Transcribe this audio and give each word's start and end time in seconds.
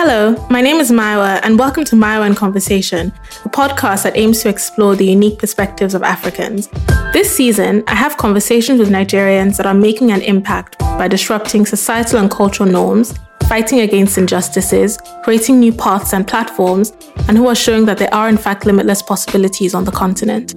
Hello, 0.00 0.36
my 0.48 0.60
name 0.60 0.76
is 0.76 0.92
Maiwa, 0.92 1.40
and 1.42 1.58
welcome 1.58 1.84
to 1.86 1.96
Maiwa 1.96 2.24
in 2.28 2.36
Conversation, 2.36 3.12
a 3.44 3.48
podcast 3.48 4.04
that 4.04 4.16
aims 4.16 4.40
to 4.42 4.48
explore 4.48 4.94
the 4.94 5.04
unique 5.04 5.40
perspectives 5.40 5.92
of 5.92 6.04
Africans. 6.04 6.68
This 7.12 7.34
season, 7.34 7.82
I 7.88 7.96
have 7.96 8.16
conversations 8.16 8.78
with 8.78 8.90
Nigerians 8.90 9.56
that 9.56 9.66
are 9.66 9.74
making 9.74 10.12
an 10.12 10.22
impact 10.22 10.78
by 10.78 11.08
disrupting 11.08 11.66
societal 11.66 12.20
and 12.20 12.30
cultural 12.30 12.70
norms, 12.70 13.18
fighting 13.48 13.80
against 13.80 14.18
injustices, 14.18 15.00
creating 15.24 15.58
new 15.58 15.72
paths 15.72 16.12
and 16.12 16.28
platforms, 16.28 16.92
and 17.26 17.36
who 17.36 17.48
are 17.48 17.56
showing 17.56 17.84
that 17.86 17.98
there 17.98 18.14
are, 18.14 18.28
in 18.28 18.38
fact, 18.38 18.66
limitless 18.66 19.02
possibilities 19.02 19.74
on 19.74 19.82
the 19.82 19.90
continent. 19.90 20.54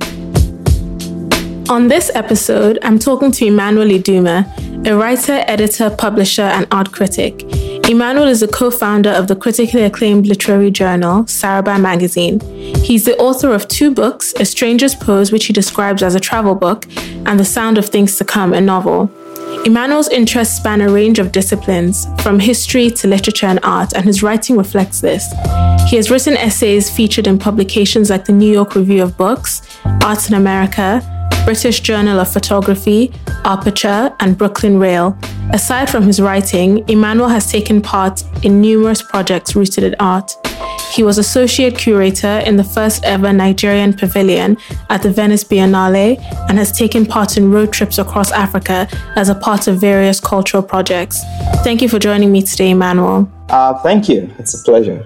On 1.68 1.88
this 1.88 2.12
episode, 2.14 2.78
I'm 2.84 3.00
talking 3.00 3.32
to 3.32 3.48
Emmanuel 3.48 3.88
Iduma, 3.88 4.46
a 4.88 4.96
writer, 4.96 5.44
editor, 5.48 5.90
publisher, 5.90 6.44
and 6.44 6.68
art 6.72 6.92
critic. 6.92 7.44
Emmanuel 7.92 8.30
is 8.30 8.40
the 8.40 8.48
co 8.48 8.72
founder 8.72 9.10
of 9.10 9.28
the 9.28 9.36
critically 9.36 9.84
acclaimed 9.84 10.26
literary 10.26 10.72
journal, 10.72 11.26
Saraba 11.26 11.78
Magazine. 11.78 12.40
He's 12.78 13.04
the 13.04 13.18
author 13.18 13.52
of 13.54 13.68
two 13.68 13.94
books 13.94 14.34
A 14.40 14.46
Stranger's 14.46 14.96
Pose, 14.96 15.34
which 15.34 15.48
he 15.48 15.52
describes 15.52 16.02
as 16.02 16.16
a 16.16 16.20
travel 16.22 16.56
book, 16.56 16.86
and 17.26 17.38
The 17.38 17.44
Sound 17.44 17.78
of 17.78 17.88
Things 17.88 18.16
to 18.18 18.24
Come, 18.24 18.54
a 18.54 18.62
novel. 18.62 19.12
Emmanuel's 19.66 20.08
interests 20.08 20.56
span 20.56 20.80
a 20.80 20.90
range 20.90 21.20
of 21.20 21.34
disciplines, 21.34 22.08
from 22.24 22.40
history 22.40 22.90
to 22.92 23.10
literature 23.10 23.48
and 23.48 23.60
art, 23.62 23.92
and 23.92 24.06
his 24.06 24.24
writing 24.24 24.56
reflects 24.56 25.02
this. 25.02 25.30
He 25.90 25.98
has 25.98 26.10
written 26.10 26.38
essays 26.38 26.90
featured 26.90 27.28
in 27.28 27.38
publications 27.38 28.10
like 28.10 28.24
the 28.24 28.32
New 28.32 28.50
York 28.50 28.74
Review 28.74 29.04
of 29.04 29.18
Books, 29.18 29.64
Arts 30.02 30.30
in 30.30 30.36
America, 30.36 31.02
British 31.46 31.80
Journal 31.82 32.20
of 32.20 32.32
Photography, 32.32 33.12
Aperture, 33.46 34.14
and 34.20 34.38
Brooklyn 34.38 34.80
Rail. 34.80 35.18
Aside 35.54 35.90
from 35.90 36.04
his 36.04 36.22
writing, 36.22 36.88
Emmanuel 36.88 37.28
has 37.30 37.52
taken 37.52 37.82
part 37.82 38.24
in 38.44 38.62
numerous 38.62 39.02
projects 39.02 39.56
rooted 39.56 39.84
in 39.84 39.96
art. 40.00 40.32
He 40.94 41.04
was 41.04 41.18
associate 41.18 41.78
curator 41.78 42.40
in 42.46 42.58
the 42.58 42.64
first 42.64 43.04
ever 43.06 43.34
Nigerian 43.34 43.94
pavilion 43.94 44.58
at 44.90 45.02
the 45.02 45.10
Venice 45.10 45.44
Biennale 45.44 46.20
and 46.50 46.58
has 46.58 46.72
taken 46.72 47.06
part 47.06 47.38
in 47.38 47.52
road 47.52 47.72
trips 47.74 47.98
across 47.98 48.32
Africa 48.32 48.88
as 49.16 49.30
a 49.30 49.36
part 49.36 49.68
of 49.68 49.80
various 49.80 50.20
cultural 50.20 50.62
projects. 50.62 51.22
Thank 51.64 51.82
you 51.82 51.90
for 51.90 51.98
joining 51.98 52.32
me 52.32 52.42
today, 52.42 52.72
Emmanuel. 52.72 53.32
Uh, 53.50 53.74
thank 53.82 54.10
you. 54.10 54.30
It's 54.38 54.54
a 54.54 54.64
pleasure. 54.64 55.06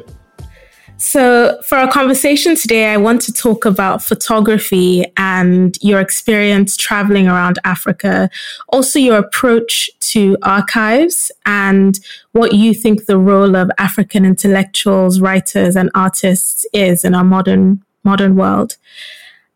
So, 0.97 1.61
for 1.61 1.77
our 1.77 1.91
conversation 1.91 2.55
today, 2.55 2.87
I 2.87 2.97
want 2.97 3.21
to 3.23 3.33
talk 3.33 3.65
about 3.65 4.01
photography 4.01 5.05
and 5.17 5.77
your 5.81 5.99
experience 5.99 6.77
traveling 6.77 7.27
around 7.27 7.59
Africa, 7.65 8.29
also 8.69 8.97
your 8.97 9.17
approach 9.17 9.89
to 10.11 10.37
archives 10.41 11.33
and 11.45 11.99
what 12.31 12.53
you 12.53 12.73
think 12.73 13.05
the 13.05 13.17
role 13.17 13.57
of 13.57 13.69
African 13.77 14.23
intellectuals, 14.23 15.19
writers, 15.19 15.75
and 15.75 15.91
artists 15.93 16.65
is 16.73 17.03
in 17.03 17.13
our 17.13 17.25
modern 17.25 17.83
modern 18.05 18.37
world. 18.37 18.77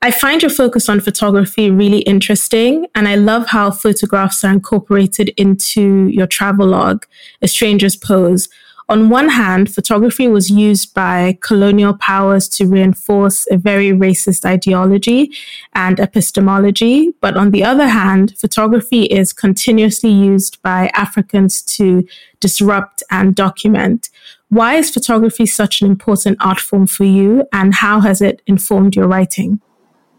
I 0.01 0.11
find 0.11 0.41
your 0.41 0.51
focus 0.51 0.87
on 0.89 0.99
photography 0.99 1.69
really 1.69 1.99
interesting, 1.99 2.87
and 2.95 3.07
I 3.07 3.15
love 3.15 3.47
how 3.47 3.71
photographs 3.71 4.43
are 4.43 4.51
incorporated 4.51 5.29
into 5.37 6.07
your 6.07 6.27
travel 6.27 6.67
log, 6.67 7.05
A 7.41 7.47
Stranger's 7.47 7.95
Pose, 7.95 8.49
on 8.89 9.09
one 9.09 9.29
hand, 9.29 9.71
photography 9.71 10.27
was 10.27 10.49
used 10.49 10.95
by 10.95 11.37
colonial 11.41 11.93
powers 11.93 12.49
to 12.49 12.65
reinforce 12.65 13.45
a 13.51 13.57
very 13.57 13.91
racist 13.91 14.45
ideology 14.45 15.31
and 15.73 15.99
epistemology. 15.99 17.13
But 17.21 17.37
on 17.37 17.51
the 17.51 17.63
other 17.63 17.87
hand, 17.87 18.35
photography 18.35 19.03
is 19.03 19.31
continuously 19.31 20.09
used 20.09 20.59
by 20.63 20.89
Africans 20.95 21.61
to 21.77 22.03
disrupt 22.39 23.03
and 23.11 23.35
document. 23.35 24.09
Why 24.49 24.75
is 24.75 24.89
photography 24.89 25.45
such 25.45 25.81
an 25.81 25.87
important 25.87 26.37
art 26.41 26.59
form 26.59 26.87
for 26.87 27.03
you, 27.03 27.47
and 27.53 27.75
how 27.75 27.99
has 27.99 28.19
it 28.19 28.41
informed 28.47 28.95
your 28.95 29.07
writing? 29.07 29.61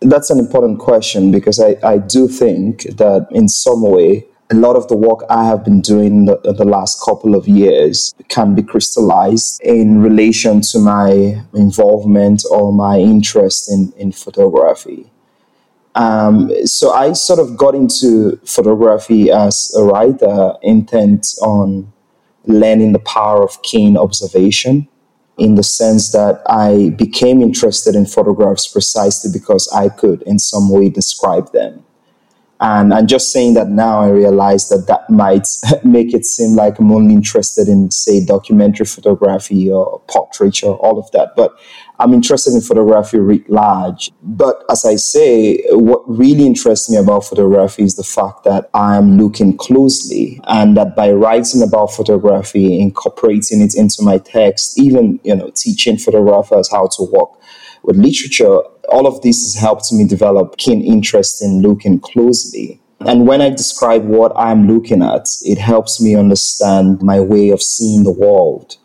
That's 0.00 0.30
an 0.30 0.38
important 0.38 0.78
question 0.78 1.32
because 1.32 1.58
I, 1.58 1.76
I 1.82 1.98
do 1.98 2.28
think 2.28 2.84
that 2.84 3.26
in 3.32 3.48
some 3.48 3.82
way 3.82 4.24
a 4.50 4.54
lot 4.54 4.74
of 4.74 4.88
the 4.88 4.96
work 4.96 5.20
I 5.30 5.44
have 5.44 5.64
been 5.64 5.80
doing 5.80 6.24
the, 6.24 6.36
the 6.36 6.64
last 6.64 7.00
couple 7.04 7.36
of 7.36 7.46
years 7.46 8.12
can 8.28 8.54
be 8.54 8.62
crystallized 8.62 9.60
in 9.62 10.02
relation 10.02 10.60
to 10.72 10.78
my 10.80 11.42
involvement 11.54 12.44
or 12.50 12.72
my 12.72 12.98
interest 12.98 13.70
in, 13.70 13.92
in 13.96 14.10
photography. 14.10 15.10
Um, 15.94 16.50
so 16.66 16.92
I 16.92 17.12
sort 17.12 17.38
of 17.38 17.56
got 17.56 17.74
into 17.74 18.36
photography 18.44 19.30
as 19.30 19.72
a 19.76 19.84
writer 19.84 20.54
intent 20.62 21.34
on 21.42 21.92
learning 22.46 22.92
the 22.92 23.00
power 23.00 23.42
of 23.42 23.62
keen 23.62 23.96
observation 23.96 24.88
in 25.38 25.54
the 25.54 25.62
sense 25.62 26.12
that 26.12 26.42
I 26.46 26.90
became 26.90 27.40
interested 27.40 27.94
in 27.94 28.04
photographs 28.04 28.66
precisely 28.66 29.30
because 29.32 29.68
I 29.72 29.88
could 29.88 30.22
in 30.22 30.38
some 30.38 30.70
way 30.70 30.90
describe 30.90 31.52
them. 31.52 31.84
And 32.60 32.92
I'm 32.92 33.06
just 33.06 33.32
saying 33.32 33.54
that 33.54 33.68
now 33.68 34.00
I 34.00 34.10
realize 34.10 34.68
that 34.68 34.86
that 34.86 35.08
might 35.08 35.48
make 35.84 36.12
it 36.12 36.26
seem 36.26 36.56
like 36.56 36.78
I'm 36.78 36.92
only 36.92 37.14
interested 37.14 37.68
in, 37.68 37.90
say, 37.90 38.24
documentary 38.24 38.86
photography 38.86 39.70
or 39.70 40.00
portraiture, 40.08 40.66
or 40.66 40.76
all 40.76 40.98
of 40.98 41.10
that. 41.12 41.34
But 41.36 41.58
I'm 41.98 42.14
interested 42.14 42.54
in 42.54 42.60
photography 42.60 43.18
writ 43.18 43.48
large. 43.48 44.10
But 44.22 44.62
as 44.70 44.84
I 44.84 44.96
say, 44.96 45.62
what 45.70 46.02
really 46.06 46.46
interests 46.46 46.90
me 46.90 46.98
about 46.98 47.24
photography 47.24 47.82
is 47.84 47.96
the 47.96 48.04
fact 48.04 48.44
that 48.44 48.68
I'm 48.74 49.18
looking 49.18 49.56
closely 49.56 50.40
and 50.44 50.76
that 50.76 50.94
by 50.96 51.12
writing 51.12 51.62
about 51.62 51.88
photography, 51.92 52.80
incorporating 52.80 53.62
it 53.62 53.74
into 53.74 54.02
my 54.02 54.18
text, 54.18 54.78
even, 54.78 55.18
you 55.24 55.34
know, 55.34 55.50
teaching 55.54 55.98
photographers 55.98 56.70
how 56.70 56.88
to 56.96 57.04
work 57.10 57.30
with 57.82 57.96
literature, 57.96 58.58
all 58.88 59.06
of 59.06 59.22
this 59.22 59.42
has 59.42 59.60
helped 59.60 59.92
me 59.92 60.06
develop 60.06 60.56
keen 60.56 60.82
interest 60.82 61.42
in 61.42 61.62
looking 61.62 62.00
closely. 62.00 62.80
And 63.00 63.26
when 63.26 63.40
I 63.40 63.48
describe 63.48 64.04
what 64.04 64.32
I'm 64.36 64.66
looking 64.66 65.02
at, 65.02 65.26
it 65.42 65.58
helps 65.58 66.00
me 66.00 66.14
understand 66.14 67.00
my 67.02 67.18
way 67.20 67.48
of 67.48 67.62
seeing 67.62 68.04
the 68.04 68.12
world. 68.12 68.76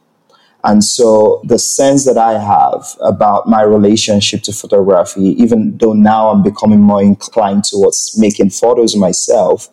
And 0.64 0.84
so 0.84 1.42
the 1.44 1.60
sense 1.60 2.06
that 2.06 2.18
I 2.18 2.40
have 2.40 2.98
about 3.02 3.48
my 3.48 3.62
relationship 3.62 4.42
to 4.44 4.54
photography, 4.54 5.36
even 5.42 5.78
though 5.78 5.94
now 5.94 6.30
I'm 6.30 6.42
becoming 6.42 6.82
more 6.82 7.04
inclined 7.04 7.66
towards 7.66 8.18
making 8.18 8.50
photos 8.50 8.96
myself, 8.96 9.68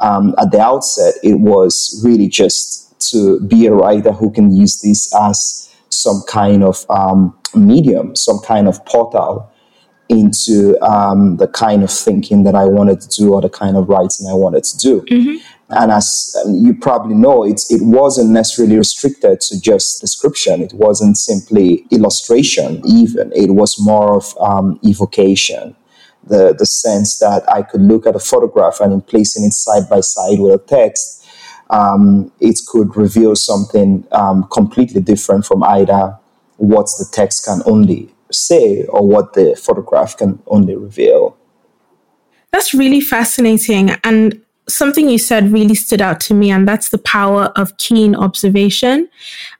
um, 0.00 0.34
at 0.38 0.50
the 0.50 0.60
outset, 0.60 1.14
it 1.22 1.40
was 1.40 2.00
really 2.04 2.28
just 2.28 2.82
to 3.10 3.40
be 3.40 3.66
a 3.66 3.72
writer 3.72 4.12
who 4.12 4.30
can 4.30 4.54
use 4.54 4.80
this 4.82 5.14
as 5.14 5.74
some 5.88 6.22
kind 6.28 6.62
of 6.62 6.84
um, 6.90 7.36
medium, 7.56 8.14
some 8.16 8.38
kind 8.40 8.68
of 8.68 8.84
portal 8.86 9.50
into 10.08 10.78
um, 10.82 11.38
the 11.38 11.48
kind 11.48 11.82
of 11.82 11.90
thinking 11.90 12.44
that 12.44 12.54
I 12.54 12.64
wanted 12.64 13.00
to 13.00 13.08
do 13.08 13.34
or 13.34 13.40
the 13.40 13.48
kind 13.48 13.76
of 13.76 13.88
writing 13.88 14.26
I 14.28 14.34
wanted 14.34 14.64
to 14.64 14.78
do. 14.78 15.00
Mm-hmm. 15.02 15.36
And 15.70 15.90
as 15.90 16.36
um, 16.44 16.54
you 16.54 16.74
probably 16.74 17.14
know, 17.14 17.44
it, 17.44 17.62
it 17.70 17.82
wasn't 17.82 18.30
necessarily 18.30 18.76
restricted 18.76 19.40
to 19.40 19.60
just 19.60 20.00
description. 20.00 20.60
It 20.60 20.74
wasn't 20.74 21.16
simply 21.16 21.86
illustration, 21.90 22.82
even. 22.86 23.32
It 23.34 23.52
was 23.52 23.80
more 23.80 24.16
of 24.16 24.36
um, 24.40 24.78
evocation. 24.84 25.74
The, 26.26 26.54
the 26.58 26.64
sense 26.66 27.18
that 27.18 27.50
I 27.50 27.62
could 27.62 27.82
look 27.82 28.06
at 28.06 28.16
a 28.16 28.18
photograph 28.18 28.80
and 28.80 28.92
in 28.94 29.02
placing 29.02 29.44
it 29.44 29.52
side 29.52 29.90
by 29.90 30.00
side 30.00 30.38
with 30.38 30.54
a 30.54 30.64
text, 30.64 31.26
um, 31.70 32.32
it 32.40 32.60
could 32.66 32.96
reveal 32.96 33.36
something 33.36 34.06
um, 34.12 34.46
completely 34.50 35.00
different 35.00 35.44
from 35.44 35.62
either 35.62 36.18
what 36.56 36.86
the 36.98 37.06
text 37.10 37.44
can 37.44 37.60
only 37.66 38.14
say 38.30 38.84
or 38.86 39.06
what 39.06 39.34
the 39.34 39.54
photograph 39.56 40.16
can 40.16 40.42
only 40.46 40.74
reveal. 40.74 41.36
That's 42.52 42.74
really 42.74 43.00
fascinating. 43.00 43.90
And 44.04 44.40
something 44.68 45.08
you 45.08 45.18
said 45.18 45.52
really 45.52 45.74
stood 45.74 46.00
out 46.00 46.20
to 46.20 46.34
me, 46.34 46.50
and 46.50 46.66
that's 46.66 46.88
the 46.88 46.98
power 46.98 47.52
of 47.56 47.76
keen 47.76 48.14
observation. 48.14 49.08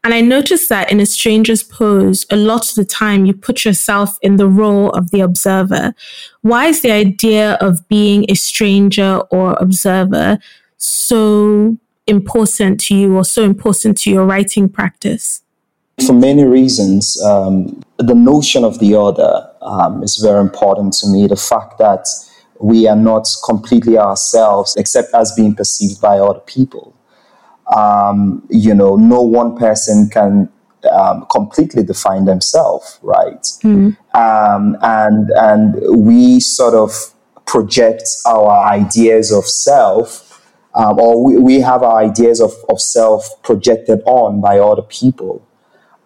And 0.02 0.14
I 0.14 0.20
noticed 0.20 0.68
that 0.68 0.90
in 0.90 1.00
A 1.00 1.06
Stranger's 1.06 1.62
Pose, 1.62 2.24
a 2.30 2.36
lot 2.36 2.68
of 2.70 2.74
the 2.76 2.84
time 2.84 3.26
you 3.26 3.34
put 3.34 3.64
yourself 3.64 4.16
in 4.22 4.36
the 4.36 4.48
role 4.48 4.90
of 4.90 5.10
the 5.10 5.20
observer. 5.20 5.94
Why 6.42 6.66
is 6.66 6.82
the 6.82 6.92
idea 6.92 7.54
of 7.54 7.86
being 7.88 8.24
a 8.28 8.34
stranger 8.34 9.18
or 9.30 9.54
observer 9.60 10.38
so 10.76 11.76
important 12.06 12.80
to 12.80 12.94
you 12.94 13.16
or 13.16 13.24
so 13.24 13.42
important 13.42 13.98
to 13.98 14.10
your 14.10 14.24
writing 14.24 14.68
practice? 14.68 15.42
For 16.06 16.12
many 16.12 16.44
reasons, 16.44 17.22
um, 17.22 17.82
the 17.98 18.14
notion 18.14 18.64
of 18.64 18.78
the 18.80 18.96
other 18.96 19.48
um, 19.62 20.02
is 20.02 20.16
very 20.16 20.40
important 20.40 20.92
to 20.94 21.06
me. 21.06 21.26
The 21.26 21.36
fact 21.36 21.78
that 21.78 22.06
we 22.60 22.88
are 22.88 22.96
not 22.96 23.28
completely 23.44 23.98
ourselves 23.98 24.74
except 24.76 25.14
as 25.14 25.32
being 25.36 25.54
perceived 25.54 26.00
by 26.00 26.18
other 26.18 26.40
people. 26.40 26.94
Um, 27.74 28.46
you 28.50 28.74
know, 28.74 28.96
no 28.96 29.22
one 29.22 29.56
person 29.56 30.08
can 30.10 30.48
um, 30.90 31.26
completely 31.30 31.82
define 31.82 32.24
themselves, 32.24 32.98
right? 33.02 33.42
Mm-hmm. 33.62 33.90
Um, 34.16 34.76
and 34.82 35.30
and 35.30 36.04
we 36.04 36.40
sort 36.40 36.74
of 36.74 37.14
project 37.46 38.02
our 38.26 38.66
ideas 38.66 39.32
of 39.32 39.46
self, 39.46 40.42
um, 40.74 40.98
or 40.98 41.24
we, 41.24 41.36
we 41.36 41.60
have 41.60 41.82
our 41.82 41.98
ideas 41.98 42.40
of, 42.40 42.52
of 42.68 42.80
self 42.80 43.42
projected 43.42 44.02
on 44.06 44.40
by 44.40 44.58
other 44.58 44.82
people 44.82 45.46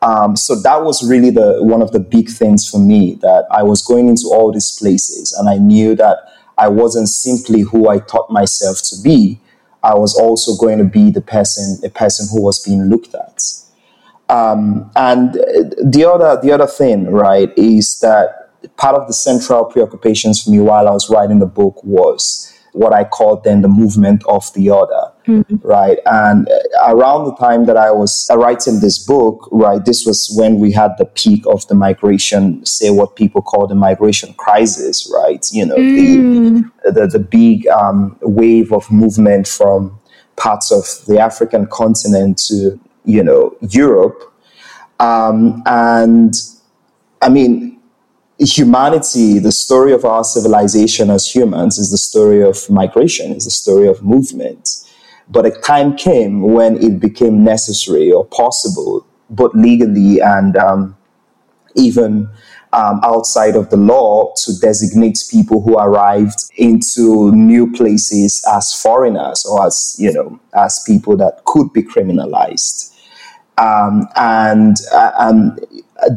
Um, 0.01 0.37
so 0.37 0.55
that 0.61 0.85
was 0.85 1.09
really 1.09 1.31
the 1.31 1.59
one 1.61 1.83
of 1.83 1.93
the 1.93 1.99
big 1.99 2.29
things 2.29 2.69
for 2.69 2.79
me 2.79 3.15
that 3.21 3.47
I 3.51 3.63
was 3.65 3.83
going 3.83 4.09
into 4.09 4.29
all 4.33 4.53
these 4.53 4.71
places 4.79 5.33
and 5.33 5.49
I 5.49 5.57
knew 5.57 5.97
that 5.97 6.19
I 6.57 6.69
wasn't 6.69 7.09
simply 7.09 7.63
who 7.63 7.89
I 7.89 7.99
thought 7.99 8.31
myself 8.31 8.81
to 8.91 8.97
be. 9.03 9.41
I 9.83 9.95
was 9.95 10.19
also 10.19 10.57
going 10.57 10.79
to 10.79 10.85
be 10.85 11.11
the 11.11 11.21
person, 11.21 11.79
a 11.85 11.91
person 11.91 12.27
who 12.31 12.43
was 12.43 12.63
being 12.63 12.85
looked 12.85 13.15
at. 13.15 13.43
Um, 14.29 14.91
and 14.95 15.35
the 15.35 16.09
other, 16.09 16.41
the 16.41 16.53
other 16.53 16.67
thing, 16.67 17.11
right, 17.11 17.51
is 17.57 17.99
that 18.01 18.51
part 18.77 18.97
of 18.97 19.07
the 19.07 19.13
central 19.13 19.65
preoccupations 19.65 20.43
for 20.43 20.51
me 20.51 20.61
while 20.61 20.89
I 20.89 20.91
was 20.91 21.09
writing 21.09 21.39
the 21.39 21.47
book 21.47 21.83
was 21.85 22.53
what 22.73 22.93
I 22.93 23.05
called 23.05 23.45
then 23.45 23.63
the 23.63 23.69
movement 23.69 24.23
of 24.29 24.53
the 24.55 24.71
other, 24.71 25.13
mm-hmm. 25.29 25.57
right? 25.67 25.99
And 26.07 26.49
around 26.87 27.27
the 27.27 27.37
time 27.37 27.67
that 27.67 27.77
I 27.77 27.91
was 27.91 28.29
writing 28.35 28.81
this 28.81 28.99
book, 28.99 29.49
right, 29.53 29.85
this 29.85 30.07
was 30.07 30.35
when 30.37 30.59
we 30.59 30.73
had 30.73 30.93
the 30.99 31.05
peak 31.05 31.45
of 31.47 31.67
the 31.69 31.75
migration, 31.75 32.65
say 32.65 32.91
what 32.91 33.15
people 33.15 33.43
call 33.43 33.67
the 33.67 33.75
migration 33.75 34.35
crisis, 34.35 35.11
right? 35.15 35.47
You 35.53 35.67
know, 35.67 35.77
mm. 35.77 36.71
the, 36.85 36.93
the, 36.93 37.07
the 37.07 37.19
big 37.19 37.67
um, 37.69 38.17
wave 38.23 38.73
of 38.73 38.91
movement 38.91 39.47
from 39.47 39.99
parts 40.37 40.73
of 40.73 40.85
the 41.07 41.19
African 41.21 41.67
continent 41.67 42.39
to, 42.49 42.81
you 43.05 43.23
know, 43.23 43.57
Europe. 43.61 44.35
Um, 45.01 45.63
and 45.67 46.35
I 47.23 47.29
mean, 47.29 47.79
humanity, 48.39 49.39
the 49.39 49.53
story 49.53 49.93
of 49.93 50.05
our 50.05 50.25
civilization 50.25 51.11
as 51.11 51.27
humans 51.35 51.79
is 51.79 51.91
the 51.91 51.99
story 51.99 52.43
of 52.43 52.69
migration, 52.71 53.33
is 53.33 53.45
the 53.45 53.51
story 53.51 53.89
of 53.89 54.03
movement. 54.03 54.85
But 55.31 55.47
a 55.47 55.51
time 55.51 55.97
came 55.97 56.43
when 56.43 56.83
it 56.83 57.01
became 57.01 57.45
necessary 57.45 58.11
or 58.11 58.25
possible, 58.25 59.07
both 59.29 59.55
legally 59.55 60.21
and 60.21 60.57
um, 60.57 60.97
even 61.75 62.29
um, 62.73 63.01
outside 63.03 63.57
of 63.57 63.71
the 63.71 63.77
law, 63.77 64.33
to 64.45 64.59
designate 64.61 65.23
people 65.31 65.63
who 65.63 65.79
arrived 65.79 66.51
into 66.57 67.33
new 67.33 67.71
places 67.73 68.45
as 68.51 68.73
foreigners 68.75 69.45
or 69.47 69.67
as 69.67 69.97
you 69.99 70.13
know 70.13 70.39
as 70.55 70.83
people 70.87 71.17
that 71.17 71.45
could 71.45 71.73
be 71.73 71.83
criminalized. 71.83 72.95
Um, 73.59 74.07
and 74.15 74.77
uh, 74.93 75.11
um, 75.19 75.59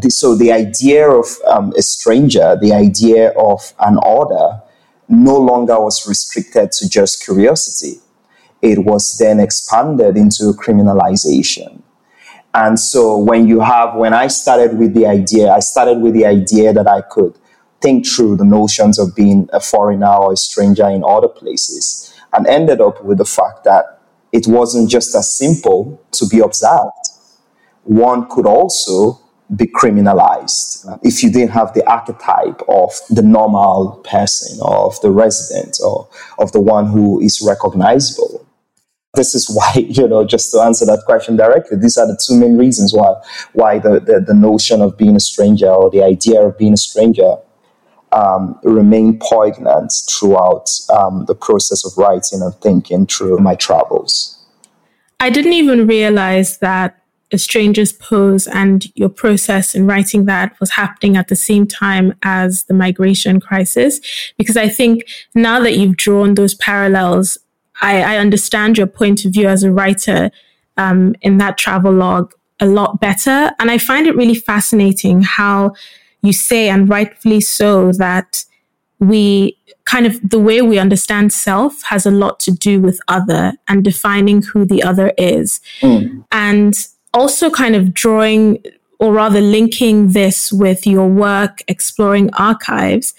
so 0.10 0.36
the 0.36 0.52
idea 0.52 1.10
of 1.10 1.26
um, 1.48 1.74
a 1.76 1.82
stranger, 1.82 2.56
the 2.62 2.72
idea 2.74 3.32
of 3.32 3.74
an 3.80 3.98
order, 4.06 4.62
no 5.10 5.38
longer 5.38 5.80
was 5.80 6.08
restricted 6.08 6.72
to 6.74 6.90
just 6.90 7.24
curiosity. 7.24 8.00
It 8.62 8.86
was 8.86 9.18
then 9.18 9.40
expanded 9.40 10.18
into 10.18 10.54
criminalization. 10.54 11.82
And 12.54 12.80
so 12.80 13.18
when 13.18 13.48
you 13.48 13.62
have, 13.62 13.96
when 13.96 14.14
I 14.14 14.28
started 14.28 14.78
with 14.78 14.94
the 14.94 15.06
idea, 15.06 15.52
I 15.52 15.60
started 15.60 16.02
with 16.02 16.14
the 16.14 16.26
idea 16.26 16.74
that 16.74 16.88
I 16.88 17.02
could 17.02 17.38
think 17.80 18.06
through 18.06 18.36
the 18.36 18.46
notions 18.46 19.00
of 19.00 19.16
being 19.16 19.50
a 19.54 19.60
foreigner 19.60 20.14
or 20.14 20.34
a 20.34 20.38
stranger 20.38 20.88
in 20.88 21.04
other 21.04 21.28
places 21.28 22.14
and 22.34 22.46
ended 22.48 22.82
up 22.82 23.04
with 23.04 23.18
the 23.18 23.26
fact 23.26 23.64
that 23.64 24.00
it 24.32 24.48
wasn't 24.48 24.90
just 24.90 25.16
as 25.16 25.36
simple 25.36 26.02
to 26.12 26.28
be 26.28 26.40
observed. 26.40 27.10
One 27.84 28.30
could 28.30 28.46
also 28.46 29.20
be 29.54 29.66
criminalized 29.66 31.00
if 31.04 31.24
you 31.24 31.32
didn't 31.32 31.50
have 31.52 31.74
the 31.74 31.86
archetype 31.90 32.62
of 32.70 32.92
the 33.10 33.22
normal 33.22 34.02
person 34.10 34.60
of 34.62 35.00
the 35.02 35.12
resident 35.12 35.78
or 35.84 36.08
of 36.38 36.52
the 36.54 36.62
one 36.62 36.88
who 36.88 37.20
is 37.20 37.42
recognizable. 37.46 38.46
This 39.14 39.36
is 39.36 39.50
why, 39.50 39.74
you 39.90 40.08
know, 40.08 40.26
just 40.26 40.52
to 40.52 40.60
answer 40.60 40.86
that 40.86 41.04
question 41.06 41.36
directly, 41.36 41.78
these 41.78 41.98
are 41.98 42.08
the 42.08 42.20
two 42.26 42.40
main 42.40 42.58
reasons 42.58 42.94
why 42.94 43.14
why 43.54 43.80
the, 43.80 44.00
the, 44.00 44.24
the 44.26 44.34
notion 44.34 44.82
of 44.82 44.98
being 44.98 45.16
a 45.16 45.20
stranger 45.20 45.70
or 45.70 45.90
the 45.90 46.04
idea 46.04 46.42
of 46.42 46.58
being 46.58 46.74
a 46.74 46.78
stranger 46.78 47.36
um, 48.12 48.60
remain 48.64 49.20
poignant 49.20 49.94
throughout 50.10 50.70
um, 50.94 51.26
the 51.26 51.36
process 51.36 51.86
of 51.86 51.98
writing 51.98 52.42
and 52.42 52.54
thinking 52.56 53.06
through 53.06 53.38
my 53.38 53.56
travels. 53.56 54.38
I 55.20 55.30
didn't 55.30 55.54
even 55.54 55.88
realize 55.88 56.58
that 56.60 56.98
a 57.32 57.38
Stranger's 57.38 57.94
Pose 57.94 58.48
and 58.48 58.86
your 58.96 59.08
process 59.08 59.74
in 59.74 59.88
writing 59.88 60.26
that 60.26 60.60
was 60.60 60.72
happening 60.72 61.16
at 61.16 61.30
the 61.30 61.36
same 61.36 61.66
time 61.66 62.14
as 62.24 62.64
the 62.64 62.74
migration 62.74 63.40
crisis. 63.40 64.02
Because 64.38 64.58
I 64.58 64.68
think 64.68 65.04
now 65.34 65.60
that 65.62 65.78
you've 65.78 65.96
drawn 65.96 66.36
those 66.36 66.56
parallels, 66.56 67.38
I, 67.82 68.16
I 68.16 68.18
understand 68.18 68.78
your 68.78 68.88
point 68.88 69.26
of 69.26 69.34
view 69.34 69.48
as 69.48 69.64
a 69.64 69.72
writer 69.72 70.32
um, 70.78 71.16
in 71.22 71.38
that 71.38 71.58
travel 71.58 71.92
log 71.92 72.34
a 72.60 72.66
lot 72.66 73.02
better. 73.02 73.52
And 73.60 73.72
I 73.72 73.78
find 73.78 74.08
it 74.08 74.16
really 74.16 74.36
fascinating 74.36 75.24
how 75.24 75.74
you 76.22 76.32
say, 76.32 76.70
and 76.70 76.88
rightfully 76.88 77.42
so, 77.42 77.92
that 77.94 78.46
we 79.00 79.58
kind 79.86 80.06
of 80.06 80.30
the 80.30 80.40
way 80.40 80.62
we 80.62 80.78
understand 80.78 81.34
self 81.34 81.82
has 81.84 82.06
a 82.06 82.12
lot 82.12 82.40
to 82.40 82.52
do 82.52 82.80
with 82.80 83.00
other 83.08 83.54
and 83.68 83.84
defining 83.84 84.44
who 84.44 84.64
the 84.64 84.84
other 84.84 85.12
is. 85.18 85.60
Mm. 85.82 86.24
And 86.32 86.76
also 87.14 87.50
kind 87.50 87.76
of 87.76 87.94
drawing 87.94 88.64
or 89.00 89.12
rather 89.12 89.42
linking 89.42 90.10
this 90.10 90.52
with 90.52 90.86
your 90.86 91.08
work 91.08 91.64
exploring 91.68 92.32
archives, 92.36 93.16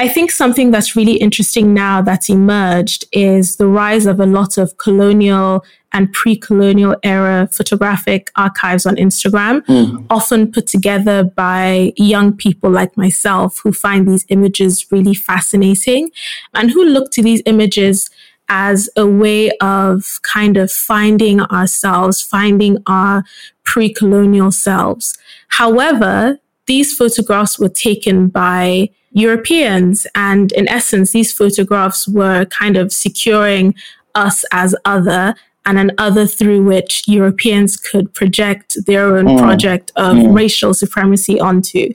I 0.00 0.08
think 0.08 0.30
something 0.30 0.70
that's 0.70 0.96
really 0.96 1.16
interesting 1.16 1.74
now 1.74 2.00
that's 2.00 2.30
emerged 2.30 3.04
is 3.12 3.56
the 3.56 3.66
rise 3.66 4.06
of 4.06 4.18
a 4.18 4.24
lot 4.24 4.56
of 4.56 4.78
colonial 4.78 5.62
and 5.92 6.10
pre 6.14 6.36
colonial 6.36 6.96
era 7.02 7.50
photographic 7.52 8.30
archives 8.34 8.86
on 8.86 8.96
Instagram, 8.96 9.60
mm. 9.66 10.06
often 10.08 10.50
put 10.50 10.66
together 10.66 11.22
by 11.22 11.92
young 11.98 12.34
people 12.34 12.70
like 12.70 12.96
myself 12.96 13.60
who 13.62 13.72
find 13.72 14.08
these 14.08 14.24
images 14.30 14.90
really 14.90 15.12
fascinating 15.12 16.10
and 16.54 16.70
who 16.70 16.82
look 16.82 17.10
to 17.10 17.22
these 17.22 17.42
images 17.44 18.08
as 18.48 18.88
a 18.96 19.06
way 19.06 19.50
of 19.60 20.18
kind 20.22 20.56
of 20.56 20.72
finding 20.72 21.42
ourselves, 21.42 22.22
finding 22.22 22.78
our 22.86 23.22
pre 23.64 23.92
colonial 23.92 24.50
selves. 24.50 25.18
However, 25.48 26.38
these 26.70 26.94
photographs 26.94 27.58
were 27.58 27.68
taken 27.68 28.28
by 28.28 28.88
Europeans, 29.10 30.06
and 30.14 30.52
in 30.52 30.68
essence, 30.68 31.10
these 31.10 31.32
photographs 31.32 32.06
were 32.06 32.44
kind 32.44 32.76
of 32.76 32.92
securing 32.92 33.74
us 34.14 34.44
as 34.52 34.72
other 34.84 35.34
and 35.66 35.80
an 35.80 35.90
other 35.98 36.26
through 36.28 36.62
which 36.62 37.02
Europeans 37.08 37.76
could 37.76 38.14
project 38.14 38.76
their 38.86 39.16
own 39.16 39.26
mm. 39.26 39.38
project 39.38 39.90
of 39.96 40.16
mm. 40.16 40.32
racial 40.32 40.72
supremacy 40.72 41.40
onto. 41.40 41.92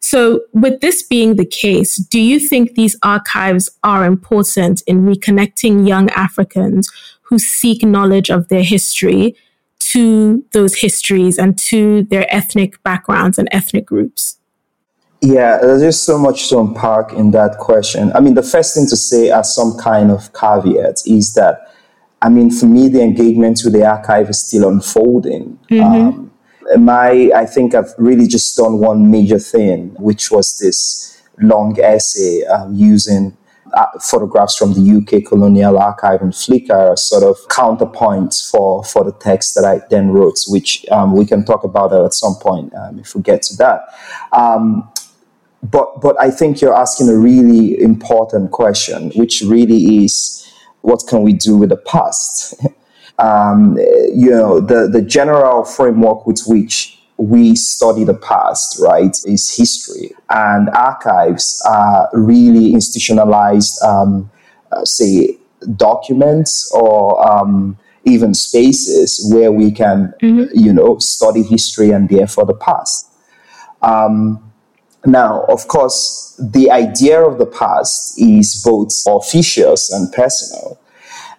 So, 0.00 0.40
with 0.52 0.80
this 0.80 1.00
being 1.04 1.36
the 1.36 1.46
case, 1.46 1.94
do 1.94 2.20
you 2.20 2.40
think 2.40 2.74
these 2.74 2.96
archives 3.04 3.70
are 3.84 4.04
important 4.04 4.82
in 4.88 5.06
reconnecting 5.06 5.86
young 5.86 6.10
Africans 6.10 6.90
who 7.22 7.38
seek 7.38 7.84
knowledge 7.84 8.30
of 8.30 8.48
their 8.48 8.64
history 8.64 9.36
to 9.92 10.44
those 10.52 10.74
histories 10.76 11.38
and 11.38 11.58
to 11.58 12.04
their 12.04 12.26
ethnic 12.34 12.82
backgrounds 12.82 13.38
and 13.38 13.48
ethnic 13.52 13.86
groups? 13.86 14.38
Yeah, 15.20 15.58
there's 15.58 15.82
just 15.82 16.04
so 16.04 16.18
much 16.18 16.48
to 16.50 16.58
unpack 16.60 17.12
in 17.12 17.32
that 17.32 17.58
question. 17.58 18.12
I 18.14 18.20
mean, 18.20 18.34
the 18.34 18.42
first 18.42 18.74
thing 18.74 18.86
to 18.86 18.96
say, 18.96 19.30
as 19.30 19.54
some 19.54 19.76
kind 19.76 20.10
of 20.10 20.32
caveat, 20.32 21.02
is 21.06 21.34
that, 21.34 21.72
I 22.22 22.28
mean, 22.28 22.50
for 22.50 22.66
me, 22.66 22.88
the 22.88 23.02
engagement 23.02 23.60
with 23.64 23.72
the 23.72 23.84
archive 23.84 24.30
is 24.30 24.46
still 24.46 24.68
unfolding. 24.68 25.58
Mm-hmm. 25.70 25.82
Um, 25.82 26.32
my 26.76 27.30
I 27.34 27.46
think 27.46 27.74
I've 27.74 27.94
really 27.96 28.26
just 28.26 28.56
done 28.56 28.78
one 28.78 29.10
major 29.10 29.38
thing, 29.38 29.94
which 29.98 30.30
was 30.30 30.58
this 30.58 31.22
long 31.40 31.80
essay 31.80 32.44
um, 32.44 32.74
using 32.74 33.37
photographs 34.00 34.56
from 34.56 34.74
the 34.74 34.96
UK 34.98 35.24
Colonial 35.26 35.78
Archive 35.78 36.20
and 36.22 36.32
Flickr 36.32 36.70
are 36.70 36.96
sort 36.96 37.22
of 37.22 37.36
counterpoints 37.48 38.50
for 38.50 38.84
for 38.84 39.04
the 39.04 39.12
text 39.12 39.54
that 39.54 39.64
I 39.64 39.80
then 39.90 40.10
wrote, 40.10 40.38
which 40.48 40.86
um, 40.90 41.16
we 41.16 41.26
can 41.26 41.44
talk 41.44 41.64
about 41.64 41.92
at 41.92 42.14
some 42.14 42.34
point 42.36 42.74
um, 42.74 42.98
if 42.98 43.14
we 43.14 43.22
get 43.22 43.42
to 43.42 43.56
that. 43.56 43.82
Um, 44.32 44.90
but 45.62 46.00
but 46.00 46.20
I 46.20 46.30
think 46.30 46.60
you're 46.60 46.76
asking 46.76 47.08
a 47.08 47.16
really 47.16 47.80
important 47.80 48.50
question, 48.52 49.10
which 49.16 49.42
really 49.42 50.04
is 50.04 50.44
what 50.82 51.02
can 51.08 51.22
we 51.22 51.32
do 51.32 51.56
with 51.56 51.70
the 51.70 51.76
past? 51.76 52.54
um, 53.18 53.76
you 54.14 54.30
know, 54.30 54.60
the, 54.60 54.88
the 54.88 55.02
general 55.02 55.64
framework 55.64 56.26
with 56.26 56.42
which 56.46 56.97
we 57.18 57.56
study 57.56 58.04
the 58.04 58.14
past, 58.14 58.78
right, 58.80 59.16
is 59.24 59.54
history. 59.54 60.14
And 60.30 60.70
archives 60.70 61.60
are 61.68 62.08
really 62.12 62.72
institutionalized, 62.72 63.82
um, 63.82 64.30
uh, 64.70 64.84
say, 64.84 65.36
documents 65.76 66.70
or 66.72 67.20
um, 67.28 67.76
even 68.04 68.34
spaces 68.34 69.28
where 69.32 69.50
we 69.50 69.72
can, 69.72 70.14
mm-hmm. 70.22 70.56
you 70.56 70.72
know, 70.72 70.98
study 70.98 71.42
history 71.42 71.90
and 71.90 72.08
therefore 72.08 72.46
the 72.46 72.54
past. 72.54 73.06
Um, 73.82 74.52
now, 75.04 75.44
of 75.48 75.66
course, 75.68 76.40
the 76.40 76.70
idea 76.70 77.20
of 77.20 77.38
the 77.38 77.46
past 77.46 78.20
is 78.20 78.62
both 78.64 78.92
officious 79.06 79.90
and 79.92 80.12
personal. 80.12 80.78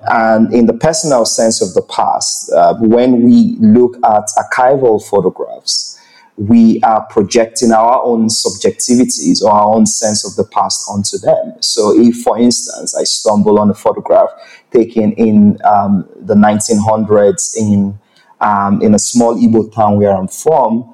And 0.01 0.53
in 0.53 0.65
the 0.65 0.73
personal 0.73 1.25
sense 1.25 1.61
of 1.61 1.73
the 1.73 1.81
past, 1.81 2.51
uh, 2.51 2.75
when 2.79 3.23
we 3.23 3.57
look 3.59 3.97
at 4.05 4.29
archival 4.37 5.03
photographs, 5.03 5.99
we 6.37 6.79
are 6.83 7.05
projecting 7.09 7.73
our 7.73 8.01
own 8.01 8.27
subjectivities 8.29 9.43
or 9.43 9.51
our 9.51 9.75
own 9.75 9.85
sense 9.85 10.25
of 10.25 10.35
the 10.37 10.49
past 10.49 10.87
onto 10.89 11.17
them. 11.17 11.61
So, 11.61 11.91
if, 11.99 12.21
for 12.21 12.39
instance, 12.39 12.95
I 12.95 13.03
stumble 13.03 13.59
on 13.59 13.69
a 13.69 13.73
photograph 13.73 14.29
taken 14.71 15.11
in 15.13 15.57
um, 15.65 16.07
the 16.15 16.35
1900s 16.35 17.57
in 17.57 17.99
um, 18.41 18.81
in 18.81 18.93
a 18.95 18.99
small 18.99 19.35
Igbo 19.35 19.73
town 19.73 19.97
where 19.97 20.15
I'm 20.15 20.29
from, 20.29 20.93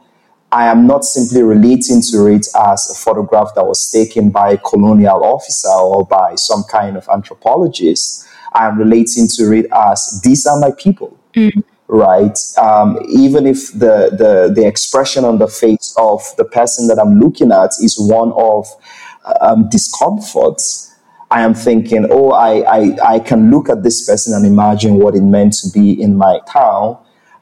I 0.52 0.66
am 0.66 0.88
not 0.88 1.06
simply 1.06 1.44
relating 1.44 2.02
to 2.12 2.28
it 2.28 2.48
as 2.56 2.90
a 2.90 2.96
photograph 2.96 3.54
that 3.56 3.66
was 3.66 3.92
taken 3.92 4.32
by 4.32 4.54
a 4.54 4.58
colonial 4.58 5.24
officer 5.24 5.70
or 5.70 6.06
by 6.06 6.36
some 6.36 6.64
kind 6.64 6.98
of 6.98 7.08
anthropologist. 7.08 8.25
I 8.56 8.68
am 8.68 8.78
relating 8.80 9.28
to 9.36 9.52
it 9.52 9.68
as 9.72 10.22
these 10.24 10.46
are 10.48 10.60
my 10.60 10.72
people. 10.72 11.18
Mm 11.34 11.64
right? 11.88 12.38
Um, 12.58 12.98
even 13.10 13.46
if 13.46 13.72
the, 13.72 14.10
the, 14.12 14.52
the 14.54 14.68
expression 14.68 15.24
on 15.24 15.38
the 15.38 15.48
face 15.48 15.96
of 15.98 16.22
the 16.38 16.46
person 16.46 16.88
that 16.88 17.00
I'm 17.00 17.20
looking 17.20 17.52
at 17.52 17.72
is 17.82 17.98
one 18.00 18.32
of 18.34 18.68
um, 19.42 19.70
discomfort, 19.70 20.62
I 21.32 21.42
am 21.42 21.54
thinking, 21.54 22.08
oh, 22.10 22.32
I, 22.32 22.62
I, 22.62 23.16
I 23.16 23.20
can 23.20 23.52
look 23.52 23.70
at 23.70 23.84
this 23.84 24.08
person 24.08 24.34
and 24.34 24.46
imagine 24.46 24.96
what 24.96 25.16
it 25.16 25.22
meant 25.22 25.54
to 25.54 25.70
be 25.72 26.00
in 26.02 26.18
my 26.18 26.40
town 26.48 26.98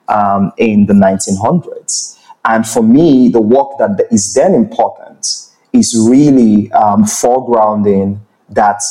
um, 0.07 0.51
in 0.57 0.85
the 0.85 0.93
1900s. 0.93 2.19
And 2.45 2.67
for 2.67 2.83
me, 2.83 3.29
the 3.29 3.41
work 3.41 3.77
that 3.79 4.07
is 4.11 4.33
then 4.33 4.53
important 4.53 5.49
is 5.71 5.95
really 6.09 6.71
um, 6.73 7.03
foregrounding 7.03 8.19
that, 8.49 8.81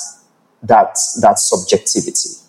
that, 0.63 0.99
that 1.21 1.39
subjectivity 1.39 2.43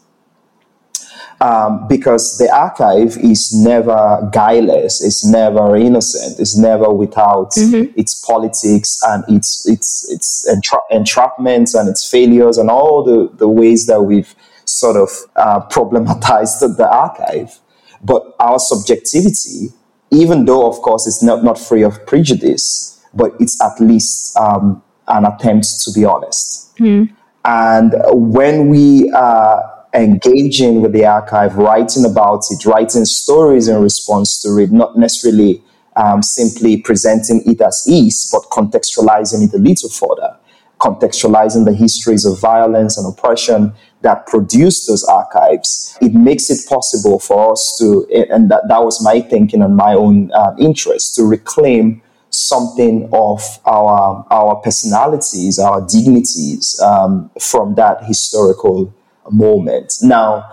um, 1.43 1.87
because 1.89 2.37
the 2.37 2.49
archive 2.53 3.17
is 3.17 3.53
never 3.53 4.29
guileless, 4.31 5.03
it's 5.03 5.25
never 5.25 5.75
innocent, 5.75 6.39
it's 6.39 6.57
never 6.57 6.93
without 6.93 7.51
mm-hmm. 7.51 7.91
its 7.99 8.23
politics 8.25 9.01
and 9.07 9.23
its 9.27 9.67
its 9.67 10.09
its 10.09 10.49
entra- 10.49 10.87
entrapments 10.91 11.77
and 11.77 11.89
its 11.89 12.09
failures 12.09 12.57
and 12.57 12.69
all 12.69 13.03
the, 13.03 13.29
the 13.37 13.49
ways 13.49 13.87
that 13.87 14.03
we've 14.03 14.33
sort 14.65 14.95
of 14.95 15.09
uh, 15.35 15.59
problematized 15.67 16.77
the 16.77 16.89
archive. 16.89 17.59
But 18.01 18.35
our 18.39 18.59
subjectivity, 18.59 19.73
even 20.11 20.45
though 20.45 20.67
of 20.67 20.77
course 20.77 21.07
it's 21.07 21.21
not, 21.21 21.43
not 21.43 21.59
free 21.59 21.83
of 21.83 22.05
prejudice, 22.05 23.01
but 23.13 23.33
it's 23.39 23.61
at 23.61 23.79
least 23.81 24.37
um, 24.37 24.81
an 25.09 25.25
attempt 25.25 25.81
to 25.83 25.91
be 25.91 26.05
honest. 26.05 26.77
Mm. 26.77 27.13
And 27.45 27.93
when 28.11 28.69
we 28.69 29.11
are 29.11 29.85
engaging 29.93 30.81
with 30.81 30.93
the 30.93 31.05
archive, 31.05 31.55
writing 31.55 32.05
about 32.05 32.45
it, 32.49 32.65
writing 32.65 33.05
stories 33.05 33.67
in 33.67 33.81
response 33.81 34.41
to 34.41 34.57
it, 34.57 34.71
not 34.71 34.97
necessarily 34.97 35.61
um, 35.95 36.23
simply 36.23 36.77
presenting 36.77 37.43
it 37.45 37.61
as 37.61 37.85
is, 37.87 38.29
but 38.31 38.41
contextualizing 38.49 39.47
it 39.47 39.53
a 39.53 39.57
little 39.57 39.89
further, 39.89 40.35
contextualizing 40.79 41.65
the 41.65 41.73
histories 41.73 42.25
of 42.25 42.39
violence 42.39 42.97
and 42.97 43.05
oppression 43.05 43.73
that 44.01 44.25
produced 44.25 44.87
those 44.87 45.03
archives. 45.03 45.97
It 46.01 46.13
makes 46.13 46.49
it 46.49 46.67
possible 46.67 47.19
for 47.19 47.51
us 47.51 47.75
to, 47.79 48.07
and 48.31 48.49
that, 48.49 48.67
that 48.69 48.83
was 48.83 49.03
my 49.03 49.21
thinking 49.21 49.61
and 49.61 49.75
my 49.75 49.93
own 49.93 50.31
uh, 50.31 50.55
interest, 50.57 51.15
to 51.15 51.23
reclaim 51.23 52.01
something 52.33 53.09
of 53.13 53.41
our 53.65 54.25
our 54.31 54.55
personalities, 54.57 55.59
our 55.59 55.81
dignities 55.87 56.79
um, 56.81 57.29
from 57.39 57.75
that 57.75 58.03
historical 58.03 58.93
moment. 59.31 59.93
Now, 60.01 60.49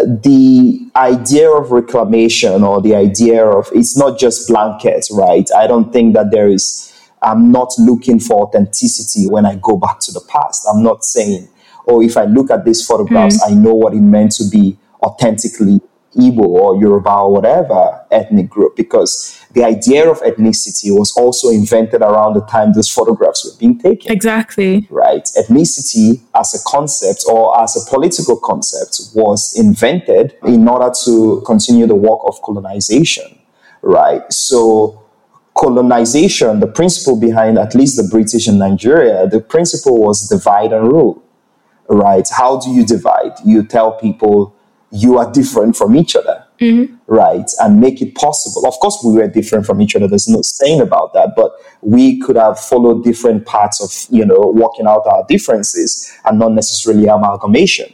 the 0.00 0.88
idea 0.96 1.50
of 1.50 1.70
reclamation 1.70 2.62
or 2.62 2.80
the 2.80 2.94
idea 2.94 3.44
of 3.46 3.68
it's 3.74 3.96
not 3.96 4.18
just 4.18 4.48
blanket, 4.48 5.06
right? 5.12 5.48
I 5.56 5.66
don't 5.66 5.92
think 5.92 6.14
that 6.14 6.30
there 6.30 6.48
is, 6.48 6.88
I'm 7.22 7.52
not 7.52 7.72
looking 7.78 8.18
for 8.18 8.46
authenticity 8.46 9.28
when 9.28 9.44
I 9.44 9.56
go 9.56 9.76
back 9.76 10.00
to 10.00 10.12
the 10.12 10.24
past. 10.28 10.66
I'm 10.72 10.82
not 10.82 11.04
saying, 11.04 11.48
oh, 11.86 12.00
if 12.00 12.16
I 12.16 12.24
look 12.24 12.50
at 12.50 12.64
these 12.64 12.84
photographs, 12.84 13.42
mm. 13.44 13.50
I 13.50 13.54
know 13.54 13.74
what 13.74 13.92
it 13.92 14.00
meant 14.00 14.32
to 14.32 14.44
be 14.50 14.78
authentically 15.02 15.80
Igbo 16.16 16.44
or 16.44 16.76
Yoruba 16.76 17.10
or 17.14 17.32
whatever 17.32 18.04
ethnic 18.10 18.48
group 18.48 18.76
because 18.76 19.41
the 19.54 19.64
idea 19.64 20.10
of 20.10 20.20
ethnicity 20.20 20.96
was 20.96 21.12
also 21.16 21.48
invented 21.48 22.00
around 22.00 22.34
the 22.34 22.40
time 22.46 22.72
those 22.72 22.90
photographs 22.90 23.44
were 23.44 23.58
being 23.58 23.78
taken. 23.78 24.10
Exactly. 24.10 24.86
Right. 24.90 25.28
Ethnicity 25.36 26.20
as 26.34 26.54
a 26.54 26.64
concept 26.66 27.24
or 27.28 27.60
as 27.60 27.76
a 27.76 27.90
political 27.90 28.38
concept 28.38 29.00
was 29.14 29.54
invented 29.58 30.36
in 30.44 30.66
order 30.66 30.92
to 31.04 31.42
continue 31.44 31.86
the 31.86 31.94
work 31.94 32.20
of 32.24 32.40
colonization. 32.42 33.38
Right. 33.82 34.22
So 34.32 35.02
colonization, 35.54 36.60
the 36.60 36.66
principle 36.66 37.20
behind 37.20 37.58
at 37.58 37.74
least 37.74 37.96
the 37.96 38.08
British 38.10 38.48
in 38.48 38.58
Nigeria, 38.58 39.26
the 39.26 39.40
principle 39.40 40.00
was 40.00 40.28
divide 40.28 40.72
and 40.72 40.90
rule. 40.90 41.22
Right. 41.88 42.26
How 42.28 42.58
do 42.58 42.70
you 42.70 42.86
divide? 42.86 43.32
You 43.44 43.64
tell 43.64 43.92
people 43.92 44.56
you 44.90 45.18
are 45.18 45.30
different 45.30 45.76
from 45.76 45.96
each 45.96 46.14
other, 46.14 46.41
mm-hmm. 46.62 46.94
right? 47.06 47.50
And 47.60 47.80
make 47.80 48.00
it 48.00 48.14
possible. 48.14 48.66
Of 48.66 48.74
course, 48.74 49.02
we 49.04 49.14
were 49.14 49.28
different 49.28 49.66
from 49.66 49.80
each 49.80 49.96
other. 49.96 50.08
There's 50.08 50.28
no 50.28 50.42
saying 50.42 50.80
about 50.80 51.12
that, 51.14 51.30
but 51.36 51.52
we 51.80 52.20
could 52.20 52.36
have 52.36 52.58
followed 52.58 53.04
different 53.04 53.46
paths 53.46 53.80
of, 53.80 54.14
you 54.14 54.24
know, 54.24 54.52
working 54.54 54.86
out 54.86 55.06
our 55.06 55.24
differences 55.28 56.12
and 56.24 56.38
not 56.38 56.52
necessarily 56.52 57.06
amalgamation, 57.06 57.92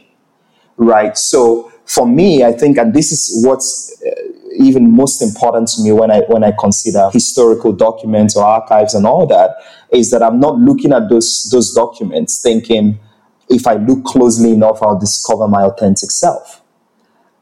right? 0.77 1.17
So 1.17 1.71
for 1.85 2.07
me, 2.07 2.43
I 2.43 2.51
think, 2.51 2.77
and 2.77 2.93
this 2.93 3.11
is 3.11 3.43
what's 3.45 3.99
uh, 4.05 4.11
even 4.57 4.91
most 4.91 5.21
important 5.21 5.67
to 5.69 5.81
me 5.81 5.91
when 5.91 6.11
I 6.11 6.19
when 6.27 6.43
I 6.43 6.51
consider 6.59 7.09
historical 7.11 7.71
documents 7.71 8.35
or 8.35 8.43
archives 8.45 8.93
and 8.93 9.05
all 9.05 9.25
that, 9.27 9.51
is 9.91 10.11
that 10.11 10.21
I'm 10.21 10.39
not 10.39 10.57
looking 10.57 10.93
at 10.93 11.09
those 11.09 11.49
those 11.51 11.73
documents 11.73 12.41
thinking, 12.41 12.99
if 13.49 13.65
I 13.65 13.75
look 13.75 14.03
closely 14.03 14.51
enough, 14.51 14.83
I'll 14.83 14.99
discover 14.99 15.47
my 15.47 15.63
authentic 15.63 16.11
self 16.11 16.58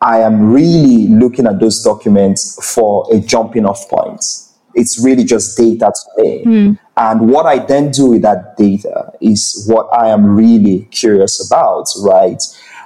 I 0.01 0.19
am 0.19 0.51
really 0.51 1.07
looking 1.07 1.47
at 1.47 1.59
those 1.59 1.83
documents 1.83 2.57
for 2.73 3.05
a 3.11 3.19
jumping 3.19 3.65
off 3.65 3.89
point. 3.89 4.23
It's 4.75 5.03
really 5.03 5.23
just 5.23 5.57
data 5.57 5.91
to 5.91 6.21
me. 6.21 6.45
Mm. 6.45 6.79
And 6.97 7.29
what 7.29 7.45
I 7.45 7.59
then 7.59 7.91
do 7.91 8.11
with 8.11 8.21
that 8.21 8.57
data 8.57 9.11
is 9.21 9.65
what 9.67 9.87
I 9.91 10.09
am 10.09 10.35
really 10.35 10.87
curious 10.91 11.45
about, 11.45 11.87
right? 12.01 12.41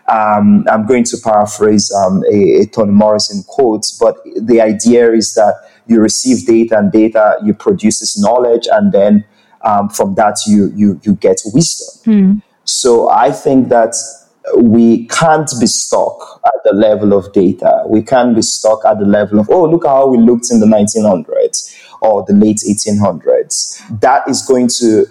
Um, 0.07 0.65
I'm 0.69 0.85
going 0.85 1.03
to 1.05 1.17
paraphrase 1.23 1.91
um, 1.93 2.23
a, 2.31 2.61
a, 2.61 2.65
Toni 2.65 2.91
Morrison 2.91 3.43
quote, 3.47 3.85
but 3.99 4.17
the 4.41 4.59
idea 4.59 5.11
is 5.13 5.33
that 5.35 5.55
you 5.87 5.99
receive 6.01 6.45
data 6.45 6.77
and 6.77 6.91
data, 6.91 7.37
you 7.43 7.53
produces 7.53 8.17
knowledge, 8.17 8.67
and 8.71 8.91
then 8.91 9.25
um, 9.63 9.89
from 9.89 10.15
that 10.15 10.39
you 10.47 10.71
you 10.75 10.99
you 11.03 11.15
get 11.15 11.41
wisdom. 11.53 12.13
Mm. 12.13 12.41
So 12.63 13.09
I 13.09 13.31
think 13.31 13.69
that 13.69 13.95
we 14.57 15.07
can't 15.07 15.49
be 15.59 15.67
stuck 15.67 16.41
at 16.45 16.53
the 16.63 16.73
level 16.73 17.13
of 17.13 17.31
data. 17.33 17.83
We 17.87 18.01
can't 18.01 18.35
be 18.35 18.41
stuck 18.41 18.85
at 18.85 18.99
the 18.99 19.05
level 19.05 19.39
of, 19.39 19.49
oh, 19.49 19.65
look 19.65 19.85
how 19.85 20.07
we 20.07 20.17
looked 20.17 20.51
in 20.51 20.59
the 20.59 20.65
1900s 20.65 21.77
or 22.01 22.25
the 22.27 22.33
late 22.33 22.57
1800s. 22.57 23.99
That 24.01 24.27
is 24.27 24.41
going 24.41 24.67
to 24.79 25.05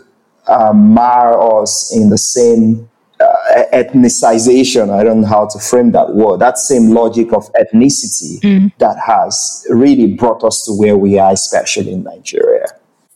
um, 0.48 0.94
mar 0.94 1.62
us 1.62 1.94
in 1.94 2.10
the 2.10 2.18
same 2.18 2.88
uh, 3.20 3.62
ethnicization. 3.72 4.90
I 4.90 5.04
don't 5.04 5.20
know 5.20 5.28
how 5.28 5.46
to 5.46 5.58
frame 5.58 5.92
that 5.92 6.14
word. 6.14 6.40
That 6.40 6.58
same 6.58 6.90
logic 6.90 7.32
of 7.32 7.52
ethnicity 7.52 8.40
mm. 8.40 8.72
that 8.78 8.96
has 9.06 9.66
really 9.70 10.14
brought 10.14 10.42
us 10.42 10.64
to 10.64 10.72
where 10.72 10.96
we 10.96 11.18
are, 11.18 11.32
especially 11.32 11.92
in 11.92 12.02
Nigeria. 12.02 12.66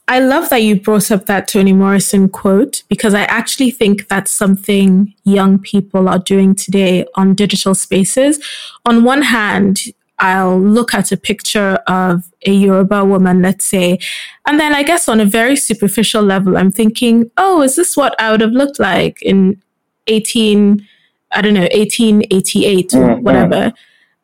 I 0.06 0.18
love 0.18 0.50
that 0.50 0.62
you 0.62 0.78
brought 0.78 1.11
up 1.11 1.26
that 1.26 1.49
Toni 1.49 1.73
Morrison 1.73 2.28
quote 2.28 2.82
because 2.88 3.14
I 3.14 3.23
actually 3.23 3.70
think 3.70 4.08
that's 4.08 4.30
something 4.30 5.14
young 5.25 5.58
people 5.58 6.08
are 6.08 6.18
doing 6.18 6.54
today 6.54 7.06
on 7.14 7.34
digital 7.34 7.75
spaces. 7.75 8.38
On 8.84 9.02
one 9.02 9.23
hand, 9.23 9.80
I'll 10.18 10.61
look 10.61 10.94
at 10.94 11.11
a 11.11 11.16
picture 11.16 11.78
of 11.87 12.30
a 12.46 12.52
Yoruba 12.52 13.04
woman, 13.04 13.40
let's 13.42 13.64
say, 13.64 13.99
and 14.46 14.61
then 14.61 14.75
I 14.75 14.82
guess 14.82 15.08
on 15.08 15.20
a 15.20 15.25
very 15.25 15.56
superficial 15.56 16.23
level, 16.23 16.56
I'm 16.56 16.70
thinking, 16.70 17.30
oh, 17.37 17.62
is 17.62 17.76
this 17.76 17.96
what 17.96 18.14
I 18.20 18.30
would 18.30 18.40
have 18.40 18.52
looked 18.52 18.78
like 18.78 19.20
in 19.23 19.61
18, 20.06 20.87
I 21.32 21.40
don't 21.40 21.54
know, 21.54 21.62
1888 21.62 22.94
or 22.94 22.99
mm-hmm. 22.99 23.23
whatever. 23.23 23.73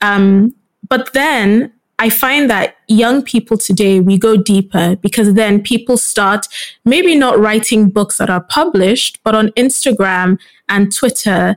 Um, 0.00 0.54
but 0.88 1.12
then 1.12 1.72
I 2.00 2.08
find 2.08 2.48
that 2.48 2.76
young 2.88 3.22
people 3.22 3.58
today, 3.58 4.00
we 4.00 4.16
go 4.16 4.34
deeper 4.38 4.96
because 4.96 5.34
then 5.34 5.62
people 5.62 5.98
start 5.98 6.46
maybe 6.86 7.14
not 7.14 7.38
writing 7.38 7.90
books 7.90 8.16
that 8.16 8.30
are 8.30 8.40
published, 8.40 9.20
but 9.22 9.34
on 9.34 9.48
Instagram 9.50 10.38
and 10.70 10.96
Twitter, 10.96 11.56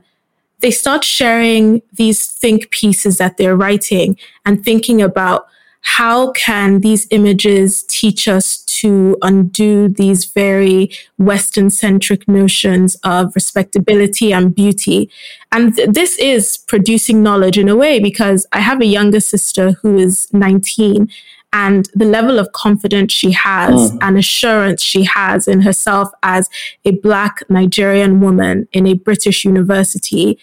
they 0.60 0.70
start 0.70 1.02
sharing 1.02 1.80
these 1.94 2.26
think 2.26 2.70
pieces 2.70 3.16
that 3.16 3.38
they're 3.38 3.56
writing 3.56 4.18
and 4.44 4.62
thinking 4.62 5.00
about 5.00 5.46
how 5.84 6.32
can 6.32 6.80
these 6.80 7.06
images 7.10 7.82
teach 7.84 8.26
us 8.26 8.58
to 8.64 9.16
undo 9.20 9.86
these 9.86 10.24
very 10.24 10.90
Western 11.18 11.68
centric 11.68 12.26
notions 12.26 12.96
of 13.04 13.34
respectability 13.34 14.32
and 14.32 14.54
beauty? 14.54 15.10
And 15.52 15.76
th- 15.76 15.90
this 15.90 16.18
is 16.18 16.56
producing 16.56 17.22
knowledge 17.22 17.58
in 17.58 17.68
a 17.68 17.76
way 17.76 18.00
because 18.00 18.46
I 18.50 18.60
have 18.60 18.80
a 18.80 18.86
younger 18.86 19.20
sister 19.20 19.72
who 19.82 19.98
is 19.98 20.26
19 20.32 21.10
and 21.52 21.88
the 21.94 22.06
level 22.06 22.38
of 22.38 22.52
confidence 22.52 23.12
she 23.12 23.30
has 23.32 23.92
mm. 23.92 23.98
and 24.00 24.16
assurance 24.16 24.82
she 24.82 25.04
has 25.04 25.46
in 25.46 25.60
herself 25.60 26.08
as 26.22 26.48
a 26.86 26.92
black 26.92 27.42
Nigerian 27.50 28.20
woman 28.20 28.66
in 28.72 28.86
a 28.86 28.94
British 28.94 29.44
university, 29.44 30.38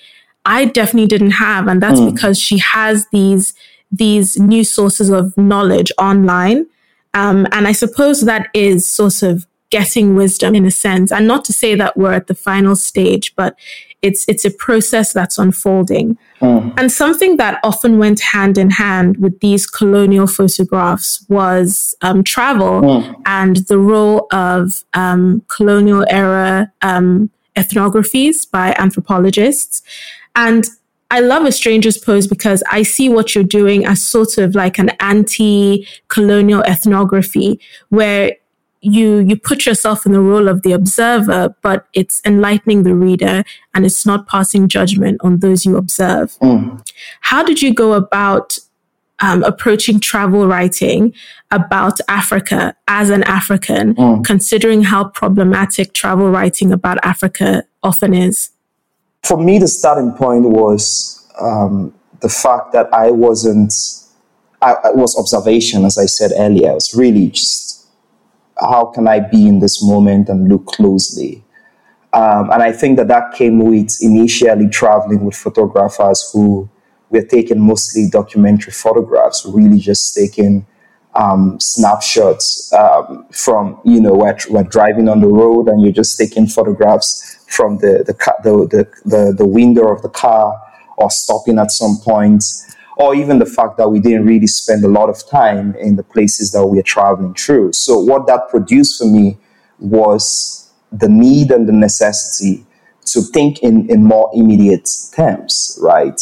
I 0.45 0.65
definitely 0.65 1.07
didn't 1.07 1.31
have. 1.31 1.67
And 1.67 1.81
that's 1.81 1.99
mm. 1.99 2.13
because 2.13 2.39
she 2.39 2.59
has 2.59 3.07
these 3.11 3.55
these 3.91 4.39
new 4.39 4.63
sources 4.63 5.09
of 5.09 5.37
knowledge 5.37 5.91
online. 5.97 6.67
Um, 7.13 7.47
and 7.51 7.67
I 7.67 7.73
suppose 7.73 8.21
that 8.21 8.47
is 8.53 8.87
sort 8.87 9.21
of 9.21 9.45
getting 9.69 10.15
wisdom 10.15 10.53
in 10.53 10.65
a 10.65 10.71
sense. 10.71 11.11
And 11.11 11.27
not 11.27 11.43
to 11.45 11.53
say 11.53 11.75
that 11.75 11.97
we're 11.97 12.13
at 12.13 12.27
the 12.27 12.35
final 12.35 12.75
stage, 12.75 13.33
but 13.35 13.57
it's 14.01 14.27
it's 14.27 14.45
a 14.45 14.51
process 14.51 15.13
that's 15.13 15.37
unfolding. 15.37 16.17
Mm. 16.41 16.73
And 16.77 16.91
something 16.91 17.37
that 17.37 17.59
often 17.63 17.97
went 17.97 18.19
hand 18.19 18.57
in 18.57 18.71
hand 18.71 19.17
with 19.17 19.39
these 19.39 19.67
colonial 19.67 20.27
photographs 20.27 21.25
was 21.29 21.95
um, 22.01 22.23
travel 22.23 22.81
mm. 22.81 23.21
and 23.25 23.57
the 23.67 23.77
role 23.77 24.27
of 24.31 24.83
um, 24.93 25.43
colonial 25.47 26.05
era 26.09 26.71
um, 26.81 27.29
ethnographies 27.55 28.49
by 28.49 28.75
anthropologists. 28.77 29.81
And 30.35 30.65
I 31.11 31.19
love 31.19 31.45
a 31.45 31.51
stranger's 31.51 31.97
pose 31.97 32.25
because 32.25 32.63
I 32.71 32.83
see 32.83 33.09
what 33.09 33.35
you're 33.35 33.43
doing 33.43 33.85
as 33.85 34.01
sort 34.01 34.37
of 34.37 34.55
like 34.55 34.79
an 34.79 34.91
anti-colonial 35.01 36.63
ethnography 36.63 37.59
where 37.89 38.37
you 38.79 39.19
you 39.19 39.35
put 39.35 39.65
yourself 39.65 40.05
in 40.05 40.13
the 40.13 40.21
role 40.21 40.47
of 40.47 40.61
the 40.63 40.71
observer, 40.71 41.53
but 41.61 41.85
it's 41.93 42.21
enlightening 42.25 42.83
the 42.83 42.95
reader 42.95 43.43
and 43.73 43.85
it's 43.85 44.05
not 44.05 44.25
passing 44.27 44.69
judgment 44.69 45.19
on 45.21 45.39
those 45.39 45.65
you 45.65 45.75
observe. 45.75 46.37
Mm. 46.39 46.81
How 47.19 47.43
did 47.43 47.61
you 47.61 47.73
go 47.73 47.93
about 47.93 48.57
um, 49.19 49.43
approaching 49.43 49.99
travel 49.99 50.47
writing 50.47 51.13
about 51.51 51.99
Africa 52.07 52.73
as 52.87 53.09
an 53.09 53.23
African, 53.23 53.95
mm. 53.95 54.25
considering 54.25 54.83
how 54.83 55.09
problematic 55.09 55.93
travel 55.93 56.31
writing 56.31 56.71
about 56.71 56.97
Africa 57.03 57.65
often 57.83 58.13
is? 58.13 58.50
For 59.23 59.37
me, 59.37 59.59
the 59.59 59.67
starting 59.67 60.11
point 60.13 60.43
was 60.49 61.27
um, 61.39 61.93
the 62.21 62.29
fact 62.29 62.73
that 62.73 62.91
I 62.93 63.11
wasn't, 63.11 63.73
I, 64.61 64.71
it 64.85 64.95
was 64.95 65.17
observation, 65.17 65.85
as 65.85 65.97
I 65.97 66.05
said 66.05 66.31
earlier. 66.35 66.71
It 66.71 66.75
was 66.75 66.93
really 66.93 67.27
just 67.29 67.87
how 68.59 68.85
can 68.85 69.07
I 69.07 69.19
be 69.19 69.47
in 69.47 69.59
this 69.59 69.83
moment 69.83 70.29
and 70.29 70.47
look 70.47 70.65
closely. 70.67 71.43
Um, 72.13 72.51
and 72.51 72.61
I 72.61 72.71
think 72.71 72.97
that 72.97 73.07
that 73.07 73.33
came 73.33 73.59
with 73.59 73.97
initially 74.01 74.67
traveling 74.67 75.23
with 75.23 75.35
photographers 75.35 76.29
who 76.33 76.69
were 77.09 77.23
taking 77.23 77.59
mostly 77.59 78.09
documentary 78.09 78.73
photographs, 78.73 79.45
really 79.45 79.79
just 79.79 80.13
taking 80.13 80.65
um, 81.15 81.59
snapshots 81.59 82.71
um, 82.73 83.25
from, 83.31 83.79
you 83.83 83.99
know, 83.99 84.13
we're, 84.13 84.63
driving 84.63 85.09
on 85.09 85.21
the 85.21 85.27
road 85.27 85.67
and 85.67 85.81
you're 85.81 85.91
just 85.91 86.17
taking 86.17 86.47
photographs 86.47 87.37
from 87.47 87.77
the 87.79 88.03
the, 88.05 88.13
the, 88.43 88.87
the, 89.05 89.33
the 89.37 89.45
window 89.45 89.91
of 89.91 90.01
the 90.01 90.09
car 90.09 90.59
or 90.97 91.09
stopping 91.09 91.57
at 91.59 91.71
some 91.71 91.97
point, 92.03 92.43
or 92.97 93.15
even 93.15 93.39
the 93.39 93.45
fact 93.45 93.77
that 93.77 93.89
we 93.89 93.99
didn't 93.99 94.25
really 94.25 94.47
spend 94.47 94.83
a 94.85 94.87
lot 94.87 95.09
of 95.09 95.27
time 95.27 95.75
in 95.75 95.95
the 95.95 96.03
places 96.03 96.51
that 96.51 96.65
we 96.65 96.79
are 96.79 96.83
traveling 96.83 97.33
through. 97.33 97.73
So, 97.73 97.99
what 97.99 98.27
that 98.27 98.49
produced 98.49 98.99
for 98.99 99.05
me 99.07 99.37
was 99.79 100.71
the 100.91 101.09
need 101.09 101.51
and 101.51 101.67
the 101.67 101.73
necessity 101.73 102.65
to 103.05 103.21
think 103.21 103.59
in, 103.63 103.89
in 103.89 104.03
more 104.03 104.29
immediate 104.33 104.89
terms, 105.13 105.77
right? 105.81 106.21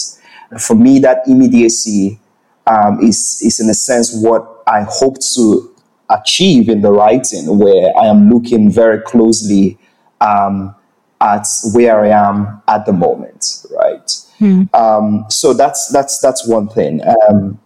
For 0.60 0.76
me, 0.76 1.00
that 1.00 1.20
immediacy 1.28 2.20
um, 2.66 3.00
is, 3.02 3.42
is, 3.44 3.60
in 3.60 3.70
a 3.70 3.74
sense, 3.74 4.16
what 4.24 4.59
I 4.70 4.86
hope 4.90 5.18
to 5.36 5.76
achieve 6.10 6.70
in 6.70 6.82
the 6.82 6.92
writing, 6.92 7.58
where 7.58 7.92
I 7.98 8.06
am 8.08 8.30
looking 8.30 8.72
very 8.72 9.02
closely 9.02 9.78
um, 10.22 10.76
at 11.22 11.48
where 11.74 12.04
I 12.04 12.10
am 12.10 12.62
at 12.68 12.86
the 12.86 12.94
moment, 12.94 13.66
right? 13.72 14.12
Hmm. 14.38 14.64
Um, 14.74 15.26
so 15.30 15.54
that's 15.54 15.90
that's 15.90 16.20
that's 16.20 16.48
one 16.48 16.70
thing. 16.70 17.02
Um, 17.06 17.60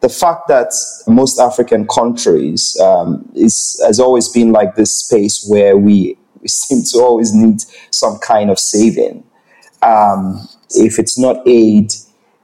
the 0.00 0.08
fact 0.08 0.48
that 0.48 0.72
most 1.06 1.38
African 1.38 1.86
countries 1.86 2.76
um, 2.80 3.30
is 3.34 3.80
has 3.86 4.00
always 4.00 4.28
been 4.28 4.50
like 4.52 4.74
this 4.74 4.94
space 4.94 5.46
where 5.48 5.76
we, 5.76 6.16
we 6.40 6.48
seem 6.48 6.82
to 6.92 6.98
always 6.98 7.34
need 7.34 7.62
some 7.90 8.18
kind 8.18 8.50
of 8.50 8.58
saving. 8.58 9.24
Um, 9.82 10.48
if 10.70 10.98
it's 10.98 11.18
not 11.18 11.46
aid, 11.46 11.92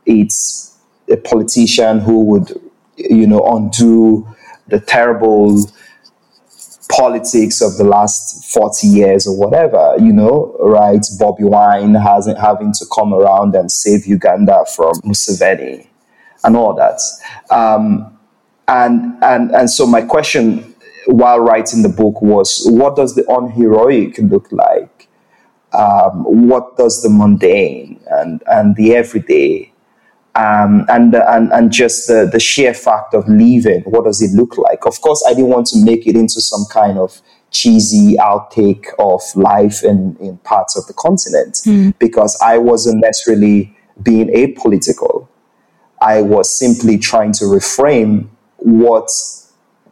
it's 0.05 0.79
a 1.09 1.17
politician 1.17 2.01
who 2.01 2.25
would, 2.25 2.61
you 2.97 3.27
know, 3.27 3.41
undo 3.41 4.27
the 4.69 4.81
terrible 4.81 5.71
politics 6.91 7.61
of 7.61 7.77
the 7.77 7.85
last 7.85 8.53
40 8.53 8.87
years 8.87 9.27
or 9.27 9.37
whatever, 9.37 9.95
you 9.99 10.13
know, 10.13 10.57
right? 10.61 11.05
Bobby 11.19 11.45
Wine 11.45 11.95
hasn't 11.95 12.39
having 12.39 12.73
to 12.75 12.87
come 12.95 13.13
around 13.13 13.55
and 13.55 13.71
save 13.71 14.07
Uganda 14.07 14.65
from 14.75 14.95
Museveni 15.03 15.87
and 16.45 16.57
all 16.57 16.75
that. 16.75 17.01
Um, 17.51 18.17
and, 18.69 19.23
and, 19.23 19.51
and 19.53 19.71
so 19.71 19.87
my 19.87 20.03
question 20.03 20.75
while 21.07 21.39
writing 21.41 21.83
the 21.83 21.89
book 21.89 22.21
was, 22.21 22.63
what 22.67 22.97
does 22.97 23.15
the 23.15 23.25
unheroic 23.31 24.19
look 24.19 24.51
like? 24.51 25.09
Um, 25.73 26.49
what 26.49 26.77
does 26.77 27.03
the 27.03 27.11
mundane 27.11 28.01
and, 28.11 28.43
and 28.47 28.75
the 28.77 28.95
everyday 28.95 29.73
um, 30.37 30.85
and, 30.89 31.15
and, 31.15 31.51
and 31.51 31.73
just 31.73 32.09
the, 32.09 32.29
the 32.31 32.39
sheer 32.39 32.75
fact 32.75 33.15
of 33.15 33.27
leaving, 33.27 33.81
what 33.85 34.05
does 34.05 34.21
it 34.21 34.37
look 34.37 34.59
like? 34.59 34.85
Of 34.85 35.01
course, 35.01 35.25
I 35.27 35.33
didn't 35.33 35.49
want 35.49 35.67
to 35.69 35.83
make 35.83 36.07
it 36.07 36.15
into 36.15 36.43
some 36.43 36.67
kind 36.71 36.99
of 36.99 37.23
cheesy 37.51 38.17
outtake 38.17 38.85
of 38.99 39.23
life 39.35 39.83
in, 39.83 40.15
in 40.21 40.37
parts 40.39 40.77
of 40.77 40.87
the 40.89 40.93
continent 40.93 41.55
mm. 41.65 41.99
because 41.99 42.39
I 42.43 42.59
wasn't 42.59 43.01
necessarily 43.01 43.75
being 44.03 44.29
apolitical. 44.29 45.27
I 46.03 46.21
was 46.21 46.51
simply 46.51 46.99
trying 46.99 47.33
to 47.33 47.45
reframe 47.45 48.29
what 48.59 49.09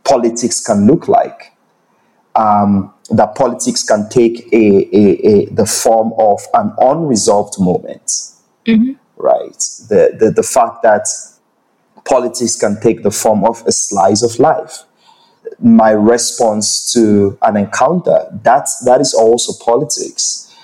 politics 0.04 0.60
can 0.60 0.86
look 0.86 1.08
like. 1.08 1.52
Um, 2.36 2.92
that 3.10 3.34
politics 3.34 3.82
can 3.82 4.10
take 4.10 4.52
a, 4.52 4.88
a, 4.92 5.26
a, 5.26 5.46
the 5.46 5.64
form 5.64 6.12
of 6.18 6.40
an 6.52 6.74
unresolved 6.78 7.54
moment. 7.58 8.06
Mm-hmm 8.66 8.94
right? 9.24 9.58
The, 9.88 10.14
the, 10.18 10.30
the 10.30 10.42
fact 10.42 10.82
that 10.82 11.08
politics 12.04 12.56
can 12.56 12.78
take 12.80 13.02
the 13.02 13.10
form 13.10 13.42
of 13.44 13.64
a 13.66 13.72
slice 13.72 14.22
of 14.22 14.38
life. 14.38 14.84
My 15.58 15.90
response 15.90 16.92
to 16.92 17.38
an 17.42 17.56
encounter, 17.56 18.26
that's, 18.42 18.84
that 18.84 19.00
is 19.00 19.14
also 19.14 19.52
politics. 19.64 20.54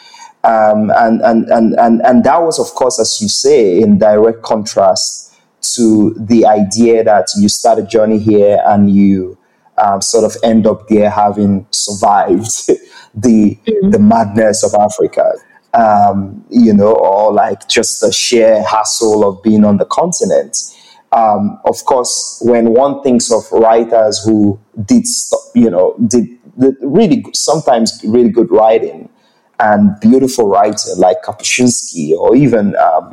Um, 0.45 0.91
and, 0.95 1.23
and, 1.23 1.49
and, 1.49 1.75
and, 1.75 2.03
and 2.03 2.25
that 2.25 2.43
was, 2.43 2.59
of 2.59 2.75
course, 2.75 3.01
as 3.01 3.21
you 3.21 3.29
say, 3.29 3.81
in 3.81 3.99
direct 3.99 4.43
contrast 4.43 5.35
to 5.77 6.15
the 6.19 6.45
idea 6.47 7.03
that 7.05 7.29
you 7.39 7.49
start 7.49 7.79
a 7.79 7.83
journey 7.83 8.19
here 8.19 8.63
and 8.67 8.91
you 8.91 9.39
um, 9.79 10.03
sort 10.03 10.25
of 10.25 10.37
end 10.43 10.67
up 10.67 10.89
there 10.89 11.09
having 11.09 11.67
survived 11.71 12.67
the, 13.15 13.57
mm-hmm. 13.57 13.91
the 13.91 13.99
madness 13.99 14.63
of 14.63 14.75
Africa 14.79 15.33
um, 15.75 16.45
you 16.51 16.73
know, 16.73 16.93
or 16.93 17.33
like 17.33 17.69
just 17.69 18.01
the 18.01 18.13
sheer 18.13 18.63
hassle 18.65 19.29
of 19.29 19.43
being 19.43 19.65
on 19.65 19.77
the 19.77 19.85
continent. 19.85 20.57
Um, 21.13 21.59
of 21.65 21.85
course, 21.85 22.41
when 22.45 22.73
one 22.73 23.03
thinks 23.03 23.33
of 23.33 23.51
writers 23.53 24.23
who 24.25 24.61
did, 24.85 25.05
you 25.55 25.71
know, 25.71 25.97
did, 26.07 26.29
really 26.83 27.25
sometimes 27.33 28.01
really 28.05 28.29
good 28.29 28.51
writing 28.51 29.09
and 29.59 29.99
beautiful 30.01 30.49
writing 30.49 30.97
like 30.97 31.19
Kapuscinski 31.23 32.13
or 32.13 32.37
even 32.37 32.77
um, 32.77 33.13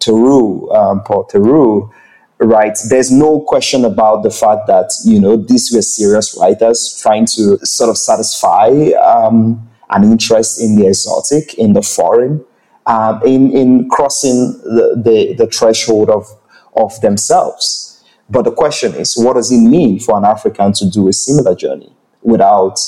Theroux, 0.00 0.74
um, 0.74 1.02
Paul 1.02 1.28
Theroux, 1.30 1.90
right? 2.38 2.76
There's 2.88 3.10
no 3.10 3.40
question 3.40 3.84
about 3.84 4.22
the 4.22 4.30
fact 4.30 4.66
that 4.66 4.90
you 5.04 5.20
know 5.20 5.36
these 5.36 5.70
were 5.72 5.82
serious 5.82 6.36
writers 6.40 6.98
trying 7.00 7.26
to 7.36 7.58
sort 7.64 7.90
of 7.90 7.96
satisfy 7.96 8.90
um, 9.02 9.69
an 9.90 10.04
interest 10.04 10.60
in 10.60 10.76
the 10.76 10.86
exotic, 10.86 11.54
in 11.54 11.72
the 11.72 11.82
foreign, 11.82 12.44
um, 12.86 13.20
in, 13.24 13.50
in 13.56 13.88
crossing 13.88 14.52
the, 14.62 15.00
the, 15.04 15.34
the 15.34 15.46
threshold 15.50 16.10
of, 16.10 16.26
of 16.76 17.00
themselves. 17.00 18.02
But 18.28 18.42
the 18.42 18.52
question 18.52 18.94
is, 18.94 19.16
what 19.16 19.34
does 19.34 19.50
it 19.50 19.58
mean 19.58 19.98
for 19.98 20.16
an 20.16 20.24
African 20.24 20.72
to 20.74 20.88
do 20.88 21.08
a 21.08 21.12
similar 21.12 21.54
journey 21.54 21.92
without 22.22 22.78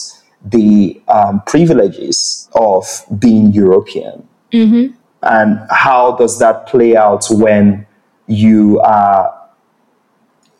the 0.44 1.00
um, 1.08 1.42
privileges 1.46 2.48
of 2.54 2.84
being 3.18 3.52
European? 3.52 4.28
Mm-hmm. 4.52 4.94
And 5.22 5.60
how 5.70 6.16
does 6.16 6.38
that 6.38 6.66
play 6.66 6.96
out 6.96 7.26
when 7.30 7.86
you 8.26 8.80
are 8.80 9.42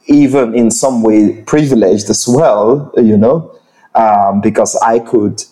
even 0.06 0.54
in 0.54 0.70
some 0.70 1.02
way 1.02 1.42
privileged 1.42 2.10
as 2.10 2.26
well, 2.26 2.92
you 2.96 3.16
know, 3.16 3.56
um, 3.94 4.40
because 4.40 4.76
I 4.82 4.98
could, 4.98 5.42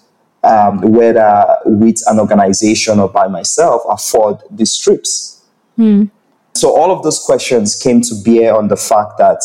um, 0.43 0.81
whether 0.81 1.57
with 1.67 2.01
an 2.07 2.19
organization 2.19 2.99
or 2.99 3.09
by 3.09 3.29
myself, 3.29 3.83
afford 3.89 4.39
these 4.51 4.77
trips. 4.77 5.45
Mm. 5.79 6.11
So 6.55 6.77
all 6.77 6.91
of 6.91 7.03
those 7.03 7.23
questions 7.25 7.81
came 7.81 8.01
to 8.03 8.15
bear 8.25 8.57
on 8.57 8.69
the 8.69 8.77
fact 8.77 9.19
that 9.19 9.43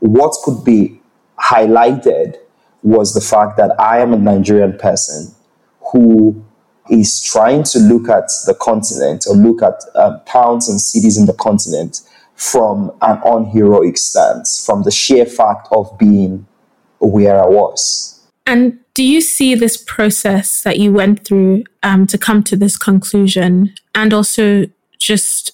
what 0.00 0.34
could 0.44 0.64
be 0.64 1.00
highlighted 1.40 2.36
was 2.82 3.14
the 3.14 3.20
fact 3.20 3.56
that 3.56 3.78
I 3.80 3.98
am 3.98 4.12
a 4.12 4.16
Nigerian 4.16 4.76
person 4.76 5.34
who 5.92 6.44
is 6.90 7.22
trying 7.22 7.62
to 7.62 7.78
look 7.78 8.08
at 8.08 8.28
the 8.46 8.54
continent 8.60 9.24
or 9.28 9.36
look 9.36 9.62
at 9.62 9.80
um, 9.94 10.20
towns 10.26 10.68
and 10.68 10.80
cities 10.80 11.16
in 11.16 11.26
the 11.26 11.32
continent 11.34 12.00
from 12.34 12.90
an 13.02 13.20
unheroic 13.24 13.96
stance, 13.96 14.64
from 14.64 14.82
the 14.82 14.90
sheer 14.90 15.24
fact 15.24 15.68
of 15.70 15.96
being 15.98 16.46
where 16.98 17.42
I 17.42 17.46
was. 17.46 18.20
And 18.46 18.80
do 18.94 19.02
you 19.02 19.20
see 19.20 19.54
this 19.54 19.76
process 19.76 20.62
that 20.62 20.78
you 20.78 20.92
went 20.92 21.24
through 21.24 21.64
um, 21.82 22.06
to 22.06 22.18
come 22.18 22.42
to 22.44 22.56
this 22.56 22.76
conclusion 22.76 23.74
and 23.94 24.12
also 24.12 24.66
just 24.98 25.52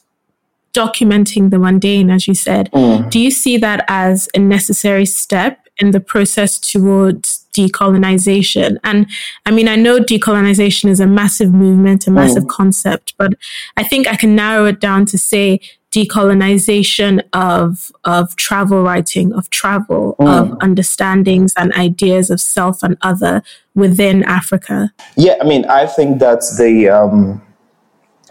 documenting 0.75 1.51
the 1.51 1.59
mundane, 1.59 2.11
as 2.11 2.29
you 2.29 2.35
said, 2.35 2.71
mm. 2.73 3.09
do 3.11 3.19
you 3.19 3.31
see 3.31 3.57
that 3.57 3.85
as 3.89 4.29
a 4.35 4.39
necessary 4.39 5.07
step 5.07 5.69
in 5.79 5.93
the 5.93 6.01
process 6.01 6.59
towards 6.59 7.47
decolonization. 7.57 8.79
And 8.85 9.07
I 9.47 9.51
mean, 9.51 9.69
I 9.69 9.77
know 9.77 10.01
decolonization 10.01 10.89
is 10.89 11.01
a 11.01 11.07
massive 11.07 11.53
movement, 11.53 12.07
a 12.07 12.11
massive 12.11 12.45
mm. 12.45 12.49
concept, 12.49 13.15
but 13.17 13.35
I 13.77 13.85
think 13.85 14.07
I 14.07 14.17
can 14.17 14.35
narrow 14.35 14.67
it 14.67 14.81
down 14.81 15.07
to 15.07 15.19
say 15.19 15.61
decolonization 15.91 17.23
of 17.33 17.91
of 18.05 18.37
travel 18.37 18.83
writing, 18.83 19.33
of 19.33 19.49
travel, 19.51 20.17
mm. 20.21 20.29
of 20.29 20.59
understandings 20.61 21.53
and 21.57 21.73
ideas 21.75 22.31
of 22.31 22.41
self 22.41 22.83
and 22.83 22.97
other 23.03 23.43
within 23.75 24.23
Africa. 24.25 24.93
Yeah, 25.17 25.37
I 25.41 25.45
mean, 25.45 25.65
I 25.67 25.87
think 25.87 26.19
that 26.21 26.41
the 26.59 26.89
um, 26.89 27.43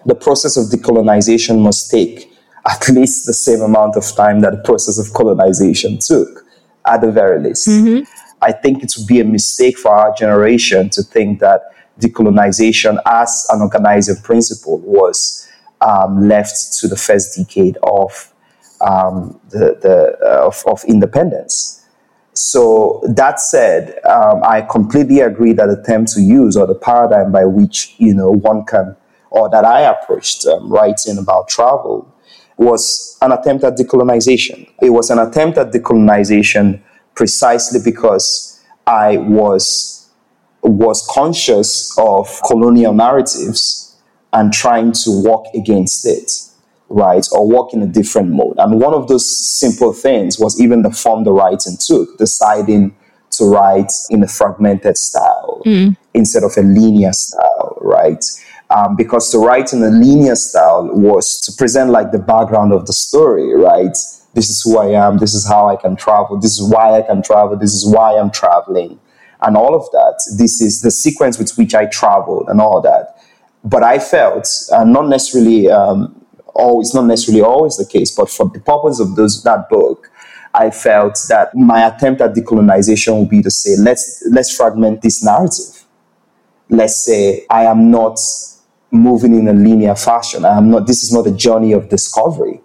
the 0.06 0.16
process 0.16 0.58
of 0.58 0.66
decolonization 0.66 1.60
must 1.60 1.90
take 1.90 2.32
at 2.70 2.88
least 2.90 3.26
the 3.26 3.34
same 3.34 3.62
amount 3.62 3.96
of 3.96 4.06
time 4.16 4.42
that 4.42 4.52
the 4.52 4.64
process 4.64 5.00
of 5.00 5.14
colonization 5.14 5.98
took 6.00 6.46
at 6.86 7.02
the 7.02 7.12
very 7.12 7.42
least. 7.42 7.68
Mm-hmm. 7.68 8.04
I 8.42 8.52
think 8.52 8.84
it 8.84 8.94
would 8.98 9.08
be 9.08 9.20
a 9.20 9.26
mistake 9.26 9.78
for 9.78 9.92
our 9.92 10.14
generation 10.14 10.90
to 10.92 11.02
think 11.02 11.40
that 11.40 11.62
decolonization 12.00 13.02
as 13.06 13.48
an 13.50 13.62
organizing 13.62 14.18
principle 14.18 14.78
was 14.80 15.47
um, 15.82 16.28
left 16.28 16.74
to 16.80 16.88
the 16.88 16.96
first 16.96 17.38
decade 17.38 17.78
of 17.84 18.34
um, 18.82 19.40
the, 19.50 19.78
the 19.82 20.18
uh, 20.22 20.48
of, 20.48 20.64
of, 20.68 20.84
independence. 20.86 21.84
So 22.34 23.02
that 23.08 23.40
said, 23.40 24.00
um, 24.06 24.42
I 24.44 24.62
completely 24.62 25.22
agree 25.22 25.54
that 25.54 25.66
the 25.66 25.82
term 25.82 26.06
to 26.08 26.22
use 26.22 26.56
or 26.56 26.68
the 26.68 26.76
paradigm 26.76 27.32
by 27.32 27.46
which 27.46 27.96
you 27.98 28.14
know 28.14 28.30
one 28.30 28.66
can 28.66 28.96
or 29.32 29.50
that 29.50 29.66
I 29.66 29.82
approached 29.82 30.46
um, 30.46 30.72
writing 30.72 31.18
about 31.18 31.48
travel 31.48 32.14
was 32.58 33.18
an 33.22 33.32
attempt 33.32 33.64
at 33.64 33.78
decolonization. 33.78 34.70
It 34.82 34.90
was 34.90 35.10
an 35.10 35.20
attempt 35.20 35.58
at 35.58 35.72
decolonization 35.72 36.82
precisely 37.16 37.80
because 37.84 38.64
I 38.86 39.18
was 39.18 40.10
was 40.64 41.08
conscious 41.10 41.98
of 41.98 42.42
colonial 42.46 42.94
narratives 42.94 43.87
and 44.34 44.54
trying 44.54 44.92
to 44.92 45.24
walk 45.24 45.46
against 45.54 46.06
it, 46.06 46.32
right? 46.90 47.26
Or 47.32 47.48
walk 47.48 47.74
in 47.74 47.82
a 47.82 47.88
different 47.88 48.32
mode. 48.32 48.56
And 48.58 48.80
one 48.80 48.94
of 48.94 49.08
those 49.08 49.26
simple 49.58 49.94
things 49.94 50.40
was 50.40 50.60
even 50.62 50.82
the 50.82 50.92
form 50.92 51.24
the 51.24 51.32
writing 51.32 51.78
took, 51.80 52.18
deciding 52.18 52.96
to 53.32 53.46
write 53.46 53.92
in 54.10 54.24
a 54.24 54.28
fragmented 54.28 54.98
style 54.98 55.62
mm. 55.66 55.96
instead 56.14 56.44
of 56.44 56.56
a 56.58 56.62
linear 56.62 57.14
style, 57.14 57.78
right? 57.82 58.24
um, 58.70 58.96
because 58.96 59.32
to 59.32 59.38
write 59.40 59.74
in 59.74 59.84
a 59.84 59.90
linear 59.90 60.36
style 60.36 60.90
was 60.92 61.40
to 61.42 61.52
present 61.54 61.90
like 61.90 62.12
the 62.12 62.20
background 62.20 62.74
of 62.74 62.86
the 62.86 62.94
story, 62.94 63.54
right? 63.56 63.96
This 64.34 64.50
is 64.50 64.62
who 64.62 64.78
I 64.78 64.88
am. 64.88 65.18
This 65.18 65.34
is 65.34 65.48
how 65.48 65.70
I 65.70 65.76
can 65.76 65.96
travel. 65.96 66.38
This 66.38 66.60
is 66.60 66.70
why 66.70 66.98
I 66.98 67.02
can 67.02 67.22
travel. 67.22 67.58
This 67.58 67.74
is 67.74 67.86
why 67.86 68.18
I'm 68.18 68.30
traveling, 68.30 69.00
and 69.42 69.56
all 69.56 69.74
of 69.74 69.90
that. 69.92 70.22
This 70.38 70.62
is 70.62 70.82
the 70.82 70.92
sequence 70.92 71.40
with 71.40 71.56
which 71.58 71.74
I 71.74 71.86
traveled 71.86 72.50
and 72.50 72.60
all 72.62 72.82
that. 72.82 73.17
But 73.64 73.84
I 73.84 74.00
felt, 74.00 74.48
uh, 74.72 74.84
not 74.84 75.10
necessarily, 75.10 75.70
um, 75.70 76.26
always, 76.54 76.94
not 76.94 77.06
necessarily 77.06 77.44
always 77.44 77.78
the 77.78 77.86
case, 77.86 78.12
but 78.16 78.30
for 78.30 78.50
the 78.50 78.60
purpose 78.60 79.00
of 79.00 79.16
those 79.16 79.44
that 79.44 79.70
book, 79.70 80.10
I 80.54 80.72
felt 80.72 81.20
that 81.30 81.56
my 81.56 81.86
attempt 81.88 82.22
at 82.22 82.34
decolonization 82.34 83.20
would 83.20 83.30
be 83.30 83.42
to 83.44 83.52
say, 83.52 83.76
let's 83.78 84.24
let's 84.32 84.56
fragment 84.56 85.02
this 85.02 85.24
narrative. 85.24 85.86
Let's 86.70 86.98
say 87.06 87.46
I 87.50 87.64
am 87.64 87.92
not 87.92 88.20
moving 88.90 89.36
in 89.36 89.48
a 89.48 89.54
linear 89.54 89.96
fashion. 89.96 90.46
I 90.46 90.58
am 90.58 90.72
not, 90.72 90.88
this 90.88 91.04
is 91.04 91.12
not 91.12 91.28
a 91.28 91.32
journey 91.32 91.74
of 91.74 91.90
discovery. 91.90 92.62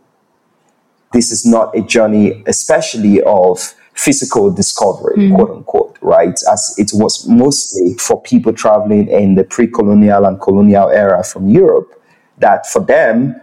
This 1.12 1.31
is 1.31 1.44
not 1.44 1.76
a 1.76 1.83
journey, 1.83 2.42
especially 2.46 3.20
of 3.22 3.74
physical 3.92 4.50
discovery, 4.50 5.16
mm. 5.16 5.35
quote 5.35 5.50
unquote, 5.50 5.91
right? 6.02 6.38
As 6.50 6.74
it 6.78 6.90
was 6.94 7.26
mostly 7.28 7.94
for 7.94 8.20
people 8.20 8.52
traveling 8.52 9.08
in 9.08 9.34
the 9.34 9.44
pre 9.44 9.66
colonial 9.66 10.24
and 10.26 10.40
colonial 10.40 10.88
era 10.90 11.24
from 11.24 11.48
Europe, 11.48 12.02
that 12.38 12.66
for 12.66 12.84
them, 12.84 13.40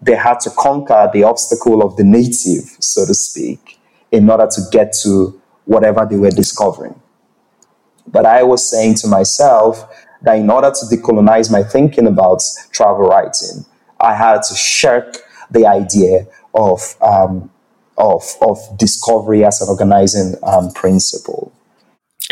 they 0.00 0.14
had 0.14 0.40
to 0.40 0.50
conquer 0.50 1.10
the 1.12 1.24
obstacle 1.24 1.82
of 1.82 1.96
the 1.96 2.04
native, 2.04 2.76
so 2.80 3.04
to 3.06 3.14
speak, 3.14 3.78
in 4.12 4.28
order 4.30 4.46
to 4.46 4.60
get 4.70 4.92
to 5.02 5.40
whatever 5.64 6.06
they 6.08 6.16
were 6.16 6.30
discovering. 6.30 7.00
But 8.06 8.24
I 8.24 8.44
was 8.44 8.68
saying 8.68 8.94
to 8.96 9.08
myself, 9.08 9.88
that 10.22 10.38
in 10.38 10.50
order 10.50 10.70
to 10.70 10.86
decolonize 10.86 11.50
my 11.50 11.62
thinking 11.62 12.06
about 12.06 12.42
travel 12.72 13.08
writing, 13.08 13.64
I 14.00 14.14
had 14.14 14.42
to 14.42 14.54
shirk 14.54 15.18
the 15.50 15.66
idea 15.66 16.26
of 16.54 16.96
um, 17.00 17.50
of 17.96 18.22
of 18.42 18.58
discovery 18.76 19.44
as 19.44 19.60
an 19.60 19.68
organizing 19.68 20.34
um, 20.42 20.72
principle. 20.72 21.52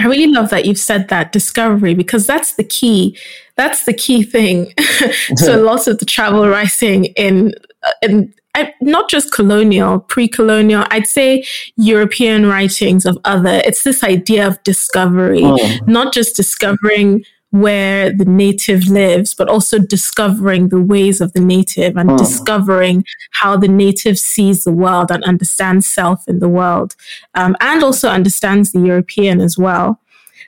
I 0.01 0.07
really 0.07 0.33
love 0.33 0.51
that 0.51 0.65
you've 0.65 0.79
said 0.79 1.09
that 1.09 1.33
discovery 1.33 1.95
because 1.95 2.27
that's 2.27 2.55
the 2.55 2.65
key. 2.65 3.17
That's 3.57 3.85
the 3.85 3.95
key 3.95 4.23
thing 4.25 4.73
to 5.37 5.55
a 5.55 5.57
lot 5.63 5.87
of 5.87 5.99
the 5.99 6.07
travel 6.07 6.49
writing 6.49 7.07
in 7.17 7.55
uh, 7.83 7.93
in 8.03 8.35
uh, 8.55 8.67
not 8.81 9.11
just 9.11 9.33
colonial, 9.33 9.99
pre-colonial, 9.99 10.85
I'd 10.91 11.09
say 11.09 11.45
European 11.77 12.47
writings 12.47 13.05
of 13.05 13.19
other. 13.25 13.61
It's 13.65 13.83
this 13.83 14.05
idea 14.05 14.47
of 14.47 14.63
discovery, 14.63 15.43
oh. 15.43 15.79
not 15.87 16.15
just 16.15 16.37
discovering 16.37 17.25
where 17.55 18.11
the 18.11 18.25
native 18.25 18.89
lives, 18.89 19.33
but 19.33 19.49
also 19.49 19.79
discovering 19.79 20.71
the 20.71 20.83
ways 20.83 21.21
of 21.21 21.33
the 21.35 21.41
native 21.41 21.97
and 21.97 22.11
oh. 22.11 22.19
discovering 22.19 23.05
how 23.31 23.57
the 23.57 23.69
native 23.69 24.19
sees 24.19 24.65
the 24.65 24.73
world 24.73 25.09
and 25.09 25.23
understands 25.23 25.87
self 25.87 26.27
in 26.27 26.41
the 26.41 26.49
world, 26.49 26.97
um, 27.35 27.55
and 27.61 27.85
also 27.85 28.09
understands 28.09 28.73
the 28.73 28.81
European 28.81 29.41
as 29.41 29.57
well. 29.57 30.01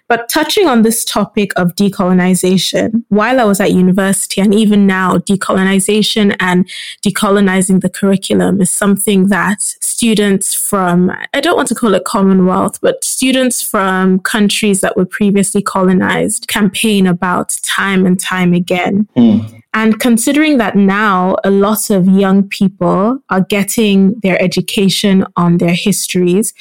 But 0.09 0.29
touching 0.29 0.67
on 0.67 0.83
this 0.83 1.05
topic 1.05 1.51
of 1.57 1.75
decolonization, 1.75 3.05
while 3.09 3.41
I 3.41 3.45
was 3.45 3.61
at 3.61 3.73
university 3.73 4.41
and 4.41 4.55
even 4.55 4.87
now, 4.87 5.19
decolonization 5.19 6.37
and 6.39 6.69
decolonizing 7.05 7.81
the 7.81 7.91
curriculum 7.91 8.61
is 8.61 8.71
something 8.71 9.29
that 9.29 9.61
students 9.61 10.55
from, 10.55 11.11
I 11.35 11.41
don't 11.41 11.57
want 11.57 11.69
to 11.69 11.75
call 11.75 11.95
it 11.95 12.05
Commonwealth, 12.05 12.81
but 12.81 13.03
students 13.03 13.61
from 13.63 14.21
countries 14.21 14.81
that 14.81 14.97
were 14.97 15.07
previously 15.07 15.63
colonized 15.63 16.47
campaign 16.47 17.07
about 17.07 17.57
time 17.63 18.07
and 18.07 18.19
time 18.21 18.53
again. 18.53 19.09
Mm. 19.17 19.56
And 19.77 20.01
considering 20.01 20.57
that 20.57 20.75
now 20.75 21.37
a 21.45 21.51
lot 21.51 21.91
of 21.91 22.09
young 22.09 22.49
people 22.49 23.19
are 23.29 23.43
getting 23.43 24.19
their 24.23 24.41
education 24.43 25.27
on 25.37 25.59
their 25.59 25.75
histories 25.75 26.55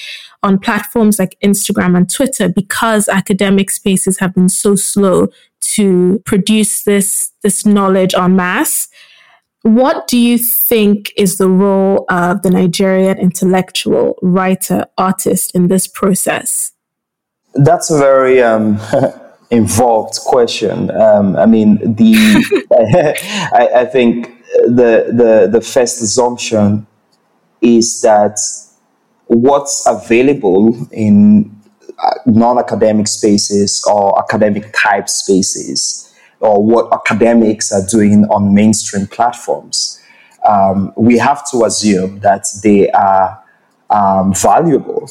on 0.43 0.59
platforms 0.59 1.17
like 1.17 1.37
Instagram 1.41 1.95
and 1.95 2.11
Twitter 2.11 2.49
because 2.49 3.07
academic 3.07 3.71
spaces 3.71 4.19
have 4.19 4.35
been 4.35 4.49
so 4.49 4.75
slow 4.75 5.29
to 5.61 6.21
produce 6.25 6.83
this, 6.83 7.31
this 7.41 7.65
knowledge 7.65 8.13
en 8.15 8.35
masse. 8.35 8.89
What 9.61 10.07
do 10.07 10.17
you 10.17 10.37
think 10.37 11.13
is 11.15 11.37
the 11.37 11.49
role 11.49 12.03
of 12.09 12.41
the 12.41 12.49
Nigerian 12.49 13.17
intellectual, 13.17 14.19
writer, 14.21 14.87
artist 14.97 15.55
in 15.55 15.69
this 15.69 15.87
process? 15.87 16.73
That's 17.53 17.89
a 17.89 17.97
very 17.97 18.43
um, 18.43 18.77
involved 19.51 20.19
question. 20.25 20.91
Um, 20.91 21.35
I 21.35 21.45
mean, 21.45 21.95
the 21.95 22.15
I, 23.53 23.81
I, 23.81 23.85
think 23.85 24.27
the 24.65 25.07
the 25.11 25.49
the 25.51 25.61
first 25.61 26.01
assumption 26.01 26.87
is 27.61 28.01
that 28.01 28.37
what's 29.27 29.85
available 29.87 30.87
in 30.91 31.51
uh, 32.03 32.11
non-academic 32.25 33.07
spaces 33.07 33.83
or 33.87 34.17
academic 34.19 34.73
type 34.73 35.09
spaces, 35.09 36.13
or 36.39 36.63
what 36.63 36.91
academics 36.93 37.71
are 37.71 37.85
doing 37.87 38.25
on 38.25 38.53
mainstream 38.53 39.07
platforms. 39.07 40.01
Um, 40.47 40.93
we 40.95 41.17
have 41.17 41.49
to 41.51 41.65
assume 41.65 42.19
that 42.19 42.45
they 42.63 42.91
are 42.91 43.41
um, 43.89 44.33
valuable, 44.33 45.09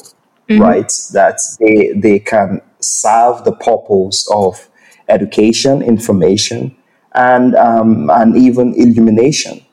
mm-hmm. 0.49 0.61
right? 0.61 0.91
That 1.13 1.39
they 1.59 1.91
they 1.95 2.19
can 2.19 2.61
serve 2.85 3.43
the 3.43 3.53
purpose 3.53 4.29
of 4.31 4.69
education, 5.09 5.81
information, 5.81 6.75
and 7.13 7.55
um, 7.55 8.09
and 8.09 8.35
even 8.37 8.73
illumination. 8.75 9.65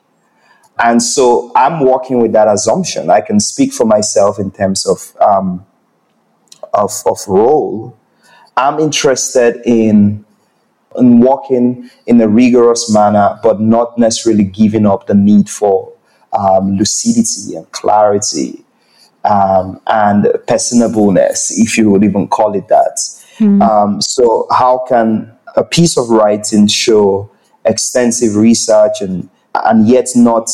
And 0.83 1.01
so 1.01 1.51
I'm 1.55 1.81
working 1.85 2.19
with 2.19 2.33
that 2.33 2.47
assumption. 2.47 3.09
I 3.09 3.21
can 3.21 3.39
speak 3.39 3.73
for 3.73 3.85
myself 3.85 4.39
in 4.39 4.51
terms 4.51 4.85
of 4.85 5.15
um, 5.21 5.65
of, 6.73 6.91
of 7.05 7.19
role. 7.27 7.97
I'm 8.57 8.79
interested 8.79 9.61
in 9.65 10.25
in 10.97 11.19
working 11.19 11.89
in 12.05 12.21
a 12.21 12.27
rigorous 12.27 12.93
manner, 12.93 13.39
but 13.41 13.59
not 13.59 13.97
necessarily 13.97 14.43
giving 14.43 14.85
up 14.85 15.07
the 15.07 15.15
need 15.15 15.49
for 15.49 15.91
um, 16.33 16.77
lucidity 16.77 17.55
and 17.55 17.69
clarity 17.71 18.62
um, 19.23 19.79
and 19.87 20.25
personableness, 20.47 21.51
if 21.55 21.77
you 21.77 21.89
would 21.89 22.03
even 22.03 22.27
call 22.27 22.55
it 22.55 22.67
that. 22.67 22.97
Mm. 23.37 23.61
Um, 23.61 24.01
so, 24.01 24.47
how 24.51 24.85
can 24.87 25.31
a 25.55 25.63
piece 25.63 25.97
of 25.97 26.09
writing 26.09 26.67
show 26.67 27.29
extensive 27.65 28.35
research 28.35 29.01
and 29.01 29.29
and 29.65 29.87
yet 29.87 30.09
not 30.15 30.49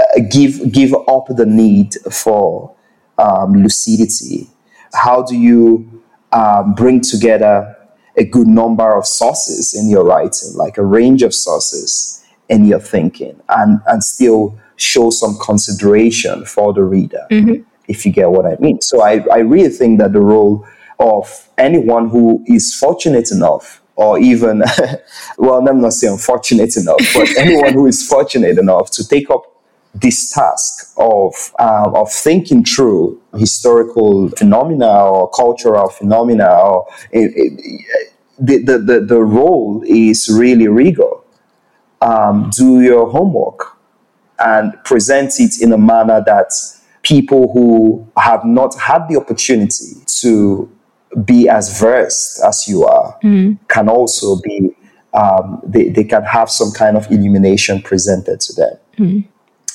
uh, 0.00 0.20
give 0.30 0.72
give 0.72 0.94
up 1.08 1.26
the 1.28 1.46
need 1.46 1.94
for 2.10 2.74
um, 3.18 3.62
lucidity? 3.62 4.48
How 4.94 5.22
do 5.22 5.36
you 5.36 6.02
um, 6.32 6.74
bring 6.74 7.00
together 7.00 7.76
a 8.16 8.24
good 8.24 8.46
number 8.46 8.96
of 8.96 9.06
sources 9.06 9.74
in 9.74 9.88
your 9.88 10.04
writing, 10.04 10.52
like 10.54 10.76
a 10.76 10.84
range 10.84 11.22
of 11.22 11.34
sources 11.34 12.24
in 12.48 12.66
your 12.66 12.80
thinking, 12.80 13.40
and 13.48 13.80
and 13.86 14.04
still 14.04 14.58
show 14.76 15.10
some 15.10 15.36
consideration 15.40 16.44
for 16.44 16.72
the 16.72 16.82
reader, 16.82 17.26
mm-hmm. 17.30 17.62
If 17.88 18.06
you 18.06 18.12
get 18.12 18.30
what 18.30 18.46
I 18.46 18.56
mean? 18.60 18.80
So 18.80 19.02
I, 19.02 19.24
I 19.32 19.38
really 19.38 19.70
think 19.70 19.98
that 20.00 20.12
the 20.12 20.20
role 20.20 20.66
of 20.98 21.48
anyone 21.58 22.08
who 22.08 22.44
is 22.46 22.74
fortunate 22.74 23.30
enough 23.32 23.82
or 23.96 24.18
even, 24.18 24.62
well, 25.38 25.66
I'm 25.66 25.80
not 25.80 25.92
saying 25.92 26.18
fortunate 26.18 26.76
enough, 26.76 27.00
but 27.14 27.28
anyone 27.38 27.72
who 27.72 27.86
is 27.86 28.06
fortunate 28.06 28.58
enough 28.58 28.90
to 28.92 29.06
take 29.06 29.30
up 29.30 29.42
this 29.94 30.30
task 30.30 30.92
of 30.96 31.34
um, 31.58 31.94
of 31.94 32.10
thinking 32.10 32.64
through 32.64 33.20
historical 33.36 34.30
phenomena 34.30 35.04
or 35.04 35.28
cultural 35.30 35.88
phenomena, 35.90 36.48
or 36.48 36.86
it, 37.10 37.30
it, 37.36 37.84
the, 38.38 38.58
the, 38.64 38.78
the 38.78 39.00
the 39.00 39.20
role 39.22 39.82
is 39.86 40.30
really 40.30 40.68
regal. 40.68 41.24
Um, 42.00 42.50
do 42.56 42.80
your 42.80 43.10
homework 43.10 43.76
and 44.38 44.72
present 44.84 45.34
it 45.38 45.60
in 45.60 45.72
a 45.72 45.78
manner 45.78 46.22
that 46.24 46.50
people 47.02 47.52
who 47.52 48.06
have 48.16 48.44
not 48.44 48.74
had 48.78 49.08
the 49.08 49.16
opportunity 49.16 49.96
to 50.06 50.70
be 51.24 51.48
as 51.48 51.78
versed 51.78 52.42
as 52.42 52.66
you 52.66 52.84
are 52.84 53.18
mm. 53.22 53.58
can 53.68 53.88
also 53.88 54.40
be 54.40 54.74
um, 55.14 55.60
they, 55.62 55.90
they 55.90 56.04
can 56.04 56.22
have 56.22 56.50
some 56.50 56.72
kind 56.72 56.96
of 56.96 57.10
illumination 57.10 57.82
presented 57.82 58.40
to 58.40 58.52
them 58.54 58.76
mm. 58.96 59.28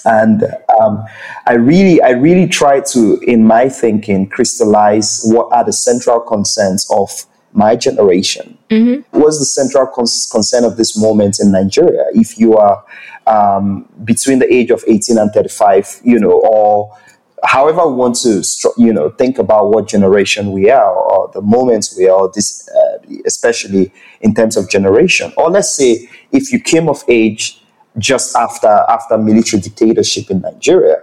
and 0.06 0.44
um, 0.80 1.06
i 1.46 1.54
really 1.54 2.02
i 2.02 2.10
really 2.10 2.48
try 2.48 2.80
to 2.80 3.20
in 3.28 3.44
my 3.44 3.70
thinking 3.70 4.28
crystallize 4.28 5.22
what 5.26 5.48
are 5.52 5.64
the 5.64 5.74
central 5.74 6.20
concerns 6.20 6.88
of 6.90 7.26
my 7.54 7.76
generation 7.76 8.58
mm-hmm. 8.70 9.20
what's 9.20 9.38
the 9.38 9.46
central 9.46 9.86
concern 9.86 10.64
of 10.64 10.76
this 10.76 10.98
moment 10.98 11.38
in 11.40 11.52
nigeria 11.52 12.06
if 12.14 12.40
you 12.40 12.56
are 12.56 12.84
um, 13.28 13.88
between 14.06 14.40
the 14.40 14.52
age 14.52 14.72
of 14.72 14.84
18 14.88 15.18
and 15.18 15.32
35 15.34 16.02
you 16.04 16.18
know 16.18 16.32
or 16.32 16.98
however 17.44 17.88
we 17.88 17.94
want 17.94 18.16
to 18.16 18.44
you 18.78 18.92
know 18.92 19.10
think 19.12 19.38
about 19.38 19.70
what 19.72 19.88
generation 19.88 20.52
we 20.52 20.70
are 20.70 20.94
or 20.94 21.30
the 21.34 21.42
moments 21.42 21.96
we 21.98 22.08
are 22.08 22.30
this 22.34 22.68
uh, 22.70 22.98
especially 23.26 23.92
in 24.22 24.34
terms 24.34 24.58
of 24.58 24.70
generation. 24.70 25.32
Or 25.38 25.50
let's 25.50 25.76
say 25.76 26.10
if 26.32 26.52
you 26.52 26.60
came 26.60 26.90
of 26.90 27.04
age 27.08 27.62
just 27.98 28.36
after 28.36 28.68
after 28.68 29.18
military 29.18 29.62
dictatorship 29.62 30.30
in 30.30 30.42
Nigeria 30.42 30.98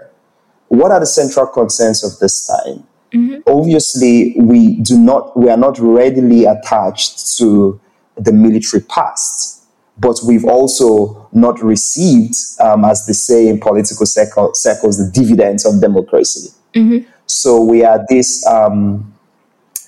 what 0.68 0.90
are 0.90 1.00
the 1.00 1.06
central 1.06 1.46
concerns 1.46 2.02
of 2.04 2.18
this 2.18 2.46
time? 2.46 2.84
Mm-hmm. 3.12 3.42
obviously 3.46 4.34
we 4.40 4.80
do 4.80 4.98
not 4.98 5.36
we 5.36 5.48
are 5.48 5.56
not 5.56 5.78
readily 5.78 6.46
attached 6.46 7.36
to 7.38 7.80
the 8.16 8.32
military 8.32 8.82
past 8.82 9.63
but 9.98 10.18
we've 10.26 10.44
also 10.44 11.28
not 11.32 11.62
received, 11.62 12.34
um, 12.60 12.84
as 12.84 13.06
they 13.06 13.12
say 13.12 13.48
in 13.48 13.60
political 13.60 14.06
circles, 14.06 14.62
the 14.62 15.10
dividends 15.12 15.64
of 15.64 15.80
democracy. 15.80 16.50
Mm-hmm. 16.74 17.08
So 17.26 17.62
we 17.62 17.84
are 17.84 18.04
this 18.08 18.44
um, 18.46 19.12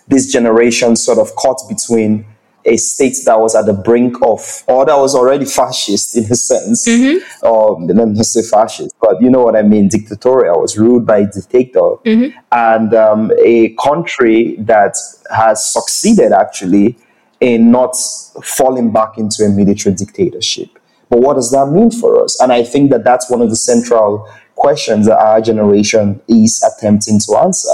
this 0.08 0.30
generation 0.32 0.96
sort 0.96 1.18
of 1.18 1.34
caught 1.34 1.60
between 1.68 2.24
a 2.64 2.76
state 2.76 3.16
that 3.24 3.38
was 3.38 3.54
at 3.54 3.66
the 3.66 3.72
brink 3.72 4.16
of, 4.22 4.64
or 4.66 4.84
that 4.84 4.96
was 4.96 5.14
already 5.14 5.44
fascist 5.44 6.16
in 6.16 6.24
a 6.24 6.34
sense, 6.34 6.86
mm-hmm. 6.86 7.46
or 7.46 7.80
let 7.80 8.08
me 8.08 8.22
say 8.22 8.42
fascist, 8.42 8.94
but 9.00 9.20
you 9.22 9.30
know 9.30 9.42
what 9.42 9.54
I 9.54 9.62
mean, 9.62 9.88
dictatorial, 9.88 10.60
was 10.60 10.76
ruled 10.76 11.06
by 11.06 11.18
a 11.18 11.26
dictator, 11.26 11.80
mm-hmm. 12.04 12.36
and 12.50 12.94
um, 12.94 13.32
a 13.40 13.74
country 13.76 14.56
that 14.58 14.96
has 15.34 15.72
succeeded 15.72 16.32
actually 16.32 16.96
in 17.40 17.70
not 17.70 17.96
falling 18.42 18.92
back 18.92 19.18
into 19.18 19.44
a 19.44 19.48
military 19.48 19.94
dictatorship. 19.94 20.78
But 21.08 21.20
what 21.20 21.34
does 21.34 21.50
that 21.52 21.66
mean 21.70 21.90
for 21.90 22.22
us? 22.22 22.40
And 22.40 22.52
I 22.52 22.64
think 22.64 22.90
that 22.90 23.04
that's 23.04 23.30
one 23.30 23.42
of 23.42 23.50
the 23.50 23.56
central 23.56 24.28
questions 24.54 25.06
that 25.06 25.18
our 25.18 25.40
generation 25.40 26.20
is 26.28 26.62
attempting 26.62 27.20
to 27.20 27.36
answer. 27.36 27.72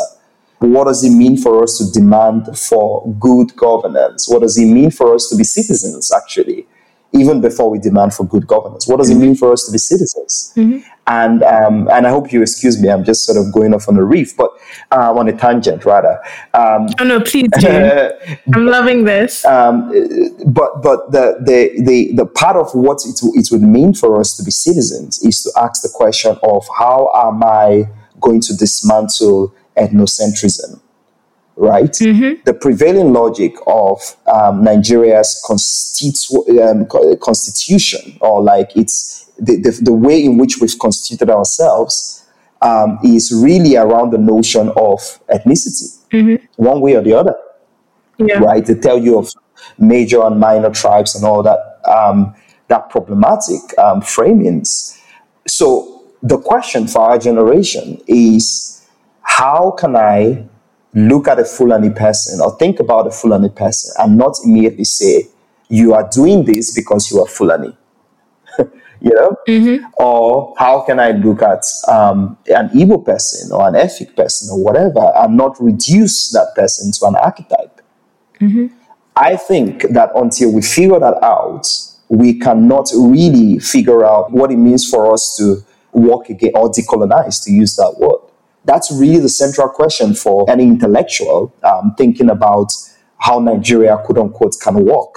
What 0.59 0.85
does 0.85 1.03
it 1.03 1.11
mean 1.11 1.37
for 1.37 1.63
us 1.63 1.79
to 1.79 1.91
demand 1.91 2.57
for 2.57 3.13
good 3.19 3.57
governance? 3.57 4.29
What 4.29 4.43
does 4.43 4.59
it 4.59 4.67
mean 4.67 4.91
for 4.91 5.15
us 5.15 5.29
to 5.31 5.37
be 5.37 5.45
citizens, 5.45 6.13
actually? 6.13 6.67
Even 7.13 7.41
before 7.41 7.71
we 7.71 7.79
demand 7.79 8.15
for 8.15 8.25
good 8.25 8.47
governance. 8.47 8.89
What 8.89 8.99
does 8.99 9.11
it 9.11 9.17
mean 9.17 9.35
for 9.35 9.53
us 9.53 9.67
to 9.67 9.73
be 9.73 9.79
citizens? 9.79 10.53
Mm-hmm. 10.57 10.89
And 11.07 11.43
um, 11.43 11.89
and 11.91 12.07
I 12.07 12.11
hope 12.11 12.33
you 12.33 12.43
excuse 12.43 12.81
me. 12.81 12.89
I'm 12.89 13.05
just 13.05 13.27
sort 13.27 13.37
of 13.37 13.53
going 13.53 13.75
off 13.75 13.89
on 13.89 13.97
a 13.97 14.05
reef, 14.05 14.37
but 14.37 14.51
uh, 14.93 15.13
on 15.13 15.29
a 15.29 15.33
tangent 15.33 15.85
rather. 15.85 16.21
Um, 16.55 16.89
oh 17.01 17.05
no, 17.05 17.21
please 17.21 17.49
do. 17.59 17.69
I'm 18.55 18.67
loving 18.67 19.05
this. 19.05 19.45
Um, 19.45 19.89
but 20.47 20.81
but 20.81 21.11
the, 21.11 21.39
the 21.41 21.83
the 21.83 22.13
the 22.15 22.27
part 22.27 22.57
of 22.57 22.73
what 22.75 22.99
it 23.05 23.21
it 23.35 23.49
would 23.51 23.63
mean 23.63 23.95
for 23.95 24.21
us 24.21 24.37
to 24.37 24.45
be 24.45 24.53
citizens 24.53 25.21
is 25.25 25.43
to 25.43 25.51
ask 25.61 25.83
the 25.83 25.91
question 25.93 26.39
of 26.43 26.67
how 26.79 27.11
am 27.15 27.43
I 27.43 27.89
going 28.21 28.41
to 28.43 28.57
dismantle 28.57 29.53
ethnocentrism? 29.77 30.81
Right? 31.57 31.91
Mm-hmm. 31.91 32.43
The 32.45 32.55
prevailing 32.55 33.13
logic 33.13 33.55
of 33.67 34.01
um, 34.27 34.65
Nigeria's 34.65 35.41
constitu- 35.49 36.59
um, 36.61 37.19
constitution, 37.19 38.17
or 38.21 38.43
like 38.43 38.77
it's 38.77 39.31
the, 39.39 39.57
the, 39.57 39.79
the, 39.83 39.93
way 39.93 40.25
in 40.25 40.39
which 40.39 40.59
we've 40.61 40.79
constituted 40.79 41.31
ourselves, 41.31 42.27
um, 42.63 42.99
is 43.05 43.33
really 43.33 43.77
around 43.77 44.11
the 44.11 44.19
notion 44.19 44.69
of 44.71 45.01
ethnicity, 45.29 45.99
mm-hmm. 46.11 46.45
one 46.57 46.81
way 46.81 46.95
or 46.95 47.03
the 47.03 47.13
other, 47.13 47.35
yeah. 48.19 48.39
right? 48.39 48.65
They 48.65 48.75
tell 48.75 48.99
you 48.99 49.19
of 49.19 49.31
major 49.79 50.23
and 50.23 50.39
minor 50.39 50.71
tribes 50.71 51.15
and 51.15 51.25
all 51.25 51.43
that 51.43 51.81
um, 51.85 52.35
that 52.69 52.89
problematic 52.89 53.61
um, 53.79 54.01
framings. 54.01 54.99
So 55.47 56.05
the 56.23 56.39
question 56.39 56.87
for 56.87 57.01
our 57.03 57.19
generation 57.19 58.01
is, 58.07 58.87
how 59.23 59.73
can 59.73 59.97
I 59.97 60.47
look 60.95 61.29
at 61.29 61.39
a 61.39 61.45
Fulani 61.45 61.91
person 61.91 62.41
or 62.41 62.57
think 62.59 62.81
about 62.81 63.07
a 63.07 63.11
Fulani 63.11 63.49
person 63.49 63.95
and 63.99 64.19
not 64.19 64.37
immediately 64.45 64.85
say, 64.85 65.29
you 65.69 65.95
are 65.95 66.09
doing 66.13 66.45
this 66.45 66.75
because 66.75 67.11
you 67.11 67.21
are 67.21 67.27
Fulani. 67.27 67.75
you 68.59 69.15
know? 69.15 69.37
Mm-hmm. 69.49 69.87
Or 69.97 70.55
how 70.59 70.83
can 70.83 71.01
I 71.01 71.13
look 71.13 71.43
at 71.43 71.65
um, 71.89 72.37
an 72.47 72.69
Igbo 72.71 73.05
person 73.05 73.53
or 73.53 73.67
an 73.69 73.75
Efik 73.75 74.15
person 74.15 74.51
or 74.53 74.63
whatever 74.63 75.13
and 75.17 75.37
not 75.37 75.57
reduce 75.61 76.31
that 76.33 76.53
person 76.55 76.93
to 76.93 77.07
an 77.07 77.17
archetype? 77.17 77.81
Mm-hmm. 78.41 78.67
I 79.17 79.37
think 79.37 79.83
that 79.91 80.11
until 80.15 80.53
we 80.53 80.63
figure 80.63 80.99
that 80.99 81.23
out, 81.23 81.67
we 82.09 82.39
cannot 82.39 82.91
really 82.95 83.59
figure 83.59 84.05
out 84.05 84.31
what 84.31 84.51
it 84.51 84.57
means 84.57 84.89
for 84.89 85.13
us 85.13 85.37
to 85.39 85.65
walk 85.93 86.29
again 86.29 86.53
or 86.55 86.71
decolonize, 86.71 87.43
to 87.45 87.51
use 87.51 87.77
that 87.77 87.95
word 87.99 88.32
that's 88.65 88.93
really 88.93 89.19
the 89.19 89.29
central 89.29 89.69
question 89.69 90.15
for 90.15 90.49
any 90.51 90.65
intellectual 90.65 91.55
um, 91.63 91.95
thinking 91.97 92.31
about 92.31 92.73
how 93.19 93.39
Nigeria, 93.39 93.97
quote 94.05 94.19
unquote, 94.19 94.57
can 94.61 94.85
work. 94.85 95.15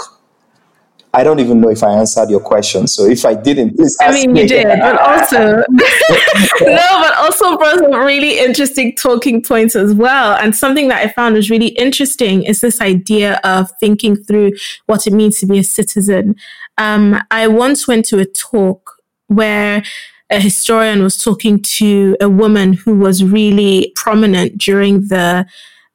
I 1.15 1.23
don't 1.23 1.39
even 1.39 1.61
know 1.61 1.69
if 1.69 1.81
I 1.81 1.91
answered 1.91 2.29
your 2.29 2.41
question. 2.41 2.87
So 2.87 3.05
if 3.05 3.23
I 3.25 3.35
didn't, 3.35 3.77
please 3.77 3.95
I 4.01 4.11
mean, 4.11 4.33
me. 4.33 4.41
you 4.41 4.47
did, 4.49 4.67
but 4.67 4.99
also, 4.99 5.37
no, 6.61 6.89
but 7.01 7.15
also 7.15 7.57
brought 7.57 7.79
some 7.79 7.93
really 7.93 8.37
interesting 8.37 8.93
talking 8.95 9.41
points 9.41 9.77
as 9.77 9.93
well. 9.93 10.35
And 10.35 10.53
something 10.53 10.89
that 10.89 11.05
I 11.05 11.07
found 11.07 11.35
was 11.35 11.49
really 11.49 11.69
interesting 11.69 12.43
is 12.43 12.59
this 12.59 12.81
idea 12.81 13.39
of 13.45 13.71
thinking 13.79 14.17
through 14.17 14.51
what 14.87 15.07
it 15.07 15.13
means 15.13 15.39
to 15.39 15.45
be 15.45 15.59
a 15.59 15.63
citizen. 15.63 16.35
Um, 16.77 17.21
I 17.31 17.47
once 17.47 17.87
went 17.87 18.05
to 18.07 18.19
a 18.19 18.25
talk 18.25 19.01
where 19.27 19.83
a 20.29 20.39
historian 20.39 21.03
was 21.03 21.17
talking 21.17 21.61
to 21.61 22.17
a 22.19 22.29
woman 22.29 22.73
who 22.73 22.97
was 22.97 23.23
really 23.23 23.91
prominent 23.95 24.57
during 24.57 25.07
the 25.07 25.45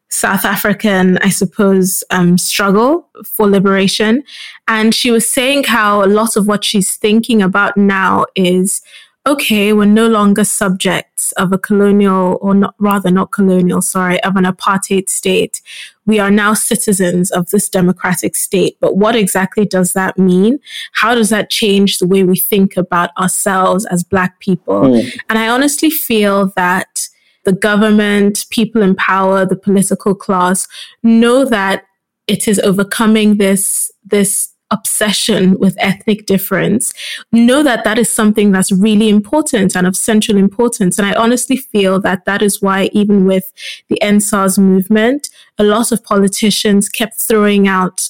South 0.08 0.44
African, 0.44 1.18
I 1.18 1.30
suppose, 1.30 2.02
um, 2.10 2.36
struggle 2.36 3.08
for 3.24 3.48
liberation. 3.48 4.22
And 4.66 4.94
she 4.94 5.10
was 5.10 5.30
saying 5.30 5.64
how 5.64 6.04
a 6.04 6.06
lot 6.06 6.36
of 6.36 6.46
what 6.46 6.64
she's 6.64 6.96
thinking 6.96 7.42
about 7.42 7.76
now 7.76 8.26
is 8.34 8.82
okay, 9.26 9.72
we're 9.72 9.84
no 9.84 10.08
longer 10.08 10.44
subjects 10.44 11.32
of 11.32 11.52
a 11.52 11.58
colonial, 11.58 12.38
or 12.40 12.54
not, 12.54 12.74
rather 12.78 13.10
not 13.10 13.30
colonial, 13.30 13.82
sorry, 13.82 14.22
of 14.22 14.36
an 14.36 14.44
apartheid 14.44 15.08
state. 15.08 15.60
We 16.06 16.18
are 16.18 16.30
now 16.30 16.54
citizens 16.54 17.30
of 17.30 17.50
this 17.50 17.68
democratic 17.68 18.34
state. 18.34 18.78
But 18.80 18.96
what 18.96 19.14
exactly 19.14 19.66
does 19.66 19.92
that 19.92 20.18
mean? 20.18 20.58
How 20.92 21.14
does 21.14 21.28
that 21.30 21.50
change 21.50 21.98
the 21.98 22.06
way 22.06 22.24
we 22.24 22.38
think 22.38 22.76
about 22.76 23.10
ourselves 23.18 23.84
as 23.86 24.02
Black 24.02 24.40
people? 24.40 24.82
Mm. 24.82 25.18
And 25.28 25.38
I 25.38 25.48
honestly 25.48 25.90
feel 25.90 26.52
that 26.56 27.08
the 27.44 27.52
government, 27.52 28.46
people 28.50 28.82
in 28.82 28.94
power, 28.94 29.44
the 29.44 29.56
political 29.56 30.14
class 30.14 30.66
know 31.02 31.44
that 31.44 31.84
it 32.26 32.48
is 32.48 32.58
overcoming 32.60 33.36
this, 33.36 33.90
this 34.04 34.49
obsession 34.70 35.58
with 35.58 35.74
ethnic 35.78 36.26
difference, 36.26 36.92
know 37.32 37.62
that 37.62 37.84
that 37.84 37.98
is 37.98 38.10
something 38.10 38.52
that's 38.52 38.72
really 38.72 39.08
important 39.08 39.74
and 39.74 39.86
of 39.86 39.96
central 39.96 40.38
importance. 40.38 40.98
And 40.98 41.06
I 41.06 41.14
honestly 41.14 41.56
feel 41.56 42.00
that 42.00 42.24
that 42.24 42.42
is 42.42 42.62
why, 42.62 42.90
even 42.92 43.26
with 43.26 43.52
the 43.88 43.98
EndSARS 44.02 44.58
movement, 44.58 45.28
a 45.58 45.64
lot 45.64 45.92
of 45.92 46.04
politicians 46.04 46.88
kept 46.88 47.14
throwing 47.14 47.68
out 47.68 48.08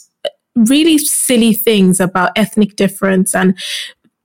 really 0.54 0.98
silly 0.98 1.54
things 1.54 2.00
about 2.00 2.32
ethnic 2.36 2.76
difference 2.76 3.34
and 3.34 3.56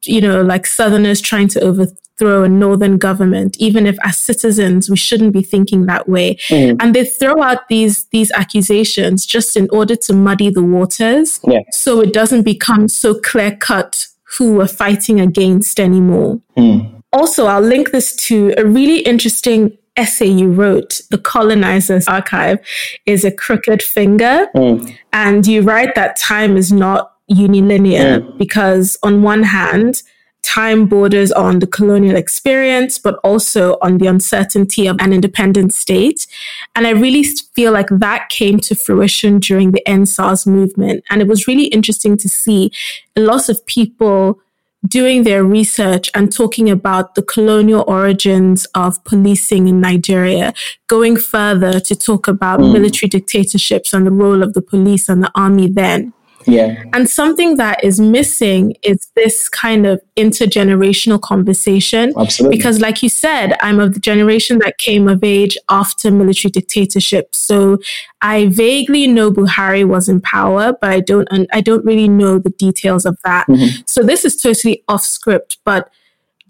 you 0.08 0.22
know, 0.22 0.42
like 0.42 0.66
Southerners 0.66 1.22
trying 1.22 1.48
to 1.50 1.62
over, 1.62 1.88
throw 2.18 2.44
a 2.44 2.50
northern 2.50 2.98
government, 2.98 3.58
even 3.60 3.86
if 3.86 3.98
as 4.04 4.18
citizens 4.18 4.90
we 4.90 4.98
shouldn't 4.98 5.34
be 5.34 5.42
thinking 5.42 5.86
that 5.86 6.08
way. 6.08 6.36
Mm. 6.50 6.78
And 6.80 6.96
they 6.96 7.06
throw 7.06 7.42
out 7.42 7.68
these 7.68 8.06
these 8.08 8.32
accusations 8.32 9.26
just 9.26 9.56
in 9.58 9.68
order 9.72 9.96
to 9.96 10.14
muddy 10.14 10.50
the 10.50 10.64
waters, 10.64 11.40
yeah. 11.48 11.60
so 11.72 12.02
it 12.02 12.14
doesn't 12.14 12.44
become 12.44 12.88
so 12.88 13.20
clear 13.20 13.56
cut 13.56 14.08
who 14.38 14.56
we're 14.56 14.68
fighting 14.68 15.20
against 15.20 15.80
anymore. 15.80 16.42
Mm. 16.58 17.04
Also, 17.14 17.46
I'll 17.46 17.62
link 17.62 17.92
this 17.92 18.16
to 18.28 18.54
a 18.58 18.66
really 18.66 19.00
interesting 19.00 19.78
essay 19.96 20.28
you 20.28 20.52
wrote, 20.52 21.02
The 21.10 21.18
Colonizer's 21.18 22.08
Archive, 22.08 22.60
is 23.06 23.24
a 23.24 23.32
crooked 23.32 23.82
finger. 23.82 24.48
Mm. 24.56 24.98
And 25.14 25.48
you 25.48 25.62
write 25.62 25.96
that 25.96 26.18
time 26.18 26.58
is 26.58 26.72
not 26.72 27.14
unilinear 27.32 28.20
mm. 28.20 28.38
because, 28.38 28.98
on 29.04 29.22
one 29.22 29.44
hand, 29.44 30.02
time 30.46 30.86
borders 30.86 31.32
on 31.32 31.60
the 31.60 31.68
colonial 31.68 32.16
experience, 32.16 33.00
but 33.00 33.16
also 33.24 33.78
on 33.82 33.98
the 33.98 34.08
uncertainty 34.08 34.88
of 34.88 34.96
an 35.00 35.12
independent 35.12 35.74
state. 35.74 36.28
And 36.76 36.86
I 36.86 36.92
really 36.92 37.24
feel 37.24 37.72
like 37.72 37.90
that 37.90 38.30
came 38.30 38.60
to 38.62 38.76
fruition 38.76 39.40
during 39.40 39.72
the 39.72 39.82
EndSARS 39.88 40.46
movement. 40.46 41.04
And 41.10 41.22
it 41.22 41.28
was 41.28 41.48
really 41.48 41.66
interesting 41.66 42.16
to 42.18 42.30
see 42.30 42.72
a 43.16 43.22
lot 43.22 43.50
of 43.50 43.66
people 43.66 44.40
doing 44.88 45.24
their 45.24 45.44
research 45.44 46.12
and 46.14 46.32
talking 46.32 46.70
about 46.70 47.16
the 47.16 47.24
colonial 47.24 47.84
origins 47.88 48.68
of 48.76 49.04
policing 49.04 49.68
in 49.68 49.82
Nigeria, 49.82 50.54
going 50.88 51.18
further 51.18 51.80
to 51.80 51.96
talk 51.96 52.28
about 52.28 52.60
mm. 52.60 52.72
military 52.72 53.10
dictatorships 53.10 53.94
and 53.94 54.06
the 54.06 54.12
role 54.12 54.44
of 54.44 54.54
the 54.54 54.62
police 54.62 55.10
and 55.10 55.24
the 55.24 55.32
army 55.34 55.68
then. 55.68 56.14
Yeah. 56.48 56.84
And 56.94 57.10
something 57.10 57.58
that 57.58 57.84
is 57.84 58.00
missing 58.00 58.76
is 58.84 59.12
this 59.16 59.50
kind 59.50 59.86
of 59.86 60.02
intergenerational 60.16 61.20
conversation. 61.22 62.14
Absolutely. 62.18 62.58
Because, 62.58 62.80
like 62.80 63.02
you 63.02 63.10
said, 63.10 63.56
I'm 63.62 63.80
of 63.80 63.94
the 63.94 64.00
generation 64.00 64.60
that 64.60 64.78
came 64.78 65.08
of 65.08 65.24
age 65.24 65.58
after 65.70 66.12
military 66.12 66.52
dictatorship. 66.52 67.34
So 67.34 67.80
I 68.22 68.48
vaguely 68.48 69.08
know 69.08 69.32
Buhari 69.32 69.88
was 69.88 70.08
in 70.08 70.22
power, 70.22 70.74
but 70.80 70.92
I 70.92 71.00
don't, 71.00 71.28
I 71.52 71.62
don't 71.62 71.86
really 71.86 72.08
know 72.08 72.40
the 72.40 72.52
details 72.52 73.06
of 73.06 73.18
that. 73.24 73.48
Mm-hmm. 73.48 73.82
So 73.88 74.04
this 74.04 74.26
is 74.26 74.36
totally 74.36 74.84
off 74.88 75.04
script, 75.04 75.58
but 75.66 75.90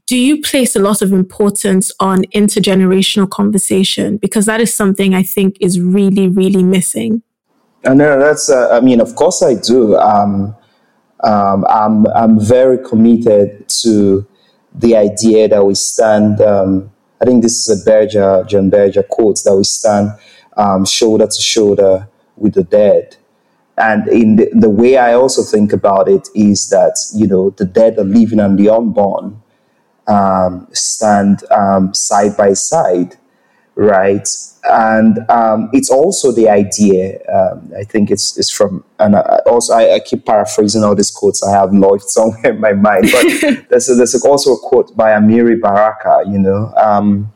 do 0.08 0.18
you 0.18 0.42
place 0.42 0.76
a 0.76 0.80
lot 0.80 1.02
of 1.02 1.12
importance 1.12 1.92
on 2.00 2.26
intergenerational 2.26 3.30
conversation? 3.30 4.18
Because 4.18 4.46
that 4.46 4.62
is 4.62 4.72
something 4.72 5.16
I 5.16 5.24
think 5.24 5.58
is 5.60 5.80
really, 5.80 6.28
really 6.28 6.64
missing. 6.64 7.24
Uh, 7.86 7.94
no, 7.94 8.20
that's. 8.20 8.50
Uh, 8.50 8.70
I 8.72 8.80
mean, 8.80 9.00
of 9.00 9.16
course, 9.16 9.44
I 9.44 9.56
do. 9.56 9.96
Um, 9.98 10.56
um, 11.24 11.66
I'm 11.70 12.08
I'm 12.08 12.40
very 12.40 12.78
committed 12.78 13.68
to 13.84 14.26
the 14.74 14.96
idea 14.96 15.48
that 15.48 15.66
we 15.66 15.76
stand. 15.76 16.42
Um, 16.42 16.92
I 17.22 17.26
think 17.26 17.44
this 17.44 17.68
is 17.68 17.82
a 17.82 17.86
Berger, 17.86 18.44
John 18.48 18.70
Berger 18.70 19.04
quote 19.04 19.42
that 19.46 19.56
we 19.56 19.64
stand 19.64 20.12
um, 20.58 20.86
shoulder 20.86 21.28
to 21.28 21.42
shoulder 21.42 22.08
with 22.36 22.56
the 22.56 22.64
dead. 22.64 23.18
And 23.78 24.08
in 24.08 24.38
the, 24.38 24.50
the, 24.54 24.70
way 24.70 24.98
I 24.98 25.14
also 25.14 25.44
think 25.44 25.74
about 25.74 26.08
it 26.08 26.30
is 26.34 26.70
that 26.70 26.96
you 27.14 27.28
know 27.28 27.50
the 27.52 27.66
dead, 27.66 27.98
the 27.98 28.04
living, 28.04 28.40
and 28.40 28.58
the 28.58 28.70
unborn 28.70 29.42
um, 30.08 30.68
stand 30.72 31.44
um, 31.52 31.94
side 31.94 32.38
by 32.38 32.54
side, 32.54 33.18
right? 33.76 34.28
and 34.70 35.20
um, 35.30 35.70
it's 35.74 35.90
also 35.90 36.32
the 36.32 36.50
idea. 36.50 37.20
Um, 37.32 37.72
I 37.78 37.84
think 37.84 38.10
it's 38.10 38.38
it's 38.38 38.50
from, 38.50 38.84
and 39.00 39.16
I, 39.16 39.40
also 39.46 39.74
I, 39.74 39.96
I, 39.96 40.00
keep 40.00 40.26
paraphrasing 40.26 40.84
all 40.84 40.96
these 40.96 41.12
quotes 41.12 41.44
I 41.44 41.52
have 41.52 41.74
lodged 41.74 42.04
somewhere 42.10 42.54
in 42.54 42.60
my 42.60 42.74
mind. 42.74 43.10
But 43.12 43.68
there's 43.70 43.90
a, 43.90 43.96
there's 43.96 44.16
also 44.24 44.54
a 44.54 44.60
quote 44.60 44.96
by 44.96 45.12
Amiri 45.12 45.60
Baraka, 45.62 46.24
you 46.28 46.40
know, 46.40 46.74
um, 46.78 47.32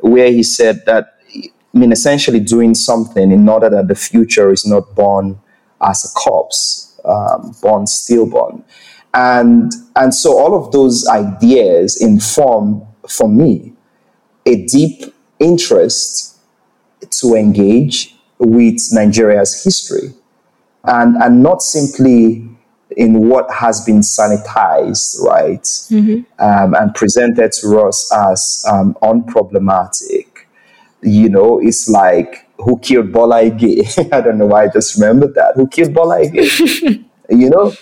where 0.00 0.30
he 0.30 0.42
said 0.42 0.84
that 0.86 1.18
I 1.34 1.78
mean 1.78 1.92
essentially 1.92 2.40
doing 2.40 2.74
something 2.74 3.30
in 3.30 3.48
order 3.48 3.70
that 3.70 3.88
the 3.88 3.94
future 3.94 4.50
is 4.50 4.66
not 4.66 4.94
born 4.94 5.38
as 5.80 6.04
a 6.04 6.08
corpse, 6.18 6.98
um, 7.04 7.54
born 7.62 7.86
stillborn, 7.86 8.64
and 9.12 9.72
and 9.96 10.14
so 10.14 10.36
all 10.36 10.56
of 10.56 10.72
those 10.72 11.06
ideas 11.08 12.00
inform 12.00 12.86
for 13.08 13.28
me 13.28 13.72
a 14.46 14.66
deep 14.66 15.13
interest 15.38 16.38
to 17.10 17.34
engage 17.34 18.14
with 18.38 18.80
Nigeria's 18.92 19.62
history 19.62 20.14
and, 20.84 21.16
and 21.16 21.42
not 21.42 21.62
simply 21.62 22.48
in 22.96 23.28
what 23.28 23.50
has 23.50 23.84
been 23.84 24.00
sanitized, 24.00 25.20
right, 25.22 25.62
mm-hmm. 25.62 26.22
um, 26.42 26.74
and 26.74 26.94
presented 26.94 27.52
to 27.52 27.78
us 27.80 28.12
as 28.12 28.64
um, 28.70 28.96
unproblematic. 29.02 30.26
You 31.02 31.28
know, 31.28 31.60
it's 31.60 31.88
like 31.88 32.46
who 32.58 32.78
killed 32.78 33.12
Bola 33.12 33.42
Ige? 33.42 34.12
I 34.12 34.20
don't 34.20 34.38
know 34.38 34.46
why 34.46 34.64
I 34.64 34.68
just 34.68 34.94
remembered 34.94 35.34
that. 35.34 35.54
Who 35.56 35.66
killed 35.68 35.94
Bola 35.94 36.20
Ige? 36.20 37.04
you 37.30 37.50
know, 37.50 37.72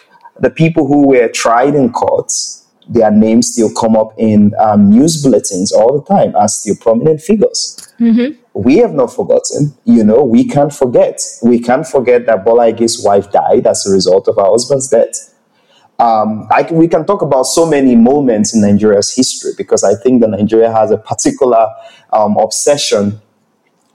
the 0.41 0.51
people 0.51 0.87
who 0.87 1.09
were 1.09 1.29
tried 1.29 1.75
in 1.75 1.93
courts, 1.93 2.62
their 2.93 3.11
names 3.11 3.53
still 3.53 3.73
come 3.75 3.97
up 3.97 4.13
in 4.19 4.53
um, 4.59 4.91
news 4.91 5.23
bulletins 5.23 5.73
all 5.73 5.99
the 5.99 6.05
time 6.05 6.35
as 6.37 6.61
still 6.61 6.77
prominent 6.77 7.21
figures. 7.21 7.93
Mm-hmm 7.99 8.43
we 8.55 8.79
have 8.79 8.93
not 8.93 9.13
forgotten. 9.13 9.75
You 9.85 10.05
know, 10.05 10.23
we 10.23 10.45
can't 10.45 10.73
forget. 10.73 11.21
We 11.43 11.59
can't 11.59 11.87
forget 11.87 12.27
that 12.27 12.45
Bola 12.45 12.67
Ige's 12.67 13.03
wife 13.03 13.31
died 13.33 13.67
as 13.67 13.87
a 13.87 13.91
result 13.91 14.29
of 14.29 14.37
her 14.37 14.45
husband's 14.45 14.89
death. 14.89 15.35
Um, 15.99 16.49
I, 16.51 16.67
we 16.71 16.89
can 16.89 17.07
talk 17.07 17.23
about 17.23 17.45
so 17.45 17.65
many 17.65 17.95
moments 17.95 18.55
in 18.55 18.61
Nigeria's 18.61 19.15
history 19.15 19.53
because 19.57 19.85
I 19.85 19.95
think 19.95 20.21
that 20.21 20.31
Nigeria 20.31 20.73
has 20.73 20.91
a 20.91 20.99
particular 20.99 21.67
um, 22.13 22.37
obsession 22.39 23.21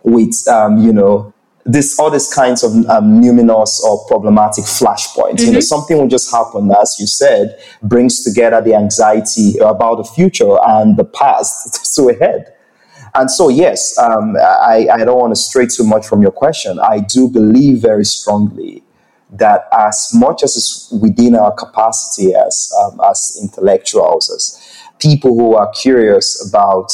with, 0.04 0.48
um, 0.48 0.78
you 0.78 0.94
know, 0.94 1.34
this 1.68 2.00
all 2.00 2.10
these 2.10 2.34
kinds 2.34 2.64
of 2.64 2.72
um, 2.90 3.22
numinous 3.22 3.82
or 3.82 4.06
problematic 4.08 4.64
flashpoints. 4.64 5.36
Mm-hmm. 5.36 5.46
You 5.46 5.52
know, 5.52 5.58
mm-hmm. 5.58 5.62
something 5.62 5.98
will 5.98 6.08
just 6.08 6.32
happen, 6.32 6.72
as 6.72 6.96
you 6.98 7.06
said, 7.06 7.62
brings 7.84 8.24
together 8.24 8.62
the 8.62 8.74
anxiety 8.74 9.58
about 9.60 9.96
the 9.96 10.06
future 10.06 10.58
and 10.66 10.96
the 10.96 11.04
past 11.04 11.94
to 11.96 12.10
a 12.10 12.16
head. 12.16 12.54
And 13.16 13.30
so, 13.30 13.50
yes, 13.50 13.98
um, 13.98 14.36
I, 14.38 14.88
I 14.92 15.04
don't 15.04 15.20
want 15.20 15.36
to 15.36 15.42
stray 15.42 15.66
too 15.66 15.84
much 15.84 16.08
from 16.08 16.22
your 16.22 16.32
question. 16.32 16.80
I 16.80 17.00
do 17.00 17.30
believe 17.30 17.82
very 17.82 18.06
strongly 18.06 18.84
that 19.32 19.68
as 19.78 20.12
much 20.14 20.44
as 20.44 20.56
is 20.56 21.00
within 21.02 21.36
our 21.36 21.52
capacity 21.52 22.34
as, 22.34 22.72
um, 22.80 23.02
as 23.10 23.38
intellectuals, 23.42 24.30
as 24.30 24.62
people 25.00 25.38
who 25.38 25.56
are 25.56 25.70
curious 25.72 26.48
about 26.48 26.94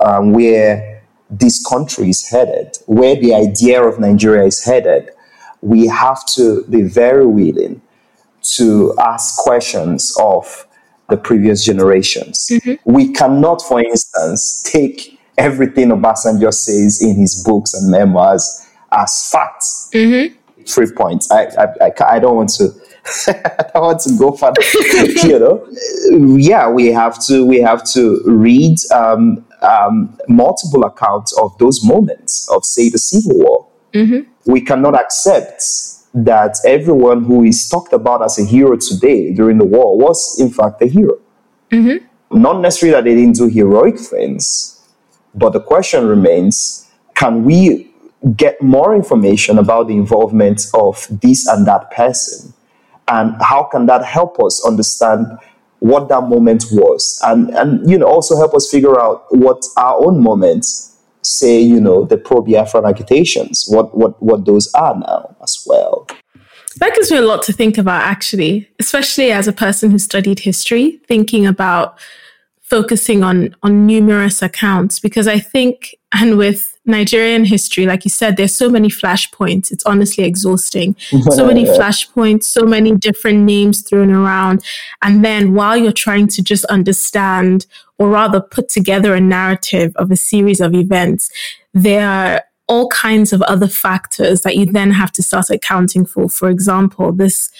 um, 0.00 0.32
where 0.32 0.89
this 1.30 1.64
country 1.64 2.10
is 2.10 2.28
headed, 2.28 2.76
where 2.86 3.14
the 3.16 3.34
idea 3.34 3.82
of 3.82 4.00
Nigeria 4.00 4.44
is 4.44 4.64
headed, 4.64 5.10
we 5.62 5.86
have 5.86 6.24
to 6.34 6.64
be 6.64 6.82
very 6.82 7.26
willing 7.26 7.80
to 8.42 8.94
ask 8.98 9.36
questions 9.42 10.16
of 10.18 10.66
the 11.08 11.16
previous 11.16 11.64
generations. 11.64 12.48
Mm-hmm. 12.50 12.90
We 12.90 13.12
cannot, 13.12 13.62
for 13.62 13.80
instance, 13.80 14.62
take 14.72 15.18
everything 15.36 15.88
Obasanjo 15.88 16.52
says 16.52 17.02
in 17.02 17.16
his 17.16 17.42
books 17.44 17.74
and 17.74 17.90
memoirs 17.90 18.66
as 18.92 19.30
facts. 19.30 19.90
Mm-hmm. 19.92 20.36
Three 20.64 20.92
points. 20.92 21.30
I, 21.30 21.44
I, 21.44 21.64
I, 21.86 21.92
I, 22.16 22.18
don't 22.18 22.36
want 22.36 22.50
to 22.50 22.70
I 23.74 23.78
want 23.78 24.00
to 24.00 24.16
go 24.18 24.32
for 24.32 24.52
you 25.26 25.38
know. 25.38 25.66
Yeah, 26.36 26.68
we 26.68 26.86
have 26.88 27.22
to 27.26 27.44
we 27.44 27.60
have 27.60 27.84
to 27.92 28.22
read 28.24 28.78
um, 28.92 29.44
um, 29.62 30.16
multiple 30.28 30.84
accounts 30.84 31.36
of 31.38 31.56
those 31.58 31.84
moments 31.84 32.48
of 32.50 32.64
say 32.64 32.90
the 32.90 32.98
Civil 32.98 33.38
War. 33.38 33.66
Mm-hmm. 33.94 34.50
We 34.50 34.60
cannot 34.60 34.94
accept 34.94 35.62
that 36.12 36.58
everyone 36.66 37.24
who 37.24 37.44
is 37.44 37.68
talked 37.68 37.92
about 37.92 38.22
as 38.22 38.38
a 38.38 38.44
hero 38.44 38.76
today 38.76 39.32
during 39.32 39.58
the 39.58 39.64
war 39.64 39.96
was 39.96 40.36
in 40.38 40.50
fact 40.50 40.82
a 40.82 40.86
hero. 40.86 41.18
Mm-hmm. 41.70 42.04
Not 42.42 42.60
necessarily 42.60 42.94
that 42.96 43.04
they 43.04 43.14
didn't 43.14 43.36
do 43.36 43.48
heroic 43.48 43.98
things, 43.98 44.80
but 45.34 45.50
the 45.50 45.60
question 45.60 46.06
remains: 46.06 46.88
Can 47.14 47.44
we 47.44 47.92
get 48.36 48.60
more 48.60 48.94
information 48.94 49.58
about 49.58 49.88
the 49.88 49.94
involvement 49.94 50.66
of 50.74 51.06
this 51.22 51.46
and 51.46 51.66
that 51.66 51.90
person? 51.90 52.52
And 53.10 53.34
how 53.42 53.64
can 53.64 53.86
that 53.86 54.04
help 54.04 54.42
us 54.42 54.64
understand 54.64 55.26
what 55.80 56.08
that 56.08 56.22
moment 56.22 56.64
was? 56.70 57.20
And, 57.24 57.50
and 57.50 57.90
you 57.90 57.98
know, 57.98 58.06
also 58.06 58.36
help 58.36 58.54
us 58.54 58.70
figure 58.70 59.00
out 59.00 59.24
what 59.30 59.62
our 59.76 60.06
own 60.06 60.22
moments, 60.22 60.96
say, 61.22 61.60
you 61.60 61.80
know, 61.80 62.04
the 62.04 62.16
pro 62.16 62.42
Biafran 62.42 62.88
agitations, 62.88 63.66
what, 63.68 63.96
what, 63.96 64.22
what 64.22 64.46
those 64.46 64.72
are 64.74 64.96
now 64.98 65.36
as 65.42 65.62
well. 65.66 66.06
That 66.76 66.94
gives 66.94 67.10
me 67.10 67.18
a 67.18 67.22
lot 67.22 67.42
to 67.42 67.52
think 67.52 67.76
about, 67.76 68.02
actually, 68.02 68.70
especially 68.78 69.32
as 69.32 69.48
a 69.48 69.52
person 69.52 69.90
who 69.90 69.98
studied 69.98 70.38
history, 70.40 71.00
thinking 71.08 71.46
about 71.46 71.98
focusing 72.70 73.24
on 73.24 73.54
on 73.64 73.84
numerous 73.84 74.40
accounts 74.40 75.00
because 75.00 75.26
I 75.26 75.40
think 75.40 75.96
and 76.12 76.38
with 76.38 76.78
Nigerian 76.90 77.44
history, 77.44 77.86
like 77.86 78.04
you 78.04 78.10
said, 78.10 78.36
there's 78.36 78.54
so 78.54 78.68
many 78.68 78.88
flashpoints. 78.88 79.70
It's 79.70 79.84
honestly 79.84 80.24
exhausting. 80.24 80.96
So 81.30 81.46
many 81.46 81.64
flashpoints, 81.78 82.44
so 82.44 82.64
many 82.64 82.94
different 82.96 83.40
names 83.44 83.82
thrown 83.82 84.10
around. 84.10 84.64
And 85.02 85.24
then 85.24 85.54
while 85.54 85.76
you're 85.76 85.92
trying 85.92 86.28
to 86.28 86.42
just 86.42 86.64
understand 86.66 87.66
or 87.98 88.08
rather 88.08 88.40
put 88.40 88.68
together 88.68 89.14
a 89.14 89.20
narrative 89.20 89.92
of 89.96 90.10
a 90.10 90.16
series 90.16 90.60
of 90.60 90.74
events, 90.74 91.30
there 91.72 92.08
are 92.08 92.42
all 92.66 92.88
kinds 92.88 93.32
of 93.32 93.42
other 93.42 93.66
factors 93.66 94.42
that 94.42 94.56
you 94.56 94.64
then 94.64 94.92
have 94.92 95.10
to 95.12 95.22
start 95.22 95.50
accounting 95.50 96.06
for. 96.06 96.28
For 96.28 96.48
example, 96.48 97.12
this 97.12 97.50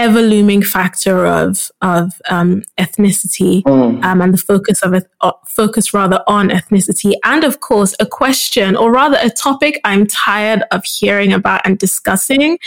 ever 0.00 0.22
looming 0.22 0.62
factor 0.62 1.26
of 1.26 1.70
of 1.82 2.20
um, 2.30 2.62
ethnicity 2.78 3.62
mm. 3.62 4.02
um, 4.04 4.22
and 4.22 4.32
the 4.32 4.38
focus 4.38 4.82
of 4.82 4.94
uh, 5.20 5.32
focus 5.46 5.92
rather 5.92 6.22
on 6.26 6.48
ethnicity, 6.48 7.12
and 7.24 7.44
of 7.44 7.60
course 7.60 7.94
a 8.00 8.06
question 8.06 8.76
or 8.76 8.90
rather 8.90 9.18
a 9.20 9.30
topic 9.30 9.80
I'm 9.84 10.06
tired 10.06 10.62
of 10.70 10.84
hearing 10.84 11.32
about 11.32 11.60
and 11.64 11.78
discussing. 11.78 12.58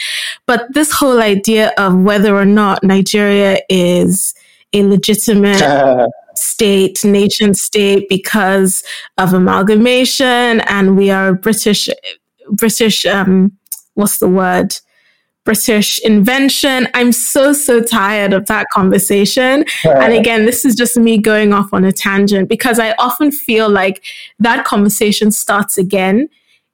But 0.45 0.73
this 0.73 0.91
whole 0.91 1.21
idea 1.21 1.73
of 1.77 1.95
whether 1.95 2.35
or 2.35 2.45
not 2.45 2.83
Nigeria 2.83 3.59
is 3.69 4.33
a 4.73 4.83
legitimate 4.83 5.63
state, 6.35 7.03
nation 7.03 7.53
state 7.53 8.07
because 8.09 8.83
of 9.17 9.33
amalgamation, 9.33 10.61
and 10.61 10.97
we 10.97 11.09
are 11.09 11.33
British, 11.33 11.89
British. 12.51 13.05
Um, 13.05 13.57
what's 13.95 14.19
the 14.19 14.29
word? 14.29 14.75
British 15.45 15.99
invention. 15.99 16.87
I'm 16.93 17.11
so, 17.11 17.51
so 17.51 17.81
tired 17.81 18.31
of 18.31 18.45
that 18.45 18.67
conversation. 18.73 19.65
And 19.83 20.13
again, 20.13 20.45
this 20.45 20.63
is 20.63 20.73
just 20.75 20.95
me 20.97 21.17
going 21.17 21.51
off 21.53 21.73
on 21.73 21.83
a 21.83 21.91
tangent 21.91 22.47
because 22.47 22.79
I 22.79 22.93
often 22.93 23.31
feel 23.31 23.69
like 23.69 24.03
that 24.39 24.63
conversation 24.63 25.31
starts 25.31 25.77
again 25.77 26.29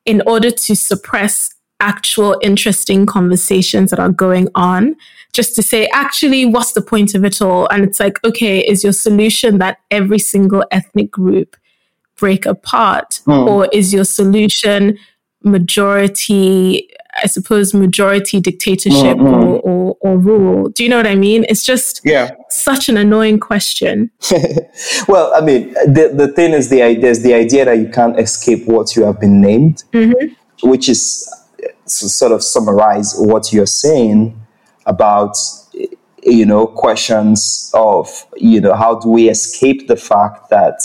in 0.05 0.21
order 0.27 0.51
to 0.51 0.75
suppress 0.75 1.53
actual 1.79 2.37
interesting 2.41 3.05
conversations 3.05 3.89
that 3.89 3.99
are 3.99 4.11
going 4.11 4.49
on. 4.53 4.95
Just 5.31 5.55
to 5.55 5.63
say, 5.63 5.87
actually, 5.93 6.45
what's 6.45 6.73
the 6.73 6.81
point 6.81 7.15
of 7.15 7.23
it 7.23 7.41
all? 7.41 7.67
And 7.69 7.83
it's 7.83 7.99
like, 7.99 8.23
okay, 8.23 8.59
is 8.59 8.83
your 8.83 8.93
solution 8.93 9.59
that 9.59 9.77
every 9.89 10.19
single 10.19 10.65
ethnic 10.71 11.11
group 11.11 11.55
break 12.17 12.45
apart? 12.45 13.21
Mm. 13.25 13.47
Or 13.47 13.67
is 13.71 13.93
your 13.93 14.05
solution 14.05 14.97
majority 15.43 16.89
I 17.21 17.27
suppose, 17.27 17.73
majority 17.73 18.39
dictatorship 18.39 19.17
mm-hmm. 19.17 19.27
or, 19.27 19.59
or, 19.59 19.97
or, 20.01 20.17
rule. 20.17 20.69
Do 20.69 20.83
you 20.83 20.89
know 20.89 20.97
what 20.97 21.07
I 21.07 21.15
mean? 21.15 21.45
It's 21.49 21.63
just 21.63 22.01
yeah. 22.05 22.31
such 22.49 22.87
an 22.87 22.97
annoying 22.97 23.39
question. 23.39 24.11
well, 25.07 25.31
I 25.35 25.41
mean, 25.41 25.73
the, 25.73 26.11
the 26.13 26.27
thing 26.27 26.53
is, 26.53 26.69
the 26.69 26.83
idea 26.83 27.09
is 27.09 27.23
the 27.23 27.33
idea 27.33 27.65
that 27.65 27.77
you 27.79 27.89
can't 27.89 28.19
escape 28.19 28.67
what 28.67 28.95
you 28.95 29.03
have 29.03 29.19
been 29.19 29.41
named, 29.41 29.83
mm-hmm. 29.91 30.67
which 30.67 30.87
is 30.87 31.27
to 31.59 32.07
sort 32.09 32.31
of 32.31 32.43
summarize 32.43 33.15
what 33.17 33.51
you're 33.51 33.65
saying 33.65 34.39
about 34.85 35.35
you 36.23 36.45
know 36.45 36.67
questions 36.67 37.71
of 37.73 38.25
you 38.35 38.59
know 38.59 38.73
how 38.73 38.99
do 38.99 39.07
we 39.07 39.29
escape 39.29 39.87
the 39.87 39.95
fact 39.95 40.49
that 40.49 40.81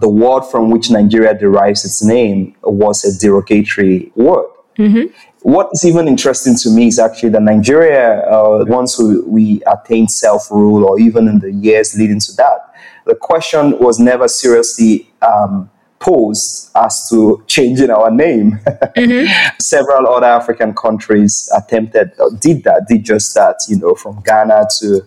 the 0.00 0.08
word 0.08 0.42
from 0.42 0.70
which 0.70 0.90
Nigeria 0.90 1.34
derives 1.34 1.84
its 1.84 2.02
name 2.02 2.54
was 2.62 3.04
a 3.04 3.18
derogatory 3.18 4.12
word. 4.14 4.46
Mm-hmm. 4.78 5.12
What 5.42 5.68
is 5.72 5.84
even 5.84 6.08
interesting 6.08 6.56
to 6.62 6.70
me 6.70 6.88
is 6.88 6.98
actually 6.98 7.30
that 7.30 7.42
Nigeria, 7.42 8.20
uh, 8.28 8.64
once 8.66 8.98
we, 8.98 9.20
we 9.20 9.62
attained 9.66 10.10
self 10.10 10.50
rule, 10.50 10.84
or 10.84 10.98
even 10.98 11.28
in 11.28 11.38
the 11.38 11.52
years 11.52 11.96
leading 11.96 12.20
to 12.20 12.32
that, 12.36 12.74
the 13.06 13.14
question 13.14 13.78
was 13.78 13.98
never 13.98 14.28
seriously 14.28 15.10
um, 15.22 15.70
posed 16.00 16.70
as 16.76 17.08
to 17.10 17.42
changing 17.46 17.90
our 17.90 18.10
name. 18.10 18.58
Mm-hmm. 18.96 19.56
Several 19.60 20.08
other 20.08 20.26
African 20.26 20.74
countries 20.74 21.50
attempted, 21.56 22.12
uh, 22.20 22.30
did 22.40 22.64
that, 22.64 22.86
did 22.88 23.04
just 23.04 23.34
that, 23.34 23.60
you 23.68 23.76
know, 23.78 23.94
from 23.94 24.20
Ghana 24.22 24.66
to 24.80 25.06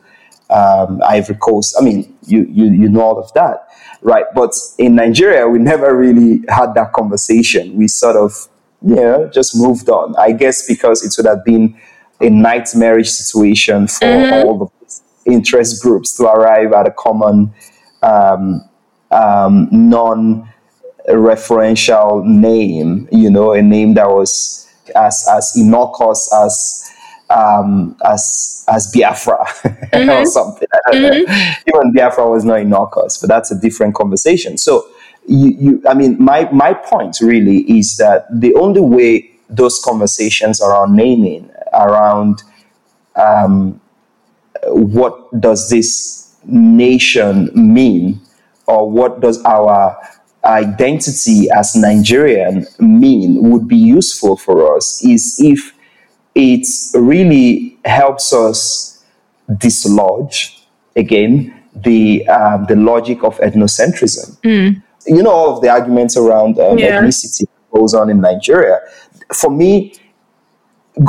um, 0.49 1.01
Ivory 1.05 1.35
Coast. 1.35 1.75
I 1.79 1.83
mean, 1.83 2.17
you, 2.25 2.45
you, 2.49 2.65
you 2.65 2.89
know 2.89 3.01
all 3.01 3.19
of 3.19 3.31
that, 3.33 3.67
right? 4.01 4.25
But 4.33 4.53
in 4.77 4.95
Nigeria, 4.95 5.47
we 5.47 5.59
never 5.59 5.95
really 5.95 6.41
had 6.49 6.73
that 6.75 6.93
conversation. 6.93 7.75
We 7.75 7.87
sort 7.87 8.15
of 8.15 8.47
you 8.81 8.95
know, 8.95 9.29
just 9.33 9.55
moved 9.55 9.89
on. 9.89 10.15
I 10.17 10.31
guess 10.31 10.67
because 10.67 11.03
it 11.03 11.13
would 11.17 11.29
have 11.29 11.45
been 11.45 11.77
a 12.19 12.29
nightmarish 12.29 13.09
situation 13.09 13.87
for 13.87 14.05
mm-hmm. 14.05 14.47
all 14.47 14.57
the 14.57 15.31
interest 15.31 15.81
groups 15.81 16.13
to 16.17 16.23
arrive 16.23 16.73
at 16.73 16.87
a 16.87 16.91
common 16.91 17.53
um, 18.01 18.67
um, 19.11 19.67
non 19.71 20.49
referential 21.09 22.25
name, 22.25 23.07
you 23.11 23.29
know, 23.29 23.53
a 23.53 23.61
name 23.61 23.95
that 23.95 24.07
was 24.07 24.67
as, 24.95 25.27
as 25.31 25.51
innocuous 25.55 26.31
as 26.33 26.87
um, 27.29 27.95
as 28.05 28.65
as 28.67 28.91
Biafra 28.93 29.37
mm-hmm. 29.37 30.09
or 30.09 30.25
something. 30.25 30.67
Mm-hmm. 30.89 31.61
Even 31.67 31.93
Biafra 31.93 32.29
was 32.29 32.43
not 32.43 32.59
innocuous, 32.59 33.17
but 33.17 33.27
that's 33.27 33.51
a 33.51 33.59
different 33.59 33.95
conversation. 33.95 34.57
So 34.57 34.87
you, 35.27 35.49
you, 35.59 35.83
I 35.87 35.93
mean, 35.93 36.17
my, 36.19 36.49
my 36.51 36.73
point 36.73 37.17
really 37.21 37.59
is 37.59 37.97
that 37.97 38.25
the 38.31 38.53
only 38.55 38.81
way 38.81 39.31
those 39.49 39.79
conversations 39.83 40.61
around 40.61 40.95
naming, 40.95 41.49
around 41.73 42.41
um, 43.15 43.79
what 44.65 45.39
does 45.39 45.69
this 45.69 46.35
nation 46.45 47.49
mean, 47.53 48.19
or 48.67 48.89
what 48.89 49.19
does 49.19 49.43
our 49.43 49.97
identity 50.43 51.49
as 51.51 51.75
Nigerian 51.75 52.65
mean, 52.79 53.49
would 53.51 53.67
be 53.67 53.77
useful 53.77 54.37
for 54.37 54.75
us 54.75 55.03
is 55.03 55.37
if 55.39 55.73
it 56.33 56.67
really 56.95 57.77
helps 57.85 58.33
us 58.33 59.03
dislodge 59.57 60.65
again 60.95 61.53
the 61.75 62.27
um, 62.27 62.65
the 62.67 62.75
logic 62.75 63.23
of 63.23 63.37
ethnocentrism. 63.39 64.39
Mm 64.41 64.81
you 65.05 65.23
know, 65.23 65.31
all 65.31 65.55
of 65.55 65.61
the 65.61 65.69
arguments 65.69 66.17
around 66.17 66.59
um, 66.59 66.77
yeah. 66.77 67.01
ethnicity 67.01 67.45
goes 67.73 67.93
on 67.93 68.09
in 68.09 68.21
Nigeria. 68.21 68.79
For 69.33 69.49
me, 69.49 69.95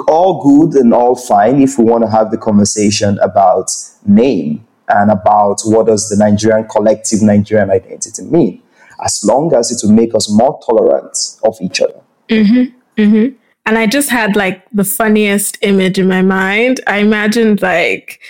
all 0.09 0.43
good 0.43 0.81
and 0.81 0.95
all 0.95 1.17
fine 1.17 1.61
if 1.61 1.79
we 1.79 1.85
want 1.85 2.05
to 2.05 2.11
have 2.11 2.31
the 2.31 2.39
conversation 2.39 3.19
about 3.19 3.71
name 4.07 4.67
and 4.89 5.11
about 5.11 5.61
what 5.65 5.87
does 5.87 6.09
the 6.09 6.17
Nigerian 6.17 6.67
collective 6.69 7.23
Nigerian 7.23 7.71
identity 7.71 8.23
mean, 8.25 8.63
as 9.05 9.23
long 9.25 9.55
as 9.55 9.71
it 9.71 9.87
will 9.87 9.95
make 9.95 10.15
us 10.15 10.31
more 10.31 10.61
tolerant 10.65 11.17
of 11.45 11.57
each 11.61 11.81
other. 11.81 12.01
Mm-hmm. 12.29 13.01
Mm-hmm. 13.01 13.37
And 13.65 13.79
I 13.79 13.87
just 13.87 14.11
had 14.11 14.37
like 14.37 14.65
the 14.73 14.85
funniest 14.85 15.59
image 15.63 15.99
in 15.99 16.09
my 16.09 16.23
mind. 16.23 16.81
I 16.87 16.99
imagined 16.99 17.63
like 17.63 18.21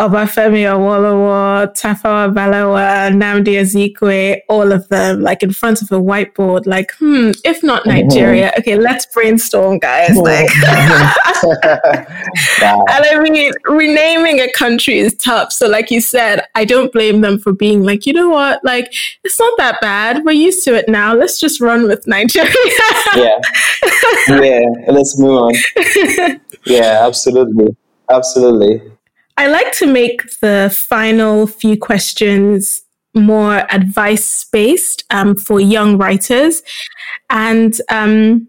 Obafemi 0.00 0.62
Awolowo, 0.62 1.66
Tafawa 1.74 2.32
Balewa, 2.32 3.10
Nnamdi 3.10 3.58
Azikiwe, 3.58 4.40
all 4.48 4.70
of 4.70 4.86
them, 4.88 5.20
like 5.20 5.42
in 5.42 5.52
front 5.52 5.82
of 5.82 5.90
a 5.90 6.00
whiteboard, 6.00 6.66
like, 6.66 6.92
hmm, 6.98 7.32
if 7.44 7.64
not 7.64 7.82
mm-hmm. 7.82 8.08
Nigeria, 8.08 8.52
okay, 8.58 8.76
let's 8.76 9.06
brainstorm, 9.06 9.80
guys. 9.80 10.16
Like, 10.16 10.48
and 10.62 12.06
I 12.62 13.18
mean, 13.20 13.52
renaming 13.64 14.40
a 14.40 14.52
country 14.52 14.98
is 14.98 15.16
tough. 15.16 15.52
So, 15.52 15.66
like 15.66 15.90
you 15.90 16.00
said, 16.00 16.42
I 16.54 16.64
don't 16.64 16.92
blame 16.92 17.20
them 17.20 17.40
for 17.40 17.52
being 17.52 17.82
like, 17.82 18.06
you 18.06 18.12
know 18.12 18.28
what, 18.28 18.64
like, 18.64 18.94
it's 19.24 19.40
not 19.40 19.52
that 19.58 19.80
bad. 19.80 20.24
We're 20.24 20.32
used 20.32 20.62
to 20.64 20.74
it 20.74 20.88
now. 20.88 21.12
Let's 21.14 21.40
just 21.40 21.60
run 21.60 21.88
with 21.88 22.06
Nigeria. 22.06 22.52
yeah. 23.16 23.38
Yeah. 24.28 24.60
Let's 24.88 25.18
move 25.18 25.38
on. 25.38 26.40
Yeah, 26.64 27.06
absolutely. 27.06 27.76
Absolutely. 28.10 28.82
I 29.38 29.46
like 29.46 29.70
to 29.74 29.86
make 29.86 30.40
the 30.40 30.76
final 30.76 31.46
few 31.46 31.78
questions 31.78 32.82
more 33.14 33.64
advice 33.72 34.44
based 34.50 35.04
um, 35.10 35.36
for 35.36 35.60
young 35.60 35.96
writers. 35.96 36.60
And 37.30 37.80
um, 37.88 38.48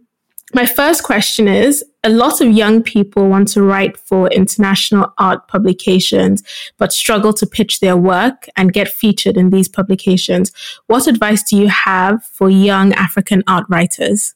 my 0.56 0.66
first 0.66 1.04
question 1.04 1.48
is 1.48 1.86
a 2.04 2.10
lot 2.10 2.42
of 2.42 2.50
young 2.50 2.82
people 2.82 3.30
want 3.30 3.50
to 3.50 3.62
write 3.62 4.00
for 4.00 4.30
international 4.30 5.14
art 5.20 5.48
publications, 5.48 6.42
but 6.80 6.92
struggle 6.92 7.34
to 7.34 7.46
pitch 7.46 7.82
their 7.82 7.96
work 7.96 8.48
and 8.58 8.74
get 8.74 8.88
featured 8.88 9.38
in 9.38 9.52
these 9.52 9.68
publications. 9.68 10.52
What 10.88 11.06
advice 11.06 11.44
do 11.44 11.56
you 11.56 11.68
have 11.68 12.24
for 12.24 12.50
young 12.50 12.94
African 12.94 13.44
art 13.46 13.66
writers? 13.70 14.34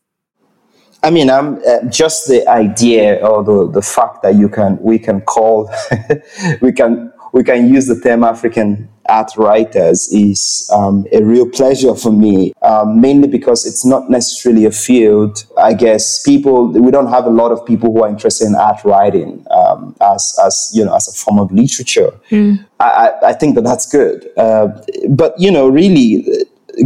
I 1.03 1.09
mean, 1.09 1.29
I'm 1.29 1.61
uh, 1.67 1.83
just 1.89 2.27
the 2.27 2.47
idea 2.47 3.15
or 3.25 3.43
the, 3.43 3.69
the 3.69 3.81
fact 3.81 4.23
that 4.23 4.35
you 4.35 4.47
can 4.47 4.77
we 4.81 4.97
can 4.97 5.19
call 5.21 5.69
we 6.61 6.71
can 6.71 7.11
we 7.33 7.43
can 7.43 7.67
use 7.67 7.87
the 7.87 7.99
term 7.99 8.23
African 8.23 8.87
art 9.09 9.31
writers 9.35 10.07
is 10.13 10.69
um, 10.71 11.05
a 11.11 11.21
real 11.21 11.49
pleasure 11.49 11.93
for 11.95 12.11
me, 12.11 12.53
um, 12.61 13.01
mainly 13.01 13.27
because 13.27 13.65
it's 13.65 13.85
not 13.85 14.09
necessarily 14.09 14.65
a 14.65 14.71
field. 14.71 15.43
I 15.57 15.73
guess 15.73 16.23
people 16.23 16.67
we 16.67 16.91
don't 16.91 17.09
have 17.09 17.25
a 17.25 17.31
lot 17.31 17.51
of 17.51 17.65
people 17.65 17.91
who 17.91 18.03
are 18.03 18.09
interested 18.09 18.47
in 18.47 18.55
art 18.55 18.83
writing 18.85 19.45
um, 19.51 19.95
as 19.99 20.37
as 20.45 20.71
you 20.73 20.85
know 20.85 20.95
as 20.95 21.07
a 21.09 21.11
form 21.11 21.39
of 21.39 21.51
literature. 21.51 22.11
Mm. 22.29 22.65
I, 22.79 23.11
I 23.23 23.33
think 23.33 23.55
that 23.55 23.63
that's 23.63 23.89
good, 23.89 24.27
uh, 24.37 24.67
but 25.09 25.33
you 25.37 25.51
know, 25.51 25.67
really, 25.67 26.25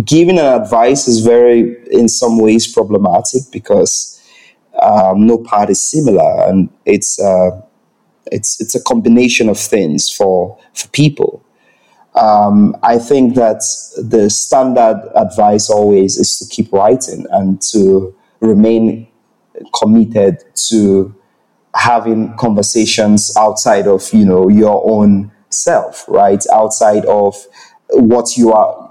giving 0.05 0.39
an 0.39 0.45
advice 0.45 1.07
is 1.07 1.21
very 1.21 1.75
in 1.91 2.07
some 2.09 2.39
ways 2.39 2.71
problematic 2.71 3.43
because. 3.51 4.13
Um, 4.79 5.25
no 5.25 5.39
part 5.39 5.71
is 5.71 5.81
similar, 5.81 6.47
and 6.47 6.69
it's 6.85 7.19
uh, 7.19 7.49
it's 8.31 8.59
it's 8.61 8.75
a 8.75 8.83
combination 8.83 9.49
of 9.49 9.57
things 9.57 10.09
for 10.09 10.57
for 10.73 10.88
people. 10.89 11.43
Um, 12.15 12.75
I 12.81 12.97
think 12.97 13.35
that 13.35 13.61
the 13.97 14.29
standard 14.29 15.01
advice 15.15 15.69
always 15.69 16.17
is 16.17 16.39
to 16.39 16.47
keep 16.47 16.71
writing 16.73 17.25
and 17.31 17.61
to 17.73 18.15
remain 18.39 19.07
committed 19.79 20.43
to 20.69 21.15
having 21.75 22.35
conversations 22.38 23.35
outside 23.38 23.88
of 23.88 24.11
you 24.13 24.25
know 24.25 24.49
your 24.49 24.81
own 24.89 25.31
self, 25.49 26.05
right? 26.07 26.43
Outside 26.51 27.05
of 27.05 27.35
what 27.89 28.35
you 28.38 28.51
are, 28.51 28.86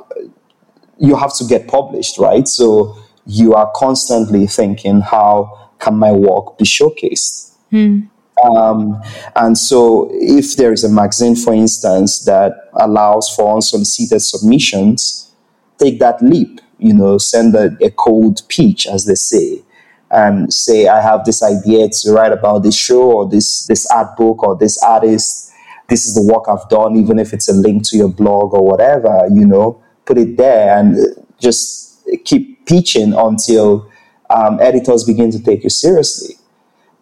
you 0.99 1.17
have 1.17 1.35
to 1.37 1.45
get 1.45 1.69
published, 1.69 2.19
right? 2.19 2.47
So 2.49 2.97
you 3.27 3.55
are 3.55 3.71
constantly 3.75 4.47
thinking, 4.47 5.01
how 5.01 5.71
can 5.79 5.95
my 5.95 6.13
work 6.13 6.59
be 6.59 6.65
showcased? 6.65 7.53
Mm. 7.73 8.09
Um, 8.45 9.01
and 9.35 9.57
so, 9.57 10.11
if 10.13 10.57
there 10.57 10.73
is 10.73 10.85
a 10.85 10.91
magazine, 10.91 11.37
for 11.37 11.55
instance, 11.55 12.25
that 12.27 12.53
allows 12.75 13.35
for 13.35 13.55
unsolicited 13.55 14.21
submissions, 14.21 15.33
take 15.79 15.99
that 16.01 16.21
leap. 16.23 16.61
You 16.79 16.93
know, 16.93 17.17
send 17.17 17.55
a, 17.55 17.77
a 17.83 17.91
cold 17.91 18.43
pitch, 18.49 18.87
as 18.87 19.07
they 19.07 19.15
say, 19.15 19.63
and 20.11 20.53
say, 20.53 20.87
"I 20.87 21.01
have 21.01 21.25
this 21.25 21.43
idea 21.43 21.89
to 21.89 22.13
write 22.13 22.33
about 22.33 22.63
this 22.63 22.77
show 22.77 23.11
or 23.11 23.29
this 23.29 23.67
this 23.67 23.87
art 23.91 24.17
book 24.17 24.43
or 24.43 24.55
this 24.55 24.83
artist. 24.83 25.51
This 25.89 26.07
is 26.07 26.15
the 26.15 26.23
work 26.23 26.45
I've 26.49 26.69
done, 26.69 26.97
even 26.97 27.19
if 27.19 27.33
it's 27.33 27.49
a 27.49 27.55
link 27.55 27.85
to 27.89 27.97
your 27.97 28.09
blog 28.09 28.53
or 28.53 28.67
whatever. 28.67 29.27
You 29.33 29.47
know, 29.47 29.83
put 30.07 30.19
it 30.19 30.37
there 30.37 30.79
and 30.79 30.97
just 31.39 32.07
keep 32.25 32.65
pitching 32.67 33.13
until 33.13 33.91
um, 34.31 34.59
editors 34.61 35.05
begin 35.05 35.31
to 35.33 35.43
take 35.43 35.65
you 35.65 35.71
seriously." 35.71 36.37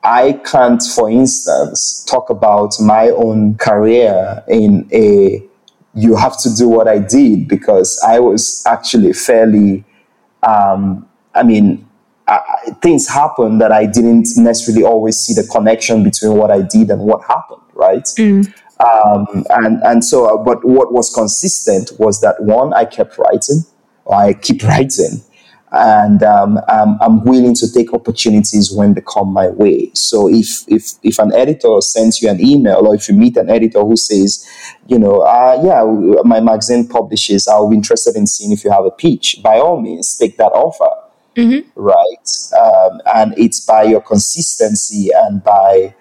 I 0.05 0.35
can't, 0.45 0.83
for 0.83 1.11
instance, 1.11 2.05
talk 2.05 2.29
about 2.29 2.75
my 2.79 3.09
own 3.09 3.57
career 3.57 4.45
in 4.49 4.87
a 4.93 5.43
you 5.95 6.17
have 6.17 6.39
to 6.43 6.55
do 6.55 6.69
what 6.69 6.89
I 6.89 6.99
did 6.99 7.49
because 7.49 8.01
I 8.07 8.19
was 8.19 8.65
actually 8.67 9.13
fairly, 9.13 9.85
um, 10.43 11.09
I 11.35 11.45
mean, 11.45 11.89
I, 12.27 12.41
things 12.83 13.09
happened 13.09 13.61
that 13.61 13.71
I 13.71 13.87
didn't 13.87 14.29
necessarily 14.37 14.85
always 14.85 15.17
see 15.17 15.35
the 15.35 15.47
connection 15.47 16.03
between 16.03 16.37
what 16.37 16.51
I 16.51 16.63
did 16.63 16.91
and 16.91 17.03
what 17.03 17.23
happened, 17.23 17.63
right? 17.75 18.05
Mm. 18.19 18.53
Um, 18.81 19.45
and 19.51 19.81
and 19.85 20.05
so, 20.05 20.27
uh, 20.27 20.43
but 20.43 20.65
what 20.65 20.93
was 20.93 21.13
consistent 21.13 21.93
was 21.99 22.21
that 22.23 22.43
one, 22.43 22.73
I 22.73 22.85
kept 22.85 23.17
writing, 23.19 23.65
I 24.11 24.33
keep 24.33 24.63
writing, 24.65 25.23
and 25.71 26.23
um, 26.25 26.59
I'm, 26.69 26.99
I'm, 27.01 27.25
willing 27.25 27.55
to 27.57 27.73
take 27.73 27.93
opportunities 27.93 28.73
when 28.73 28.95
they 28.95 29.01
come 29.01 29.33
my 29.33 29.49
way. 29.49 29.91
So 29.95 30.29
if 30.29 30.65
if 30.67 30.95
if 31.05 31.21
an 31.21 31.33
editor 31.33 31.81
sends 31.81 32.21
you 32.21 32.29
an 32.29 32.41
email, 32.41 32.87
or 32.87 32.97
if 32.97 33.09
you 33.09 33.15
meet 33.15 33.37
an 33.37 33.49
editor 33.49 33.81
who 33.81 33.97
says, 33.97 34.45
you 34.89 34.99
know, 34.99 35.21
uh, 35.21 35.61
yeah, 35.65 36.23
my 36.25 36.41
magazine 36.41 36.89
publishes, 36.89 37.47
I'll 37.47 37.71
be 37.71 37.77
interested 37.77 38.17
in 38.17 38.27
seeing 38.27 38.51
if 38.51 38.65
you 38.65 38.73
have 38.73 38.85
a 38.85 38.91
pitch. 38.91 39.41
By 39.43 39.59
all 39.59 39.81
means, 39.81 40.17
take 40.17 40.37
that 40.39 40.53
offer. 40.53 40.91
Mm-hmm. 41.37 41.69
Right, 41.75 42.29
um, 42.61 43.01
and 43.13 43.35
it's 43.39 43.61
by 43.61 43.85
your 43.85 44.01
consistency 44.01 45.11
and 45.13 45.43
by 45.43 45.95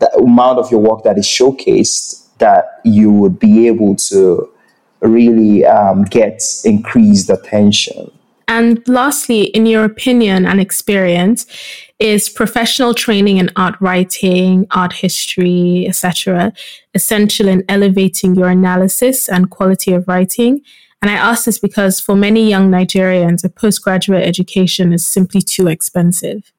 the 0.00 0.10
amount 0.16 0.58
of 0.58 0.70
your 0.70 0.80
work 0.80 1.04
that 1.04 1.16
is 1.16 1.26
showcased 1.26 2.26
that 2.38 2.80
you 2.84 3.10
would 3.12 3.38
be 3.38 3.66
able 3.68 3.94
to 3.94 4.50
really 5.00 5.64
um, 5.64 6.04
get 6.04 6.42
increased 6.64 7.30
attention. 7.30 8.10
And 8.48 8.82
lastly, 8.88 9.44
in 9.44 9.66
your 9.66 9.84
opinion 9.84 10.44
and 10.44 10.60
experience, 10.60 11.46
is 12.00 12.28
professional 12.28 12.94
training 12.94 13.36
in 13.36 13.50
art 13.54 13.76
writing, 13.80 14.66
art 14.72 14.94
history, 14.94 15.86
etc., 15.86 16.52
essential 16.94 17.46
in 17.46 17.62
elevating 17.68 18.34
your 18.34 18.48
analysis 18.48 19.28
and 19.28 19.50
quality 19.50 19.92
of 19.92 20.08
writing? 20.08 20.62
And 21.00 21.10
I 21.10 21.14
ask 21.14 21.44
this 21.44 21.58
because 21.58 22.00
for 22.00 22.16
many 22.16 22.48
young 22.48 22.70
Nigerians, 22.70 23.44
a 23.44 23.48
postgraduate 23.48 24.26
education 24.26 24.92
is 24.92 25.06
simply 25.06 25.40
too 25.42 25.68
expensive. 25.68 26.52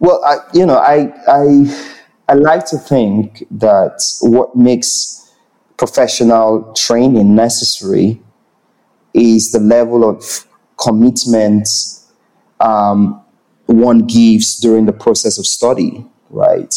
Well, 0.00 0.22
I, 0.24 0.38
you 0.52 0.66
know, 0.66 0.78
I, 0.78 1.12
I, 1.28 1.99
I 2.30 2.34
like 2.34 2.64
to 2.66 2.78
think 2.78 3.44
that 3.50 4.04
what 4.20 4.54
makes 4.54 5.34
professional 5.76 6.72
training 6.74 7.34
necessary 7.34 8.22
is 9.12 9.50
the 9.50 9.58
level 9.58 10.08
of 10.08 10.46
commitment 10.76 11.68
um, 12.60 13.20
one 13.66 14.06
gives 14.06 14.60
during 14.60 14.86
the 14.86 14.92
process 14.92 15.38
of 15.38 15.46
study, 15.46 16.06
right? 16.30 16.72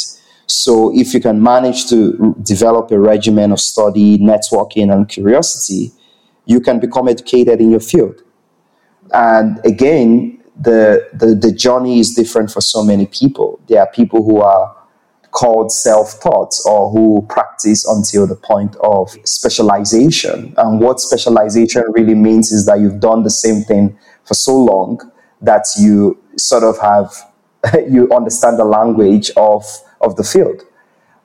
So 0.48 0.92
if 0.98 1.14
you 1.14 1.20
can 1.20 1.44
manage 1.44 1.88
to 1.90 2.36
develop 2.42 2.90
a 2.90 2.98
regimen 3.00 3.52
of 3.52 3.60
study, 3.60 4.18
networking, 4.18 4.92
and 4.92 5.08
curiosity, 5.08 5.92
you 6.46 6.62
can 6.62 6.80
become 6.80 7.08
educated 7.08 7.62
in 7.62 7.70
your 7.70 7.80
field. 7.80 8.24
And 9.14 9.64
again, 9.64 10.42
the, 10.60 11.08
the, 11.14 11.36
the 11.36 11.52
journey 11.52 12.00
is 12.00 12.16
different 12.16 12.50
for 12.50 12.62
so 12.62 12.84
many 12.84 13.06
people. 13.06 13.62
There 13.68 13.80
are 13.82 13.88
people 13.92 14.24
who 14.24 14.42
are 14.42 14.83
called 15.34 15.72
self-taught 15.72 16.54
or 16.66 16.92
who 16.92 17.26
practice 17.28 17.86
until 17.88 18.26
the 18.28 18.36
point 18.36 18.76
of 18.78 19.10
specialization. 19.26 20.54
And 20.58 20.80
what 20.80 21.00
specialization 21.00 21.84
really 21.90 22.16
means 22.16 22.52
is 22.52 22.66
that 22.68 22.80
you've 22.80 23.00
done 23.00 23.24
the 23.24 23.30
same 23.30 23.64
thing 23.64 23.98
for 24.26 24.36
so 24.36 24.56
long 24.56 25.00
that 25.42 25.66
you 25.78 26.18
sort 26.38 26.64
of 26.64 26.80
have 26.80 27.12
you 27.90 28.10
understand 28.12 28.58
the 28.60 28.66
language 28.66 29.32
of 29.36 29.66
of 30.02 30.16
the 30.16 30.24
field 30.24 30.64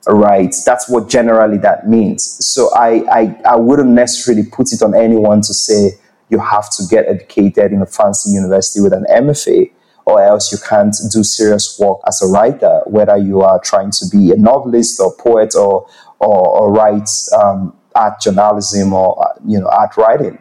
right? 0.07 0.55
That's 0.65 0.89
what 0.89 1.09
generally 1.09 1.57
that 1.59 1.87
means. 1.87 2.23
So 2.45 2.73
I, 2.73 3.03
I 3.11 3.41
i 3.45 3.55
wouldn't 3.55 3.89
necessarily 3.89 4.43
put 4.43 4.71
it 4.71 4.81
on 4.81 4.95
anyone 4.95 5.41
to 5.41 5.53
say 5.53 5.91
you 6.29 6.39
have 6.39 6.69
to 6.77 6.83
get 6.89 7.05
educated 7.07 7.71
in 7.71 7.81
a 7.81 7.85
fancy 7.85 8.31
university 8.31 8.81
with 8.81 8.93
an 8.93 9.05
mfa 9.09 9.71
or 10.09 10.21
else 10.23 10.51
you 10.51 10.57
can't 10.57 10.95
do 11.11 11.23
serious 11.23 11.77
work 11.79 11.99
as 12.07 12.21
a 12.21 12.27
writer, 12.27 12.81
whether 12.85 13.17
you 13.17 13.41
are 13.41 13.59
trying 13.59 13.91
to 13.91 14.05
be 14.11 14.31
a 14.31 14.35
novelist 14.35 14.99
or 14.99 15.15
poet 15.17 15.55
or 15.55 15.87
or, 16.19 16.49
or 16.59 16.73
write 16.73 17.09
um, 17.41 17.73
art 17.95 18.19
journalism 18.21 18.93
or 18.93 19.25
you 19.45 19.59
know 19.59 19.67
art 19.67 19.95
writing. 19.97 20.37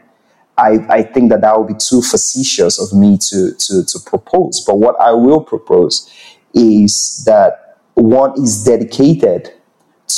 I, 0.56 0.84
I 0.90 1.02
think 1.02 1.30
that 1.30 1.42
that 1.42 1.56
would 1.56 1.68
be 1.68 1.74
too 1.78 2.02
facetious 2.02 2.80
of 2.80 2.98
me 2.98 3.16
to, 3.28 3.52
to, 3.56 3.84
to 3.84 3.98
propose. 4.04 4.64
But 4.66 4.78
what 4.78 5.00
I 5.00 5.12
will 5.12 5.40
propose 5.40 6.12
is 6.52 7.22
that 7.26 7.78
one 7.94 8.32
is 8.42 8.64
dedicated 8.64 9.52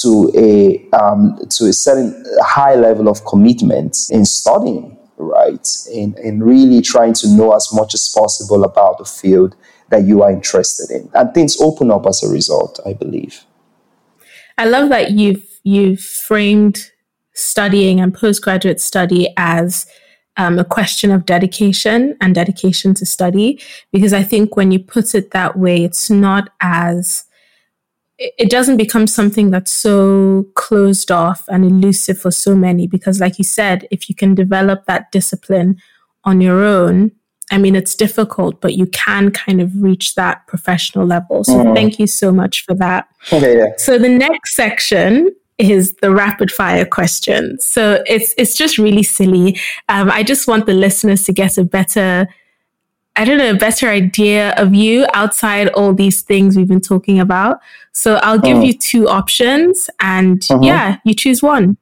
to 0.01 0.33
a 0.35 0.89
um, 0.97 1.39
to 1.51 1.67
a 1.67 1.73
certain 1.73 2.25
high 2.41 2.75
level 2.75 3.09
of 3.09 3.25
commitment 3.27 3.97
in 4.11 4.25
studying 4.25 4.97
right? 5.21 5.67
And, 5.95 6.19
in 6.19 6.43
really 6.43 6.81
trying 6.81 7.15
to 7.15 7.29
know 7.29 7.53
as 7.55 7.69
much 7.73 7.95
as 7.95 8.09
possible 8.09 8.65
about 8.65 8.99
the 8.99 9.05
field 9.05 9.57
that 9.91 10.05
you 10.05 10.23
are 10.23 10.31
interested 10.31 10.91
in. 10.91 11.11
And 11.15 11.33
things 11.35 11.61
open 11.61 11.91
up 11.91 12.07
as 12.07 12.23
a 12.23 12.29
result, 12.29 12.81
I 12.87 12.93
believe. 12.95 13.45
I 14.59 14.67
love 14.67 14.89
that 14.91 15.13
you've 15.13 15.43
you've 15.63 16.01
framed 16.01 16.91
studying 17.35 18.01
and 18.01 18.15
postgraduate 18.15 18.81
study 18.81 19.33
as 19.37 19.87
um, 20.37 20.59
a 20.59 20.65
question 20.65 21.11
of 21.11 21.27
dedication 21.27 22.17
and 22.21 22.35
dedication 22.35 22.95
to 22.95 23.07
study 23.07 23.61
because 23.93 24.13
I 24.13 24.23
think 24.23 24.57
when 24.57 24.71
you 24.71 24.79
put 24.79 25.15
it 25.15 25.33
that 25.33 25.59
way, 25.59 25.85
it's 25.85 26.09
not 26.11 26.51
as 26.61 27.25
it 28.21 28.51
doesn't 28.51 28.77
become 28.77 29.07
something 29.07 29.51
that's 29.51 29.73
so 29.73 30.47
closed 30.55 31.11
off 31.11 31.43
and 31.49 31.65
elusive 31.65 32.19
for 32.19 32.31
so 32.31 32.55
many 32.55 32.87
because 32.87 33.19
like 33.19 33.39
you 33.39 33.45
said 33.45 33.89
if 33.91 34.09
you 34.09 34.15
can 34.15 34.35
develop 34.35 34.85
that 34.87 35.11
discipline 35.11 35.77
on 36.25 36.41
your 36.41 36.63
own 36.63 37.11
i 37.51 37.57
mean 37.57 37.75
it's 37.75 37.95
difficult 37.95 38.61
but 38.61 38.75
you 38.75 38.87
can 38.87 39.31
kind 39.31 39.61
of 39.61 39.71
reach 39.83 40.15
that 40.15 40.47
professional 40.47 41.07
level 41.07 41.43
so 41.43 41.55
mm. 41.55 41.75
thank 41.75 41.99
you 41.99 42.07
so 42.07 42.31
much 42.31 42.63
for 42.65 42.75
that 42.75 43.09
okay, 43.33 43.57
yeah. 43.57 43.73
so 43.79 43.99
the 43.99 44.09
next 44.09 44.55
section 44.55 45.31
is 45.57 45.95
the 45.97 46.11
rapid 46.11 46.51
fire 46.51 46.85
questions 46.85 47.65
so 47.65 48.03
it's 48.07 48.35
it's 48.37 48.55
just 48.55 48.77
really 48.77 49.03
silly 49.03 49.59
um, 49.89 50.11
i 50.11 50.23
just 50.23 50.47
want 50.47 50.67
the 50.67 50.75
listeners 50.75 51.25
to 51.25 51.33
get 51.33 51.57
a 51.57 51.65
better 51.65 52.29
I 53.21 53.25
don't 53.25 53.37
know, 53.37 53.51
a 53.51 53.55
better 53.55 53.87
idea 53.87 54.55
of 54.57 54.75
you 54.75 55.07
outside 55.13 55.69
all 55.75 55.93
these 55.93 56.23
things 56.23 56.57
we've 56.57 56.67
been 56.67 56.81
talking 56.81 57.21
about. 57.21 57.61
So 57.93 58.15
I'll 58.23 58.39
give 58.39 58.57
oh. 58.57 58.63
you 58.63 58.73
two 58.73 59.11
options 59.11 59.91
and 60.01 60.43
uh-huh. 60.51 60.61
yeah, 60.63 60.97
you 61.05 61.13
choose 61.13 61.43
one. 61.43 61.77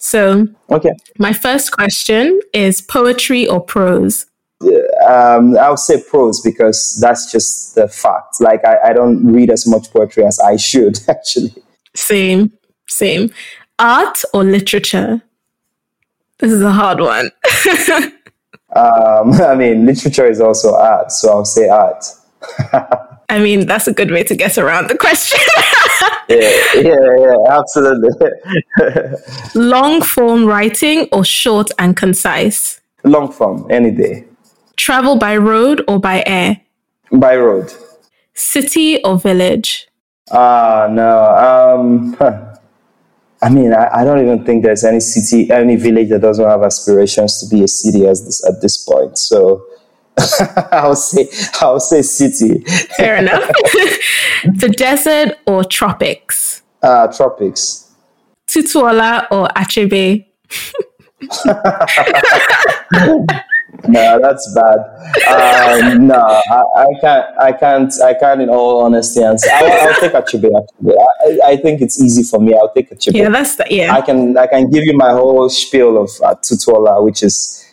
So, 0.00 0.48
okay. 0.70 0.90
My 1.20 1.32
first 1.32 1.70
question 1.70 2.40
is 2.52 2.80
poetry 2.80 3.46
or 3.46 3.60
prose? 3.60 4.26
Um, 5.06 5.56
I'll 5.56 5.76
say 5.76 6.02
prose 6.02 6.40
because 6.40 6.98
that's 7.00 7.30
just 7.30 7.76
the 7.76 7.86
fact. 7.86 8.40
Like, 8.40 8.64
I, 8.64 8.78
I 8.86 8.92
don't 8.92 9.24
read 9.32 9.50
as 9.50 9.68
much 9.68 9.88
poetry 9.92 10.24
as 10.24 10.40
I 10.40 10.56
should, 10.56 10.98
actually. 11.08 11.54
Same, 11.94 12.50
same. 12.88 13.32
Art 13.78 14.24
or 14.34 14.42
literature? 14.42 15.22
This 16.38 16.50
is 16.50 16.62
a 16.62 16.72
hard 16.72 16.98
one. 16.98 17.30
Um, 18.74 19.32
I 19.40 19.54
mean, 19.54 19.86
literature 19.86 20.26
is 20.26 20.40
also 20.40 20.74
art, 20.74 21.12
so 21.12 21.30
I'll 21.30 21.44
say 21.44 21.68
art. 21.68 22.04
I 23.28 23.38
mean, 23.38 23.66
that's 23.66 23.86
a 23.86 23.94
good 23.94 24.10
way 24.10 24.24
to 24.24 24.34
get 24.34 24.58
around 24.58 24.88
the 24.88 24.96
question. 24.96 25.38
yeah, 26.28 26.50
yeah, 26.74 26.96
yeah, 27.18 27.34
absolutely. 27.48 28.10
Long 29.54 30.02
form 30.02 30.44
writing 30.44 31.08
or 31.12 31.24
short 31.24 31.70
and 31.78 31.96
concise? 31.96 32.80
Long 33.04 33.32
form, 33.32 33.66
any 33.70 33.90
day. 33.90 34.24
Travel 34.76 35.16
by 35.16 35.36
road 35.36 35.82
or 35.88 35.98
by 35.98 36.22
air? 36.26 36.60
By 37.10 37.36
road. 37.36 37.72
City 38.34 39.02
or 39.02 39.18
village? 39.18 39.88
Ah, 40.30 40.84
uh, 40.84 40.88
no. 40.88 41.78
Um, 41.78 42.12
huh. 42.18 42.51
I 43.42 43.48
mean, 43.48 43.72
I, 43.74 43.88
I, 44.00 44.04
don't 44.04 44.20
even 44.20 44.44
think 44.44 44.62
there's 44.62 44.84
any 44.84 45.00
city, 45.00 45.50
any 45.50 45.74
village 45.74 46.10
that 46.10 46.20
doesn't 46.20 46.48
have 46.48 46.62
aspirations 46.62 47.40
to 47.40 47.54
be 47.54 47.64
a 47.64 47.68
city 47.68 48.06
as 48.06 48.24
this, 48.24 48.44
at 48.46 48.62
this 48.62 48.78
point. 48.84 49.18
So 49.18 49.66
I'll 50.70 50.94
say, 50.94 51.28
I'll 51.60 51.80
say 51.80 52.02
city. 52.02 52.60
Fair 52.96 53.16
enough. 53.22 53.42
the 54.44 54.72
desert 54.76 55.38
or 55.46 55.64
tropics? 55.64 56.62
Uh, 56.82 57.08
tropics. 57.08 57.90
Tutuola 58.46 59.26
or 59.30 59.48
Achebe? 59.56 60.26
No, 63.88 64.18
that's 64.20 64.54
bad. 64.54 64.78
Um, 65.28 66.06
no, 66.06 66.14
I, 66.14 66.62
I, 66.76 66.86
can't. 67.00 67.38
I 67.40 67.52
can't. 67.52 67.92
I 68.02 68.14
can't. 68.14 68.40
In 68.40 68.48
all 68.48 68.82
honesty, 68.82 69.22
answer. 69.22 69.48
I'll, 69.52 69.88
I'll 69.88 70.00
take 70.00 70.12
Achebe. 70.12 70.48
Actually, 70.56 70.94
I, 70.98 71.52
I, 71.52 71.56
think 71.56 71.80
it's 71.80 72.00
easy 72.00 72.22
for 72.22 72.40
me. 72.40 72.54
I'll 72.54 72.72
take 72.72 72.90
Achebe. 72.90 73.14
Yeah, 73.14 73.28
that's 73.28 73.56
the, 73.56 73.66
yeah. 73.70 73.94
I 73.94 74.00
can. 74.00 74.36
I 74.38 74.46
can 74.46 74.70
give 74.70 74.84
you 74.84 74.96
my 74.96 75.10
whole 75.10 75.48
spiel 75.48 76.02
of 76.02 76.10
uh, 76.22 76.34
Tutuola, 76.36 77.02
which 77.04 77.22
is 77.22 77.64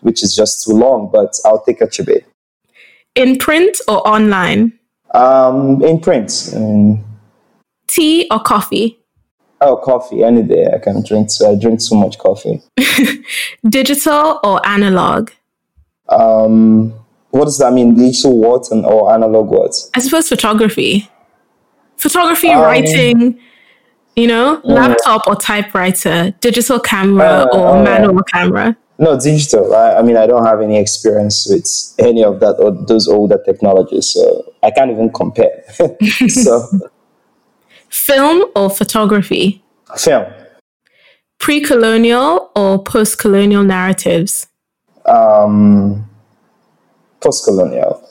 which 0.00 0.22
is 0.22 0.34
just 0.34 0.64
too 0.64 0.72
long, 0.72 1.10
but 1.12 1.34
I'll 1.44 1.62
take 1.64 1.80
Achebe. 1.80 2.24
In 3.14 3.36
print 3.36 3.78
or 3.88 4.06
online? 4.06 4.78
Um, 5.14 5.82
in 5.82 6.00
print. 6.00 6.28
Mm. 6.28 7.02
Tea 7.88 8.26
or 8.30 8.40
coffee? 8.40 8.98
Oh, 9.60 9.76
coffee 9.76 10.24
any 10.24 10.42
day. 10.42 10.66
I 10.74 10.78
can 10.78 11.04
drink. 11.04 11.30
So 11.30 11.50
I 11.50 11.54
drink 11.54 11.80
so 11.80 11.94
much 11.94 12.18
coffee. 12.18 12.62
Digital 13.68 14.40
or 14.42 14.66
analog? 14.66 15.30
Um, 16.12 16.92
what 17.30 17.44
does 17.46 17.58
that 17.58 17.72
mean? 17.72 17.94
Digital 17.94 18.38
what 18.38 18.70
and 18.70 18.84
or 18.84 19.12
analog 19.12 19.48
what? 19.48 19.74
I 19.94 20.00
suppose 20.00 20.28
photography. 20.28 21.08
Photography, 21.96 22.50
um, 22.50 22.60
writing, 22.60 23.40
you 24.16 24.26
know, 24.26 24.60
mm. 24.64 24.64
laptop 24.64 25.26
or 25.26 25.36
typewriter, 25.36 26.34
digital 26.40 26.78
camera 26.78 27.46
uh, 27.52 27.56
or 27.56 27.76
uh, 27.76 27.82
manual 27.82 28.22
camera. 28.24 28.76
No, 28.98 29.18
digital. 29.18 29.74
I, 29.74 29.94
I, 29.94 30.02
mean, 30.02 30.16
I 30.16 30.26
don't 30.26 30.44
have 30.44 30.60
any 30.60 30.78
experience 30.78 31.46
with 31.48 31.66
any 31.98 32.22
of 32.22 32.40
that 32.40 32.56
or 32.58 32.72
those 32.86 33.08
older 33.08 33.38
technologies, 33.44 34.10
so 34.12 34.52
I 34.62 34.70
can't 34.70 34.90
even 34.90 35.10
compare. 35.10 35.64
so, 36.28 36.68
film 37.88 38.44
or 38.54 38.68
photography? 38.70 39.64
Film. 39.96 40.32
Pre-colonial 41.38 42.50
or 42.54 42.82
post-colonial 42.82 43.64
narratives? 43.64 44.46
Um, 45.06 46.08
post-colonial. 47.20 48.02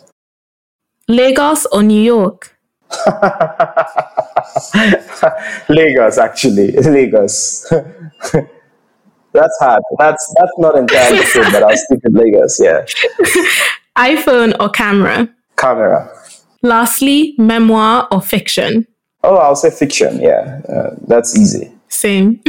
Lagos 1.07 1.65
or 1.71 1.83
New 1.83 2.01
York? 2.01 2.57
Lagos, 5.69 6.17
actually, 6.17 6.71
Lagos. 6.81 7.67
that's 9.33 9.57
hard. 9.59 9.81
That's 9.97 10.33
that's 10.37 10.51
not 10.57 10.75
entirely 10.77 11.23
true, 11.23 11.43
but 11.51 11.63
I'll 11.63 11.77
stick 11.77 11.99
with 12.03 12.15
Lagos. 12.15 12.59
Yeah. 12.61 12.85
iPhone 13.97 14.55
or 14.59 14.69
camera? 14.69 15.29
Camera. 15.57 16.09
Lastly, 16.63 17.33
memoir 17.37 18.07
or 18.11 18.21
fiction? 18.21 18.85
Oh, 19.23 19.35
I'll 19.35 19.55
say 19.55 19.69
fiction. 19.69 20.19
Yeah, 20.21 20.61
uh, 20.67 20.95
that's 21.07 21.37
easy. 21.37 21.71
Same. 21.87 22.41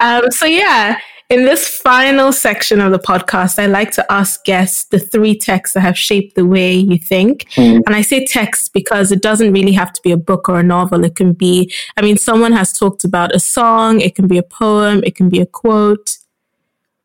um, 0.00 0.30
so 0.30 0.46
yeah, 0.46 0.98
in 1.32 1.46
this 1.46 1.66
final 1.66 2.30
section 2.30 2.78
of 2.78 2.92
the 2.92 2.98
podcast, 2.98 3.58
I 3.58 3.64
like 3.64 3.90
to 3.92 4.12
ask 4.12 4.44
guests 4.44 4.84
the 4.84 4.98
three 4.98 5.34
texts 5.34 5.72
that 5.72 5.80
have 5.80 5.96
shaped 5.96 6.34
the 6.34 6.44
way 6.44 6.74
you 6.74 6.98
think. 6.98 7.48
Mm. 7.52 7.80
And 7.86 7.96
I 7.96 8.02
say 8.02 8.26
text 8.26 8.74
because 8.74 9.10
it 9.10 9.22
doesn't 9.22 9.50
really 9.50 9.72
have 9.72 9.94
to 9.94 10.02
be 10.02 10.12
a 10.12 10.18
book 10.18 10.50
or 10.50 10.60
a 10.60 10.62
novel. 10.62 11.04
It 11.04 11.16
can 11.16 11.32
be, 11.32 11.72
I 11.96 12.02
mean, 12.02 12.18
someone 12.18 12.52
has 12.52 12.74
talked 12.74 13.02
about 13.02 13.34
a 13.34 13.40
song, 13.40 14.02
it 14.02 14.14
can 14.14 14.28
be 14.28 14.36
a 14.36 14.42
poem, 14.42 15.02
it 15.06 15.14
can 15.14 15.30
be 15.30 15.40
a 15.40 15.46
quote. 15.46 16.18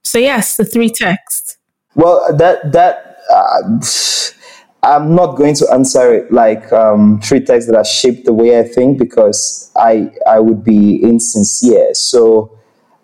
So, 0.04 0.20
yes, 0.20 0.58
the 0.58 0.66
three 0.66 0.90
texts. 0.90 1.58
Well, 1.96 2.36
that, 2.36 2.74
that, 2.74 3.20
uh, 3.32 3.80
I'm 4.84 5.16
not 5.16 5.38
going 5.38 5.56
to 5.56 5.72
answer 5.72 6.14
it 6.14 6.34
like 6.34 6.72
um, 6.74 7.22
three 7.22 7.40
texts 7.40 7.72
that 7.72 7.78
have 7.78 7.88
shaped 7.88 8.26
the 8.26 8.34
way 8.34 8.60
I 8.60 8.64
think 8.64 9.00
because 9.00 9.72
I, 9.78 10.12
I 10.28 10.42
would 10.42 10.66
be 10.66 11.02
insincere. 11.02 11.94
So, 11.94 12.57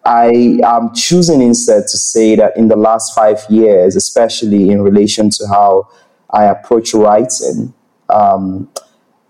I 0.05 0.59
am 0.63 0.93
choosing 0.93 1.41
instead 1.41 1.83
to 1.83 1.97
say 1.97 2.35
that 2.35 2.57
in 2.57 2.67
the 2.67 2.75
last 2.75 3.15
five 3.15 3.45
years, 3.49 3.95
especially 3.95 4.69
in 4.69 4.81
relation 4.81 5.29
to 5.31 5.47
how 5.47 5.87
I 6.29 6.45
approach 6.45 6.93
writing, 6.93 7.73
um, 8.09 8.69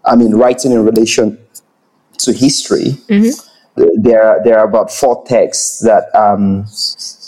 I 0.05 0.15
mean, 0.15 0.34
writing 0.34 0.71
in 0.71 0.84
relation 0.84 1.38
to 2.19 2.34
history, 2.34 2.97
mm-hmm. 3.07 4.01
there, 4.01 4.41
there 4.43 4.59
are 4.59 4.67
about 4.67 4.91
four 4.91 5.24
texts 5.26 5.82
that 5.82 6.05
um, 6.15 6.65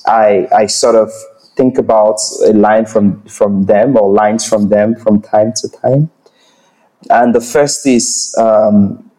I, 0.08 0.48
I 0.56 0.66
sort 0.66 0.96
of 0.96 1.12
think 1.56 1.78
about 1.78 2.20
a 2.46 2.54
line 2.54 2.86
from, 2.86 3.22
from 3.24 3.66
them 3.66 3.96
or 3.96 4.12
lines 4.12 4.48
from 4.48 4.70
them 4.70 4.96
from 4.96 5.22
time 5.22 5.54
to 5.58 5.70
time. 5.70 6.10
And 7.12 7.36
the 7.36 7.42
first 7.42 7.86
is 7.86 8.36
um, 8.40 9.12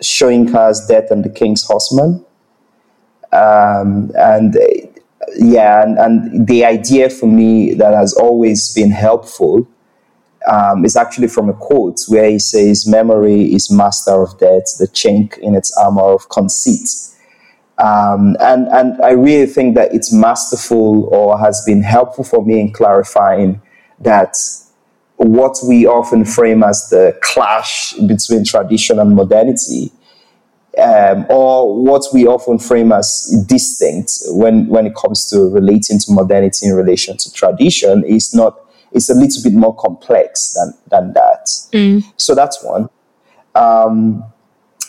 Soyinka's 0.00 0.86
Death 0.86 1.10
and 1.10 1.22
the 1.22 1.28
King's 1.28 1.62
Horseman 1.64 2.23
um, 3.34 4.12
and 4.14 4.56
yeah, 5.36 5.82
and, 5.82 5.98
and, 5.98 6.46
the 6.46 6.64
idea 6.64 7.10
for 7.10 7.26
me 7.26 7.74
that 7.74 7.92
has 7.94 8.14
always 8.14 8.72
been 8.74 8.90
helpful 8.90 9.66
um, 10.50 10.84
is 10.84 10.96
actually 10.96 11.28
from 11.28 11.48
a 11.48 11.54
quote 11.54 12.00
where 12.08 12.30
he 12.30 12.38
says, 12.38 12.86
Memory 12.86 13.52
is 13.52 13.70
master 13.70 14.12
of 14.12 14.38
death, 14.38 14.76
the 14.78 14.86
chink 14.86 15.38
in 15.38 15.54
its 15.54 15.76
armor 15.76 16.02
of 16.02 16.28
conceit. 16.28 16.88
Um, 17.78 18.36
and, 18.40 18.68
and 18.68 19.02
I 19.02 19.10
really 19.10 19.46
think 19.46 19.74
that 19.74 19.92
it's 19.92 20.12
masterful 20.12 21.06
or 21.06 21.38
has 21.38 21.62
been 21.66 21.82
helpful 21.82 22.22
for 22.22 22.44
me 22.44 22.60
in 22.60 22.72
clarifying 22.72 23.60
that 23.98 24.36
what 25.16 25.56
we 25.66 25.86
often 25.86 26.24
frame 26.24 26.62
as 26.62 26.88
the 26.90 27.18
clash 27.22 27.94
between 28.06 28.44
tradition 28.44 29.00
and 29.00 29.16
modernity 29.16 29.90
um, 30.78 31.26
or 31.28 31.82
what 31.82 32.02
we 32.12 32.26
often 32.26 32.58
frame 32.58 32.92
as 32.92 33.44
distinct 33.48 34.18
when, 34.28 34.66
when 34.66 34.86
it 34.86 34.94
comes 34.94 35.28
to 35.30 35.48
relating 35.48 35.98
to 36.00 36.12
modernity 36.12 36.66
in 36.66 36.74
relation 36.74 37.16
to 37.16 37.32
tradition 37.32 38.04
is 38.04 38.34
not 38.34 38.58
it's 38.94 39.10
a 39.10 39.14
little 39.14 39.42
bit 39.42 39.52
more 39.52 39.74
complex 39.74 40.54
than 40.54 40.72
than 40.88 41.12
that. 41.14 41.46
Mm. 41.72 42.04
So 42.16 42.34
that's 42.34 42.62
one. 42.62 42.88
Um, 43.54 44.24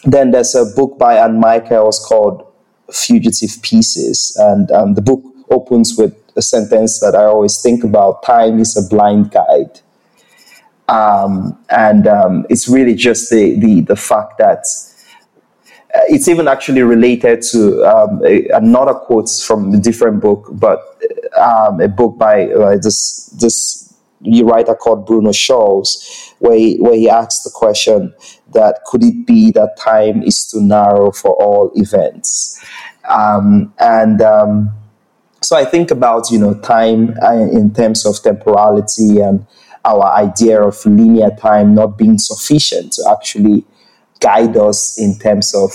then 0.04 0.32
there's 0.32 0.54
a 0.54 0.66
book 0.76 0.98
by 0.98 1.18
Anne 1.18 1.40
Michaels 1.40 2.00
called 2.00 2.46
Fugitive 2.92 3.62
Pieces, 3.64 4.36
and 4.40 4.72
um, 4.72 4.94
the 4.94 5.02
book 5.02 5.24
opens 5.50 5.98
with 5.98 6.16
a 6.36 6.42
sentence 6.42 7.00
that 7.00 7.16
I 7.16 7.24
always 7.26 7.62
think 7.62 7.84
about: 7.84 8.22
"Time 8.24 8.60
is 8.60 8.78
a 8.78 8.88
blind 8.88 9.32
guide." 9.32 9.82
Um, 10.88 11.58
and 11.70 12.08
um, 12.08 12.46
it's 12.48 12.70
really 12.70 12.94
just 12.94 13.32
the, 13.32 13.60
the, 13.60 13.82
the 13.82 13.96
fact 13.96 14.38
that 14.38 14.64
it's 16.08 16.28
even 16.28 16.48
actually 16.48 16.82
related 16.82 17.42
to 17.42 17.84
um, 17.86 18.22
a, 18.26 18.48
another 18.50 18.94
quote 18.94 19.30
from 19.30 19.74
a 19.74 19.78
different 19.78 20.22
book, 20.22 20.48
but 20.52 20.80
um, 21.38 21.80
a 21.80 21.88
book 21.88 22.18
by 22.18 22.48
uh, 22.48 22.78
this 22.78 23.28
this 23.40 23.94
writer 24.44 24.74
called 24.74 25.06
Bruno 25.06 25.32
Schulz, 25.32 26.34
where 26.40 26.58
he, 26.58 26.78
where 26.78 26.96
he 26.96 27.10
asks 27.10 27.44
the 27.44 27.52
question 27.54 28.14
that 28.54 28.80
could 28.86 29.04
it 29.04 29.28
be 29.28 29.52
that 29.52 29.78
time 29.78 30.24
is 30.24 30.46
too 30.46 30.62
narrow 30.62 31.12
for 31.12 31.32
all 31.32 31.72
events, 31.76 32.64
um, 33.10 33.74
and 33.80 34.22
um, 34.22 34.72
so 35.42 35.56
I 35.56 35.66
think 35.66 35.92
about 35.92 36.32
you 36.32 36.40
know 36.40 36.54
time 36.56 37.16
uh, 37.22 37.34
in 37.34 37.74
terms 37.74 38.06
of 38.06 38.22
temporality 38.22 39.20
and 39.20 39.46
our 39.86 40.12
idea 40.14 40.62
of 40.62 40.84
linear 40.86 41.30
time 41.30 41.76
not 41.76 41.98
being 41.98 42.18
sufficient 42.18 42.94
to 42.94 43.08
actually 43.12 43.64
guide 44.26 44.58
us 44.58 44.98
in 44.98 45.12
terms 45.20 45.54
of 45.54 45.72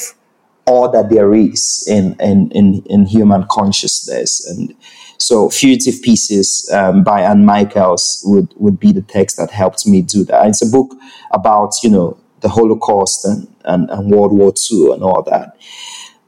all 0.67 0.91
that 0.91 1.11
there 1.11 1.33
is 1.35 1.87
in 1.89 2.17
in 2.21 2.51
in, 2.53 2.67
in 2.95 3.07
human 3.07 3.45
consciousness. 3.51 4.31
And 4.49 4.75
so 5.19 5.51
fugitive 5.51 6.03
pieces 6.03 6.69
um, 6.73 7.05
by 7.05 7.19
anne 7.23 7.45
michaels 7.45 8.23
would 8.25 8.49
would 8.57 8.79
be 8.81 8.93
the 8.93 9.07
text 9.17 9.37
that 9.37 9.51
helped 9.51 9.87
me 9.87 10.03
do 10.03 10.25
that. 10.25 10.47
It's 10.49 10.67
a 10.67 10.71
book 10.71 10.91
about 11.31 11.71
you 11.85 11.91
know 11.91 12.17
the 12.41 12.49
holocaust 12.49 13.25
and, 13.25 13.47
and, 13.65 13.91
and 13.91 14.11
world 14.11 14.33
war 14.33 14.53
ii 14.71 14.93
and 14.93 15.03
all 15.03 15.23
that. 15.33 15.57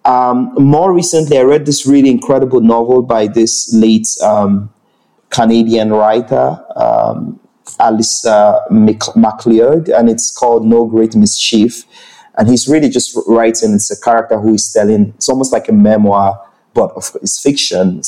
Um, 0.05 0.53
more 0.59 0.93
recently, 0.93 1.39
I 1.39 1.43
read 1.43 1.65
this 1.65 1.87
really 1.87 2.11
incredible 2.11 2.61
novel 2.61 3.03
by 3.03 3.29
this 3.29 3.73
late 3.73 4.09
um, 4.23 4.71
Canadian 5.31 5.93
writer, 5.93 6.59
um, 6.77 7.41
Alistair 7.79 8.61
MacLeod, 8.71 9.89
and 9.89 10.11
it's 10.11 10.31
called 10.31 10.67
No 10.67 10.87
Great 10.87 11.15
Mischief. 11.15 11.85
And 12.37 12.49
he's 12.49 12.67
really 12.67 12.89
just 12.89 13.19
writing, 13.27 13.75
it's 13.75 13.91
a 13.91 14.01
character 14.01 14.41
who 14.41 14.55
is 14.55 14.73
telling, 14.73 15.13
it's 15.17 15.29
almost 15.29 15.53
like 15.53 15.69
a 15.69 15.73
memoir, 15.73 16.41
but 16.75 16.91
of 16.93 17.15
it's 17.21 17.41
fiction, 17.41 18.01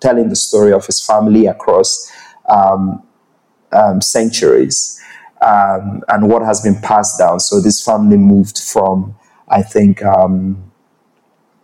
telling 0.00 0.28
the 0.28 0.36
story 0.36 0.72
of 0.72 0.86
his 0.86 1.04
family 1.04 1.46
across 1.46 2.10
um, 2.48 3.02
um, 3.72 4.00
centuries 4.00 5.00
um, 5.42 6.02
and 6.08 6.28
what 6.28 6.42
has 6.42 6.60
been 6.60 6.80
passed 6.80 7.18
down. 7.18 7.40
So 7.40 7.60
this 7.60 7.84
family 7.84 8.16
moved 8.16 8.58
from, 8.58 9.16
I 9.48 9.62
think, 9.62 10.02
um, 10.04 10.72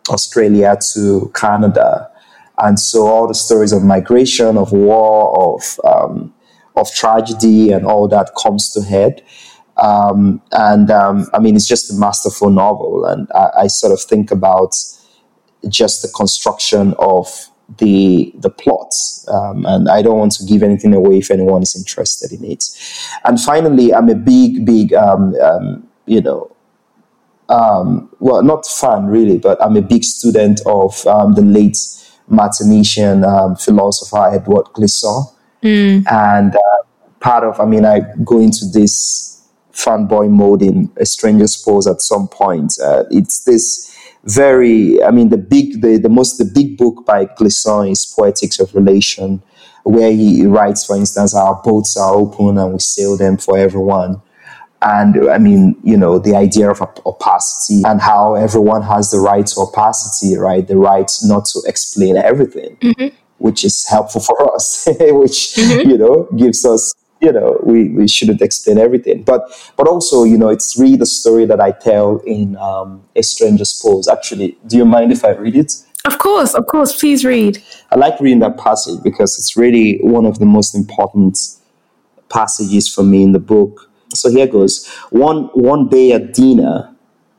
Australia 0.08 0.76
to 0.94 1.30
Canada. 1.34 2.10
And 2.58 2.78
so 2.78 3.06
all 3.06 3.26
the 3.26 3.34
stories 3.34 3.72
of 3.72 3.82
migration, 3.82 4.58
of 4.58 4.72
war, 4.72 5.56
of 5.56 5.80
um, 5.84 6.34
of 6.76 6.92
tragedy, 6.94 7.72
and 7.72 7.84
all 7.84 8.06
that 8.08 8.30
comes 8.40 8.70
to 8.72 8.82
head. 8.82 9.22
Um, 9.80 10.42
and 10.52 10.90
um, 10.90 11.26
I 11.32 11.38
mean, 11.38 11.56
it's 11.56 11.66
just 11.66 11.90
a 11.90 11.94
masterful 11.94 12.50
novel, 12.50 13.06
and 13.06 13.26
I, 13.34 13.62
I, 13.62 13.66
sort 13.66 13.94
of 13.94 14.00
think 14.02 14.30
about 14.30 14.74
just 15.68 16.02
the 16.02 16.08
construction 16.08 16.94
of 16.98 17.48
the 17.78 18.32
the 18.36 18.50
plot. 18.50 18.92
Um, 19.28 19.64
and 19.64 19.88
I 19.88 20.02
don't 20.02 20.18
want 20.18 20.32
to 20.32 20.44
give 20.44 20.62
anything 20.62 20.92
away 20.92 21.18
if 21.18 21.30
anyone 21.30 21.62
is 21.62 21.74
interested 21.74 22.30
in 22.32 22.44
it. 22.44 22.64
And 23.24 23.40
finally, 23.40 23.94
I'm 23.94 24.08
a 24.08 24.14
big, 24.14 24.66
big, 24.66 24.92
um, 24.92 25.34
um, 25.36 25.88
you 26.06 26.20
know, 26.20 26.54
um, 27.48 28.10
well, 28.20 28.42
not 28.42 28.66
fan 28.66 29.06
really, 29.06 29.38
but 29.38 29.62
I'm 29.62 29.76
a 29.76 29.82
big 29.82 30.04
student 30.04 30.60
of 30.66 31.06
um, 31.06 31.34
the 31.34 31.42
late 31.42 31.78
Martinician 32.30 33.26
um, 33.26 33.56
philosopher 33.56 34.30
Édouard 34.38 34.72
Glissant. 34.72 35.26
Mm. 35.62 36.10
And 36.10 36.56
uh, 36.56 36.82
part 37.20 37.44
of, 37.44 37.60
I 37.60 37.66
mean, 37.66 37.84
I 37.84 38.00
go 38.24 38.40
into 38.40 38.66
this 38.66 39.29
fanboy 39.72 40.30
mode 40.30 40.62
in 40.62 40.90
A 40.96 41.06
Stranger's 41.06 41.56
Pose 41.56 41.86
at 41.86 42.00
some 42.00 42.28
point. 42.28 42.74
Uh, 42.82 43.04
it's 43.10 43.44
this 43.44 43.96
very, 44.24 45.02
I 45.02 45.10
mean, 45.10 45.30
the 45.30 45.38
big, 45.38 45.80
the, 45.80 45.98
the 45.98 46.08
most, 46.08 46.38
the 46.38 46.44
big 46.44 46.76
book 46.76 47.06
by 47.06 47.24
Glissant 47.24 47.90
is 47.90 48.06
Poetics 48.06 48.60
of 48.60 48.74
Relation, 48.74 49.42
where 49.84 50.12
he 50.12 50.44
writes, 50.46 50.84
for 50.84 50.96
instance, 50.96 51.34
our 51.34 51.60
boats 51.62 51.96
are 51.96 52.14
open 52.14 52.58
and 52.58 52.72
we 52.74 52.78
sail 52.78 53.16
them 53.16 53.38
for 53.38 53.56
everyone 53.56 54.20
and 54.82 55.28
I 55.28 55.38
mean, 55.38 55.76
you 55.82 55.96
know, 55.96 56.18
the 56.18 56.34
idea 56.34 56.70
of 56.70 56.80
opacity 57.04 57.82
and 57.84 58.00
how 58.00 58.34
everyone 58.34 58.82
has 58.82 59.10
the 59.10 59.18
right 59.18 59.46
to 59.46 59.60
opacity, 59.60 60.36
right? 60.36 60.66
The 60.66 60.78
right 60.78 61.10
not 61.24 61.44
to 61.46 61.60
explain 61.66 62.16
everything, 62.16 62.76
mm-hmm. 62.76 63.14
which 63.38 63.64
is 63.64 63.86
helpful 63.86 64.22
for 64.22 64.54
us, 64.54 64.86
which, 65.00 65.54
mm-hmm. 65.54 65.90
you 65.90 65.98
know, 65.98 66.28
gives 66.36 66.64
us, 66.64 66.94
you 67.20 67.32
know, 67.32 67.60
we, 67.62 67.88
we 67.90 68.08
shouldn't 68.08 68.40
explain 68.40 68.78
everything. 68.78 69.22
But, 69.22 69.42
but 69.76 69.86
also, 69.86 70.24
you 70.24 70.38
know, 70.38 70.48
it's 70.48 70.78
really 70.78 70.96
the 70.96 71.06
story 71.06 71.44
that 71.46 71.60
I 71.60 71.72
tell 71.72 72.18
in 72.26 72.56
um, 72.56 73.02
A 73.16 73.22
Stranger's 73.22 73.78
Pose. 73.82 74.08
Actually, 74.08 74.56
do 74.66 74.76
you 74.76 74.84
mind 74.84 75.12
if 75.12 75.24
I 75.24 75.30
read 75.30 75.56
it? 75.56 75.74
Of 76.06 76.18
course, 76.18 76.54
of 76.54 76.66
course, 76.66 76.98
please 76.98 77.24
read. 77.24 77.62
I 77.90 77.96
like 77.96 78.18
reading 78.20 78.38
that 78.38 78.56
passage 78.56 79.02
because 79.02 79.38
it's 79.38 79.54
really 79.56 79.98
one 80.02 80.24
of 80.24 80.38
the 80.38 80.46
most 80.46 80.74
important 80.74 81.38
passages 82.30 82.88
for 82.88 83.02
me 83.02 83.22
in 83.22 83.32
the 83.32 83.38
book 83.38 83.90
so 84.14 84.30
here 84.30 84.46
goes. 84.46 84.86
One 85.10 85.44
one 85.54 85.88
day 85.88 86.12
at 86.12 86.34
dinner, 86.34 86.94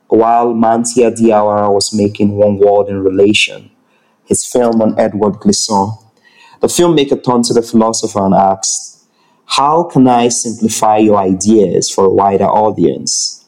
while 0.07 0.53
Manthia 0.53 1.11
Diawara 1.11 1.73
was 1.73 1.93
making 1.93 2.35
One 2.35 2.57
World 2.57 2.89
in 2.89 3.03
Relation, 3.03 3.71
his 4.25 4.45
film 4.45 4.81
on 4.81 4.95
Édouard 4.95 5.39
Glissant, 5.39 5.97
the 6.61 6.67
filmmaker 6.67 7.21
turned 7.21 7.45
to 7.45 7.53
the 7.53 7.61
philosopher 7.61 8.25
and 8.25 8.33
asked, 8.33 8.90
How 9.57 9.83
can 9.83 10.07
I 10.07 10.29
simplify 10.29 10.99
your 10.99 11.17
ideas 11.17 11.89
for 11.89 12.05
a 12.05 12.09
wider 12.09 12.45
audience? 12.45 13.45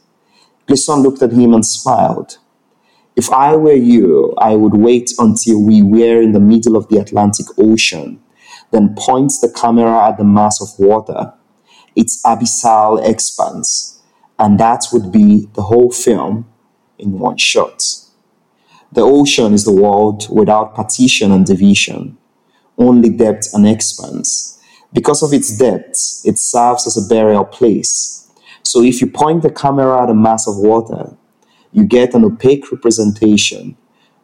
Glissant 0.68 1.02
looked 1.02 1.22
at 1.22 1.32
him 1.32 1.54
and 1.54 1.66
smiled. 1.66 2.40
If 3.16 3.32
I 3.32 3.56
were 3.56 3.72
you, 3.72 4.34
I 4.38 4.58
would 4.58 4.74
wait 4.74 5.14
until 5.18 5.64
we 5.64 5.82
were 5.82 6.22
in 6.22 6.34
the 6.34 6.42
middle 6.42 6.76
of 6.76 6.90
the 6.90 6.98
Atlantic 6.98 7.46
Ocean, 7.58 8.22
then 8.72 8.96
point 8.98 9.32
the 9.42 9.50
camera 9.50 10.10
at 10.10 10.18
the 10.18 10.26
mass 10.26 10.62
of 10.62 10.78
water 10.78 11.34
its 11.96 12.22
abyssal 12.26 13.02
expanse, 13.08 14.02
and 14.38 14.60
that 14.60 14.88
would 14.92 15.10
be 15.10 15.48
the 15.54 15.62
whole 15.62 15.92
film 15.92 16.52
in 16.98 17.18
one 17.18 17.38
shot. 17.38 17.82
The 18.92 19.04
ocean 19.04 19.54
is 19.54 19.64
the 19.64 19.72
world 19.72 20.28
without 20.30 20.76
partition 20.76 21.32
and 21.32 21.46
division, 21.46 22.18
only 22.78 23.10
depth 23.10 23.54
and 23.54 23.66
expanse. 23.66 24.60
Because 24.94 25.24
of 25.24 25.34
its 25.34 25.58
depth, 25.58 26.22
it 26.24 26.38
serves 26.38 26.86
as 26.86 26.98
a 26.98 27.08
burial 27.08 27.46
place. 27.46 28.32
So 28.64 28.84
if 28.84 29.02
you 29.02 29.08
point 29.08 29.42
the 29.42 29.50
camera 29.50 30.04
at 30.04 30.10
a 30.10 30.14
mass 30.14 30.48
of 30.48 30.58
water, 30.58 31.18
you 31.72 31.84
get 31.84 32.14
an 32.14 32.24
opaque 32.24 32.72
representation 32.72 33.76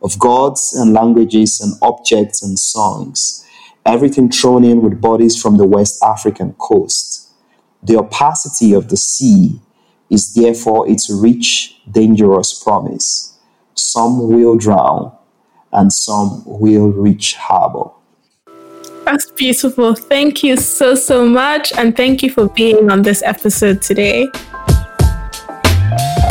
of 0.01 0.20
gods 0.20 0.74
and 0.74 0.93
languages 0.93 1.59
and 1.59 1.74
objects 1.82 2.43
and 2.43 2.57
songs, 2.57 3.45
everything 3.86 4.30
thrown 4.30 4.63
in 4.63 4.82
with 4.82 5.01
bodies 5.01 5.41
from 5.41 5.57
the 5.57 5.67
West 5.67 6.01
African 6.03 6.53
coast. 6.53 7.32
The 7.82 7.97
opacity 7.97 8.74
of 8.74 8.89
the 8.89 8.97
sea 8.97 9.59
is 10.09 10.34
therefore 10.34 10.89
its 10.89 11.09
rich, 11.09 11.82
dangerous 11.89 12.53
promise. 12.63 13.38
Some 13.74 14.30
will 14.30 14.57
drown, 14.57 15.11
and 15.72 15.91
some 15.91 16.43
will 16.45 16.89
reach 16.91 17.36
harbor. 17.36 17.89
That's 19.10 19.32
beautiful. 19.32 19.95
Thank 19.95 20.43
you 20.43 20.55
so, 20.55 20.93
so 20.93 21.26
much. 21.28 21.74
And 21.74 21.97
thank 21.97 22.22
you 22.22 22.30
for 22.30 22.47
being 22.49 22.91
on 22.91 23.01
this 23.01 23.24
episode 23.24 23.82
today. 23.82 24.28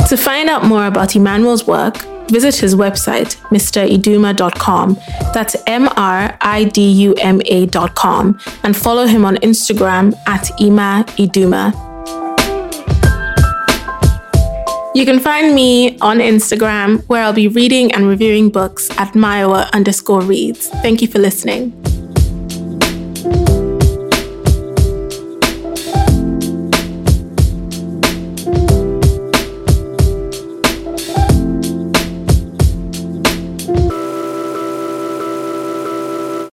To 0.08 0.16
find 0.16 0.48
out 0.48 0.64
more 0.64 0.86
about 0.86 1.16
Emmanuel's 1.16 1.66
work, 1.66 1.96
visit 2.28 2.54
his 2.54 2.76
website, 2.76 3.34
mriduma.com. 3.50 4.96
That's 5.34 5.56
M 5.66 5.88
R 5.96 6.38
I 6.40 6.64
D 6.72 6.88
U 7.06 7.14
M 7.14 7.42
A.com, 7.46 8.38
and 8.62 8.76
follow 8.76 9.06
him 9.06 9.24
on 9.24 9.38
Instagram 9.38 10.14
at 10.28 10.48
Ima 10.60 11.04
Iduma. 11.16 11.74
You 14.94 15.04
can 15.04 15.18
find 15.18 15.52
me 15.52 15.98
on 15.98 16.18
Instagram 16.18 17.04
where 17.08 17.24
I'll 17.24 17.32
be 17.32 17.48
reading 17.48 17.92
and 17.92 18.06
reviewing 18.06 18.50
books 18.50 18.88
at 18.92 19.14
Myowa 19.14 19.68
underscore 19.72 20.22
reads. 20.22 20.68
Thank 20.68 21.02
you 21.02 21.08
for 21.08 21.18
listening. 21.18 21.72